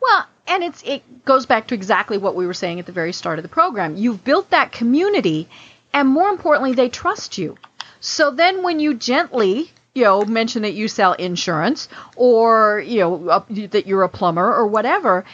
Well, 0.00 0.26
and 0.46 0.64
it's 0.64 0.82
it 0.82 1.24
goes 1.24 1.46
back 1.46 1.68
to 1.68 1.74
exactly 1.74 2.18
what 2.18 2.34
we 2.34 2.46
were 2.46 2.54
saying 2.54 2.80
at 2.80 2.86
the 2.86 2.92
very 2.92 3.12
start 3.12 3.38
of 3.38 3.42
the 3.42 3.48
program. 3.48 3.96
You've 3.96 4.24
built 4.24 4.50
that 4.50 4.72
community, 4.72 5.48
and 5.92 6.08
more 6.08 6.28
importantly, 6.28 6.74
they 6.74 6.88
trust 6.88 7.38
you. 7.38 7.56
So 8.00 8.30
then, 8.30 8.62
when 8.62 8.80
you 8.80 8.94
gently, 8.94 9.70
you 9.94 10.04
know, 10.04 10.24
mention 10.24 10.62
that 10.62 10.72
you 10.74 10.88
sell 10.88 11.12
insurance 11.14 11.88
or 12.16 12.82
you 12.84 13.00
know 13.00 13.28
uh, 13.28 13.44
that 13.70 13.86
you're 13.86 14.02
a 14.02 14.08
plumber 14.08 14.54
or 14.54 14.66
whatever, 14.66 15.24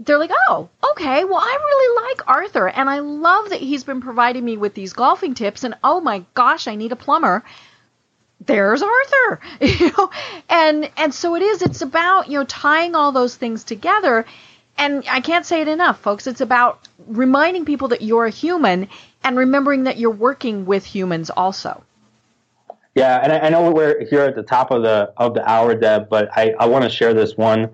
they're 0.00 0.18
like, 0.18 0.32
oh, 0.48 0.68
okay. 0.92 1.24
Well, 1.24 1.38
I 1.40 1.58
really 1.64 2.08
like 2.08 2.28
Arthur, 2.28 2.68
and 2.68 2.88
I 2.90 2.98
love 3.00 3.50
that 3.50 3.60
he's 3.60 3.84
been 3.84 4.00
providing 4.00 4.44
me 4.44 4.56
with 4.56 4.74
these 4.74 4.92
golfing 4.92 5.34
tips. 5.34 5.64
And 5.64 5.74
oh 5.82 6.00
my 6.00 6.24
gosh, 6.34 6.68
I 6.68 6.74
need 6.76 6.92
a 6.92 6.96
plumber 6.96 7.42
there's 8.46 8.82
Arthur, 8.82 9.40
you 9.60 9.92
know, 9.96 10.10
and 10.48 10.90
and 10.96 11.14
so 11.14 11.34
it 11.36 11.42
is. 11.42 11.62
It's 11.62 11.82
about 11.82 12.28
you 12.28 12.38
know 12.38 12.44
tying 12.44 12.94
all 12.94 13.12
those 13.12 13.36
things 13.36 13.64
together, 13.64 14.24
and 14.78 15.04
I 15.08 15.20
can't 15.20 15.46
say 15.46 15.60
it 15.60 15.68
enough, 15.68 16.00
folks. 16.00 16.26
It's 16.26 16.40
about 16.40 16.88
reminding 17.06 17.64
people 17.64 17.88
that 17.88 18.02
you're 18.02 18.26
a 18.26 18.30
human 18.30 18.88
and 19.24 19.36
remembering 19.36 19.84
that 19.84 19.98
you're 19.98 20.10
working 20.10 20.66
with 20.66 20.84
humans 20.84 21.30
also. 21.30 21.82
Yeah, 22.94 23.20
and 23.22 23.32
I, 23.32 23.38
I 23.38 23.48
know 23.48 23.70
we're 23.70 24.04
here 24.06 24.22
at 24.22 24.34
the 24.34 24.42
top 24.42 24.70
of 24.70 24.82
the 24.82 25.12
of 25.16 25.34
the 25.34 25.48
hour, 25.48 25.74
Deb, 25.74 26.08
but 26.08 26.28
I, 26.36 26.54
I 26.58 26.66
want 26.66 26.84
to 26.84 26.90
share 26.90 27.14
this 27.14 27.36
one 27.36 27.70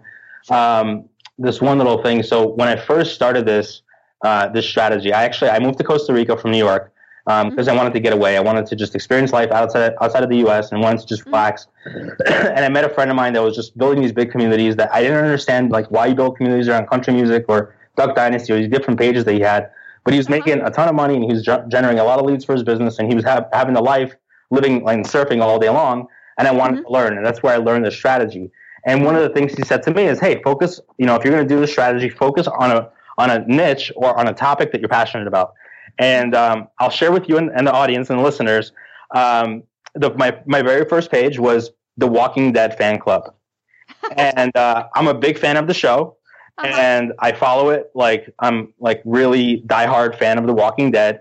um, 0.50 1.08
this 1.38 1.60
one 1.60 1.78
little 1.78 2.02
thing. 2.02 2.22
So 2.22 2.48
when 2.48 2.68
I 2.68 2.76
first 2.76 3.14
started 3.14 3.46
this 3.46 3.82
uh, 4.22 4.48
this 4.48 4.68
strategy, 4.68 5.12
I 5.12 5.24
actually 5.24 5.50
I 5.50 5.58
moved 5.58 5.78
to 5.78 5.84
Costa 5.84 6.12
Rica 6.12 6.36
from 6.36 6.50
New 6.52 6.58
York 6.58 6.92
Um, 7.28 7.34
mm-hmm. 7.34 7.50
because 7.50 7.68
I 7.68 7.74
wanted 7.74 7.92
to 7.92 8.00
get 8.00 8.14
away. 8.14 8.38
I 8.38 8.40
wanted 8.40 8.64
to 8.66 8.74
just 8.74 8.94
experience 8.94 9.32
life 9.32 9.50
outside 9.50 9.92
outside 10.00 10.22
of 10.22 10.30
the 10.30 10.38
U.S. 10.38 10.72
and 10.72 10.80
wanted 10.80 11.00
to 11.00 11.06
just 11.06 11.22
mm-hmm. 11.22 11.30
relax. 11.30 11.66
and 12.26 12.64
I 12.64 12.68
met 12.70 12.84
a 12.84 12.88
friend 12.88 13.10
of 13.10 13.16
mine 13.16 13.34
that 13.34 13.42
was 13.42 13.54
just 13.54 13.76
building 13.76 14.00
these 14.00 14.12
big 14.12 14.30
communities 14.30 14.76
that 14.76 14.92
I 14.94 15.02
didn't 15.02 15.22
understand, 15.22 15.70
like 15.70 15.90
why 15.90 16.06
you 16.06 16.14
build 16.14 16.38
communities 16.38 16.68
around 16.68 16.86
country 16.88 17.12
music 17.12 17.44
or 17.48 17.74
Duck 17.96 18.16
Dynasty 18.16 18.52
or 18.54 18.56
these 18.56 18.68
different 18.68 18.98
pages 18.98 19.24
that 19.26 19.34
he 19.34 19.40
had. 19.40 19.70
But 20.04 20.14
he 20.14 20.18
was 20.18 20.26
uh-huh. 20.26 20.36
making 20.36 20.62
a 20.62 20.70
ton 20.70 20.88
of 20.88 20.94
money 20.94 21.16
and 21.16 21.24
he 21.24 21.30
was 21.30 21.42
ge- 21.42 21.68
generating 21.68 22.00
a 22.00 22.04
lot 22.04 22.18
of 22.18 22.24
leads 22.24 22.46
for 22.46 22.54
his 22.54 22.62
business 22.62 22.98
and 22.98 23.08
he 23.08 23.14
was 23.14 23.24
ha- 23.24 23.46
having 23.52 23.76
a 23.76 23.82
life 23.82 24.14
living 24.50 24.82
like 24.82 25.00
surfing 25.00 25.42
all 25.42 25.58
day 25.58 25.68
long. 25.68 26.06
And 26.38 26.48
I 26.48 26.52
wanted 26.52 26.76
mm-hmm. 26.76 26.86
to 26.86 26.92
learn, 26.92 27.16
and 27.16 27.26
that's 27.26 27.42
where 27.42 27.52
I 27.52 27.58
learned 27.58 27.84
the 27.84 27.90
strategy. 27.90 28.50
And 28.86 29.04
one 29.04 29.16
of 29.16 29.22
the 29.22 29.28
things 29.28 29.52
he 29.52 29.64
said 29.64 29.82
to 29.82 29.90
me 29.92 30.04
is, 30.04 30.20
"Hey, 30.20 30.40
focus. 30.42 30.80
You 30.96 31.04
know, 31.04 31.16
if 31.16 31.24
you're 31.24 31.34
going 31.34 31.46
to 31.46 31.54
do 31.54 31.60
the 31.60 31.66
strategy, 31.66 32.08
focus 32.08 32.46
on 32.46 32.70
a 32.70 32.88
on 33.18 33.28
a 33.28 33.44
niche 33.46 33.90
or 33.96 34.16
on 34.16 34.28
a 34.28 34.32
topic 34.32 34.70
that 34.72 34.80
you're 34.80 34.88
passionate 34.88 35.26
about." 35.26 35.54
And 35.98 36.34
um, 36.34 36.68
I'll 36.78 36.90
share 36.90 37.10
with 37.12 37.28
you 37.28 37.38
and, 37.38 37.50
and 37.50 37.66
the 37.66 37.72
audience 37.72 38.10
and 38.10 38.18
the 38.18 38.22
listeners. 38.22 38.72
Um, 39.14 39.62
the, 39.94 40.14
my 40.14 40.38
my 40.46 40.62
very 40.62 40.84
first 40.88 41.10
page 41.10 41.38
was 41.38 41.70
the 41.96 42.06
Walking 42.06 42.52
Dead 42.52 42.76
fan 42.78 42.98
club, 42.98 43.34
and 44.16 44.54
uh, 44.56 44.86
I'm 44.94 45.08
a 45.08 45.14
big 45.14 45.38
fan 45.38 45.56
of 45.56 45.66
the 45.66 45.74
show, 45.74 46.16
Uh-huh. 46.58 46.66
and 46.76 47.12
I 47.18 47.32
follow 47.32 47.70
it 47.70 47.90
like 47.94 48.32
I'm 48.38 48.72
like 48.78 49.02
really 49.04 49.62
diehard 49.66 50.16
fan 50.18 50.38
of 50.38 50.46
the 50.46 50.52
Walking 50.54 50.90
Dead. 50.90 51.20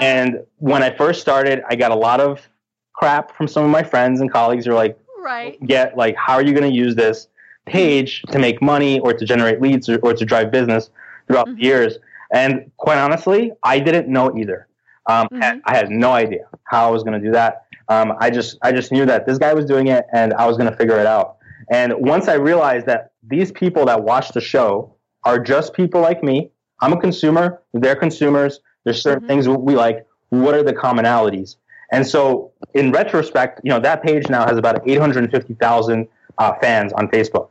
And 0.00 0.40
when 0.58 0.82
I 0.82 0.90
first 0.94 1.20
started, 1.20 1.62
I 1.70 1.76
got 1.76 1.90
a 1.90 1.94
lot 1.94 2.20
of 2.20 2.46
crap 2.92 3.34
from 3.36 3.46
some 3.48 3.64
of 3.64 3.70
my 3.70 3.82
friends 3.82 4.20
and 4.20 4.30
colleagues 4.30 4.64
who 4.66 4.72
are 4.72 4.74
like, 4.74 4.98
Right. 5.22 5.58
get 5.66 5.96
like 5.96 6.16
how 6.16 6.34
are 6.34 6.42
you 6.42 6.52
going 6.52 6.68
to 6.70 6.76
use 6.76 6.94
this 6.94 7.28
page 7.66 8.22
to 8.32 8.38
make 8.38 8.60
money 8.62 8.98
or 9.00 9.12
to 9.12 9.24
generate 9.24 9.60
leads 9.60 9.88
or, 9.88 9.98
or 9.98 10.14
to 10.14 10.24
drive 10.24 10.50
business 10.50 10.90
throughout 11.26 11.46
Mhm. 11.48 11.56
the 11.56 11.62
years 11.62 11.98
and 12.32 12.70
quite 12.76 12.98
honestly 12.98 13.52
i 13.62 13.78
didn't 13.78 14.08
know 14.08 14.36
either 14.36 14.66
um, 15.06 15.26
I, 15.32 15.44
had, 15.44 15.56
Mhm. 15.56 15.60
I 15.64 15.76
had 15.76 15.90
no 15.90 16.12
idea 16.12 16.44
how 16.64 16.86
i 16.88 16.90
was 16.90 17.02
going 17.02 17.18
to 17.20 17.24
do 17.26 17.32
that 17.32 17.64
um, 17.88 18.14
i 18.20 18.30
just 18.30 18.58
i 18.62 18.72
just 18.72 18.92
knew 18.92 19.06
that 19.06 19.26
this 19.26 19.38
guy 19.38 19.54
was 19.54 19.64
doing 19.64 19.88
it 19.88 20.06
and 20.12 20.34
i 20.34 20.46
was 20.46 20.56
going 20.56 20.70
to 20.70 20.76
figure 20.76 20.98
it 20.98 21.06
out 21.06 21.36
and 21.70 21.92
once 21.98 22.28
i 22.28 22.34
realized 22.34 22.86
that 22.86 23.12
these 23.26 23.50
people 23.52 23.84
that 23.86 24.02
watch 24.02 24.30
the 24.32 24.40
show 24.40 24.94
are 25.24 25.38
just 25.38 25.72
people 25.74 26.00
like 26.00 26.22
me 26.22 26.50
i'm 26.82 26.92
a 26.92 27.00
consumer 27.00 27.62
they're 27.74 27.96
consumers 27.96 28.60
there's 28.84 29.02
certain 29.02 29.24
Mhm. 29.24 29.28
things 29.28 29.48
we 29.48 29.74
like 29.74 30.06
what 30.30 30.54
are 30.54 30.62
the 30.62 30.74
commonalities 30.74 31.56
and 31.90 32.06
so, 32.06 32.52
in 32.74 32.92
retrospect, 32.92 33.62
you 33.64 33.70
know 33.70 33.80
that 33.80 34.02
page 34.02 34.28
now 34.28 34.46
has 34.46 34.58
about 34.58 34.86
850,000 34.86 36.06
uh, 36.36 36.52
fans 36.60 36.92
on 36.92 37.08
Facebook. 37.08 37.48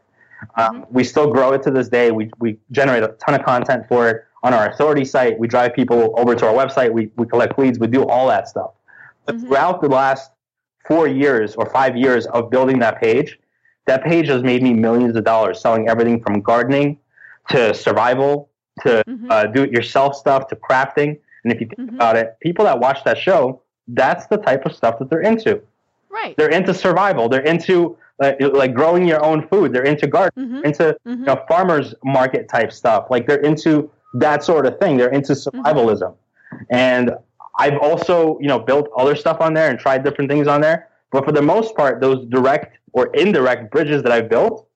Um, 0.57 0.86
we 0.91 1.03
still 1.03 1.32
grow 1.32 1.53
it 1.53 1.63
to 1.63 1.71
this 1.71 1.89
day. 1.89 2.11
We, 2.11 2.30
we 2.38 2.59
generate 2.71 3.01
a 3.01 3.07
ton 3.25 3.34
of 3.34 3.43
content 3.43 3.88
for 3.89 4.07
it 4.09 4.23
on 4.47 4.53
our 4.53 4.69
authority 4.69 5.03
site. 5.03 5.37
We 5.37 5.47
drive 5.47 5.73
people 5.73 6.13
over 6.17 6.33
to 6.33 6.47
our 6.47 6.53
website. 6.53 6.91
We, 6.91 7.11
we 7.17 7.25
collect 7.27 7.59
leads. 7.59 7.77
We 7.79 7.87
do 7.87 8.05
all 8.05 8.27
that 8.27 8.47
stuff. 8.47 8.71
But 9.25 9.35
Mhm. 9.35 9.41
throughout 9.41 9.81
the 9.81 9.89
last 9.89 10.31
four 10.87 11.05
years 11.07 11.55
or 11.55 11.65
five 11.69 11.97
years 11.97 12.25
of 12.27 12.49
building 12.49 12.79
that 12.79 13.01
page, 13.01 13.37
that 13.87 14.03
page 14.03 14.27
has 14.29 14.41
made 14.43 14.63
me 14.63 14.73
millions 14.73 15.15
of 15.17 15.23
dollars 15.25 15.59
selling 15.59 15.89
everything 15.89 16.21
from 16.23 16.41
gardening 16.41 16.97
to 17.49 17.73
survival 17.73 18.49
to 18.83 19.03
Mhm. 19.05 19.27
uh, 19.29 19.47
do 19.47 19.63
it 19.63 19.71
yourself 19.71 20.15
stuff 20.15 20.47
to 20.47 20.55
crafting. 20.55 21.17
And 21.43 21.51
if 21.53 21.59
you 21.59 21.67
think 21.67 21.91
Mhm. 21.91 21.95
about 21.95 22.15
it, 22.15 22.37
people 22.41 22.63
that 22.65 22.79
watch 22.79 23.03
that 23.03 23.17
show, 23.17 23.61
that's 23.89 24.27
the 24.27 24.37
type 24.37 24.65
of 24.65 24.73
stuff 24.73 24.97
that 24.99 25.09
they're 25.09 25.21
into. 25.21 25.61
Right. 26.09 26.35
They're 26.37 26.49
into 26.59 26.73
survival. 26.73 27.27
They're 27.29 27.41
into 27.55 27.97
uh, 28.19 28.33
like 28.39 28.73
growing 28.73 29.07
your 29.07 29.23
own 29.23 29.47
food. 29.47 29.71
They're 29.71 29.83
into 29.83 30.07
gardening. 30.07 30.49
Mhm. 30.49 30.65
Into 30.65 30.97
Mhm. 31.05 31.19
you 31.19 31.25
know, 31.25 31.39
farmers 31.47 31.93
market 32.03 32.49
type 32.49 32.71
stuff. 32.71 33.11
Like 33.11 33.27
they're 33.27 33.45
into 33.51 33.91
that 34.13 34.43
sort 34.43 34.65
of 34.65 34.79
thing. 34.79 34.97
They're 34.97 35.09
into 35.09 35.33
survivalism. 35.33 36.15
And 36.69 37.11
I've 37.59 37.77
also 37.79 38.37
you 38.39 38.47
know 38.47 38.59
built 38.59 38.89
other 38.95 39.15
stuff 39.15 39.41
on 39.41 39.53
there 39.53 39.69
and 39.69 39.79
tried 39.79 40.03
different 40.03 40.29
things 40.29 40.47
on 40.47 40.61
there. 40.61 40.87
But 41.11 41.25
for 41.25 41.31
the 41.31 41.41
most 41.41 41.75
part, 41.75 42.01
those 42.01 42.25
direct 42.27 42.77
or 42.93 43.07
indirect 43.13 43.71
bridges 43.71 44.03
that 44.03 44.11
I've 44.11 44.29
built, 44.29 44.67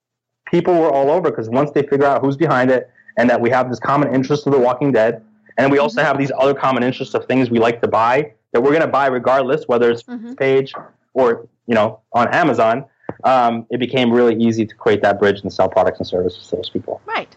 people 0.48 0.74
were 0.80 0.92
all 0.92 1.10
over 1.10 1.30
because 1.30 1.50
once 1.50 1.72
they 1.72 1.82
figure 1.84 2.06
out 2.06 2.22
who's 2.22 2.38
behind 2.38 2.72
it 2.72 2.90
and 3.18 3.30
that 3.30 3.40
we 3.40 3.50
have 3.50 3.70
this 3.70 3.80
common 3.80 4.14
interest 4.14 4.48
of 4.48 4.54
The 4.54 4.60
Walking 4.60 4.92
Dead, 4.92 5.24
and 5.58 5.72
we 5.72 5.80
also 5.80 6.02
have 6.02 6.18
these 6.18 6.32
other 6.38 6.54
common 6.54 6.84
interests 6.84 7.14
of 7.14 7.26
things 7.26 7.50
we 7.50 7.60
like 7.60 7.82
to 7.82 7.88
buy 7.88 8.32
that 8.54 8.62
we're 8.62 8.70
going 8.70 8.82
to 8.82 8.88
buy 8.88 9.08
regardless, 9.08 9.68
whether 9.68 9.90
it's 9.92 10.04
Mhm. 10.04 10.38
page 10.38 10.74
or 11.14 11.48
you 11.68 11.76
know 11.76 12.00
on 12.14 12.28
Amazon. 12.30 12.86
Um, 13.24 13.66
it 13.70 13.80
became 13.80 14.12
really 14.12 14.36
easy 14.36 14.66
to 14.66 14.74
create 14.76 15.02
that 15.04 15.20
bridge 15.20 15.42
and 15.42 15.52
sell 15.54 15.70
products 15.70 16.00
and 16.00 16.08
services 16.08 16.48
to 16.50 16.56
those 16.56 16.70
people. 16.70 17.02
Right. 17.06 17.36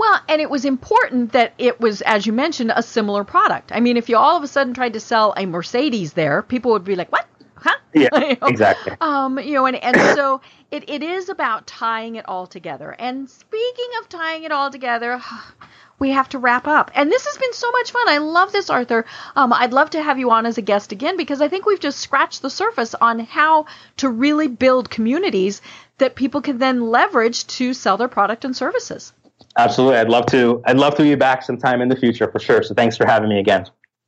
Well, 0.00 0.18
and 0.30 0.40
it 0.40 0.48
was 0.48 0.64
important 0.64 1.32
that 1.32 1.52
it 1.58 1.78
was, 1.78 2.00
as 2.00 2.26
you 2.26 2.32
mentioned, 2.32 2.72
a 2.74 2.82
similar 2.82 3.22
product. 3.22 3.70
I 3.70 3.80
mean, 3.80 3.98
if 3.98 4.08
you 4.08 4.16
all 4.16 4.34
of 4.34 4.42
a 4.42 4.48
sudden 4.48 4.72
tried 4.72 4.94
to 4.94 5.00
sell 5.00 5.34
a 5.36 5.44
Mercedes 5.44 6.14
there, 6.14 6.40
people 6.40 6.70
would 6.72 6.84
be 6.84 6.96
like, 6.96 7.12
"What? 7.12 7.26
Huh?" 7.54 7.76
Yeah, 7.92 8.08
You 8.14 8.36
know? 8.40 8.46
exactly. 8.46 8.96
Um, 9.02 9.38
you 9.38 9.52
know, 9.52 9.66
and, 9.66 9.76
and 9.76 9.96
so 10.16 10.40
it, 10.70 10.88
it 10.88 11.02
is 11.02 11.28
about 11.28 11.66
tying 11.66 12.14
it 12.14 12.26
all 12.26 12.46
together. 12.46 12.96
And 12.98 13.28
speaking 13.28 13.90
of 14.00 14.08
tying 14.08 14.44
it 14.44 14.52
all 14.52 14.70
together, 14.70 15.20
we 15.98 16.08
have 16.12 16.30
to 16.30 16.38
wrap 16.38 16.66
up. 16.66 16.90
And 16.94 17.12
this 17.12 17.26
has 17.26 17.36
been 17.36 17.52
so 17.52 17.70
much 17.70 17.90
fun. 17.90 18.08
I 18.08 18.18
love 18.18 18.52
this, 18.52 18.70
Arthur. 18.70 19.04
Um, 19.36 19.52
I'd 19.52 19.74
love 19.74 19.90
to 19.90 20.02
have 20.02 20.18
you 20.18 20.30
on 20.30 20.46
as 20.46 20.56
a 20.56 20.62
guest 20.62 20.92
again 20.92 21.18
because 21.18 21.42
I 21.42 21.48
think 21.48 21.66
we've 21.66 21.78
just 21.78 21.98
scratched 22.00 22.40
the 22.40 22.48
surface 22.48 22.94
on 22.94 23.18
how 23.18 23.66
to 23.98 24.08
really 24.08 24.48
build 24.48 24.88
communities 24.88 25.60
that 25.98 26.14
people 26.14 26.40
can 26.40 26.56
then 26.56 26.88
leverage 26.88 27.46
to 27.58 27.74
sell 27.74 27.98
their 27.98 28.08
product 28.08 28.46
and 28.46 28.56
services. 28.56 29.12
Absolutely, 29.60 29.98
I'd 29.98 30.08
love 30.08 30.24
to. 30.26 30.62
I'd 30.64 30.78
love 30.78 30.94
to 30.94 31.02
be 31.02 31.14
back 31.14 31.42
sometime 31.42 31.82
in 31.82 31.88
the 31.90 31.96
future 31.96 32.30
for 32.32 32.38
sure. 32.38 32.62
So 32.62 32.74
thanks 32.74 32.96
for 32.96 33.06
having 33.06 33.28
me 33.28 33.38
again. 33.38 33.66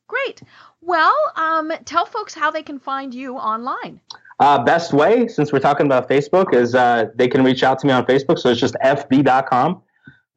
Great. 0.09 0.43
Well, 0.81 1.15
um, 1.37 1.71
tell 1.85 2.07
folks 2.07 2.35
how 2.35 2.51
they 2.51 2.63
can 2.63 2.79
find 2.79 3.13
you 3.15 3.37
online. 3.37 4.01
Uh, 4.41 4.65
best 4.65 4.95
way, 4.95 5.29
since 5.29 5.53
we're 5.53 5.61
talking 5.61 5.85
about 5.85 6.09
Facebook, 6.09 6.55
is 6.55 6.75
uh, 6.75 7.11
they 7.15 7.29
can 7.29 7.45
reach 7.45 7.63
out 7.63 7.79
to 7.81 7.87
me 7.87 7.93
on 7.93 8.07
Facebook. 8.07 8.39
So 8.39 8.49
it's 8.49 8.61
just 8.61 8.75
fb.com 8.83 9.83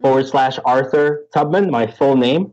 forward 0.02 0.28
slash 0.28 0.60
Arthur 0.66 1.26
Tubman, 1.34 1.72
my 1.72 1.88
full 1.88 2.18
name. 2.18 2.52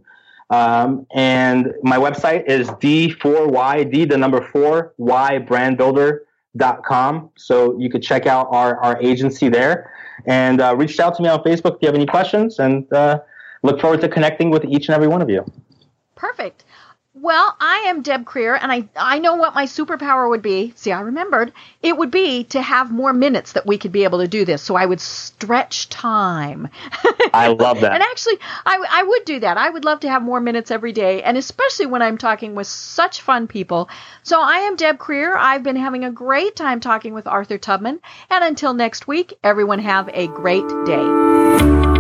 Um, 0.50 1.04
and 1.14 1.72
my 1.82 1.96
website 1.96 2.46
is 2.46 2.68
D4Y, 2.68 3.92
D 3.92 4.04
the 4.04 4.16
number 4.16 4.48
four, 4.52 4.94
Y 4.98 5.44
brandbuilder.com. 5.48 7.30
So 7.36 7.76
you 7.78 7.90
could 7.90 8.02
check 8.02 8.26
out 8.26 8.46
our, 8.50 8.78
our 8.78 9.02
agency 9.02 9.48
there 9.48 9.90
and 10.26 10.60
uh, 10.60 10.74
reach 10.76 10.98
out 11.00 11.16
to 11.16 11.22
me 11.22 11.28
on 11.28 11.42
Facebook 11.42 11.76
if 11.76 11.82
you 11.82 11.86
have 11.86 11.94
any 11.94 12.06
questions. 12.06 12.58
And 12.58 12.90
uh, 12.92 13.20
look 13.62 13.80
forward 13.80 14.00
to 14.02 14.08
connecting 14.08 14.50
with 14.50 14.64
each 14.64 14.88
and 14.88 14.94
every 14.94 15.08
one 15.08 15.22
of 15.22 15.30
you. 15.30 15.44
Perfect. 16.14 16.64
Well, 17.22 17.56
I 17.60 17.84
am 17.86 18.02
Deb 18.02 18.24
Creer, 18.24 18.58
and 18.60 18.72
I, 18.72 18.88
I 18.96 19.20
know 19.20 19.36
what 19.36 19.54
my 19.54 19.66
superpower 19.66 20.28
would 20.28 20.42
be. 20.42 20.72
See, 20.74 20.90
I 20.90 21.02
remembered. 21.02 21.52
It 21.80 21.96
would 21.96 22.10
be 22.10 22.42
to 22.46 22.60
have 22.60 22.90
more 22.90 23.12
minutes 23.12 23.52
that 23.52 23.64
we 23.64 23.78
could 23.78 23.92
be 23.92 24.02
able 24.02 24.18
to 24.18 24.26
do 24.26 24.44
this. 24.44 24.60
So 24.60 24.74
I 24.74 24.86
would 24.86 25.00
stretch 25.00 25.88
time. 25.88 26.68
I 27.32 27.46
love 27.46 27.80
that. 27.80 27.92
and 27.92 28.02
actually, 28.02 28.38
I, 28.66 28.84
I 28.90 29.04
would 29.04 29.24
do 29.24 29.38
that. 29.38 29.56
I 29.56 29.70
would 29.70 29.84
love 29.84 30.00
to 30.00 30.10
have 30.10 30.22
more 30.22 30.40
minutes 30.40 30.72
every 30.72 30.90
day, 30.90 31.22
and 31.22 31.38
especially 31.38 31.86
when 31.86 32.02
I'm 32.02 32.18
talking 32.18 32.56
with 32.56 32.66
such 32.66 33.20
fun 33.20 33.46
people. 33.46 33.88
So 34.24 34.40
I 34.40 34.56
am 34.56 34.74
Deb 34.74 34.98
Creer. 34.98 35.36
I've 35.38 35.62
been 35.62 35.76
having 35.76 36.04
a 36.04 36.10
great 36.10 36.56
time 36.56 36.80
talking 36.80 37.14
with 37.14 37.28
Arthur 37.28 37.56
Tubman. 37.56 38.00
And 38.30 38.42
until 38.42 38.74
next 38.74 39.06
week, 39.06 39.34
everyone 39.44 39.78
have 39.78 40.10
a 40.12 40.26
great 40.26 40.66
day. 40.86 41.91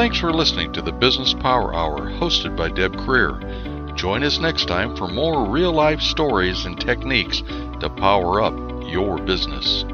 Thanks 0.00 0.18
for 0.18 0.32
listening 0.32 0.72
to 0.72 0.80
the 0.80 0.92
Business 0.92 1.34
Power 1.34 1.74
Hour 1.74 2.08
hosted 2.08 2.56
by 2.56 2.70
Deb 2.70 2.94
Creer. 2.94 3.94
Join 3.96 4.22
us 4.22 4.38
next 4.38 4.66
time 4.66 4.96
for 4.96 5.06
more 5.06 5.46
real 5.46 5.74
life 5.74 6.00
stories 6.00 6.64
and 6.64 6.80
techniques 6.80 7.42
to 7.80 7.94
power 7.98 8.40
up 8.40 8.54
your 8.88 9.18
business. 9.18 9.84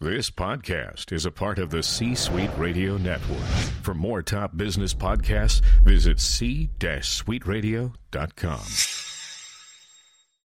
This 0.00 0.28
podcast 0.28 1.12
is 1.12 1.24
a 1.24 1.30
part 1.30 1.60
of 1.60 1.70
the 1.70 1.84
C 1.84 2.16
Suite 2.16 2.50
Radio 2.58 2.96
Network. 2.96 3.38
For 3.82 3.94
more 3.94 4.22
top 4.22 4.56
business 4.56 4.92
podcasts, 4.92 5.62
visit 5.84 6.18
c-suiteradio.com. 6.18 9.03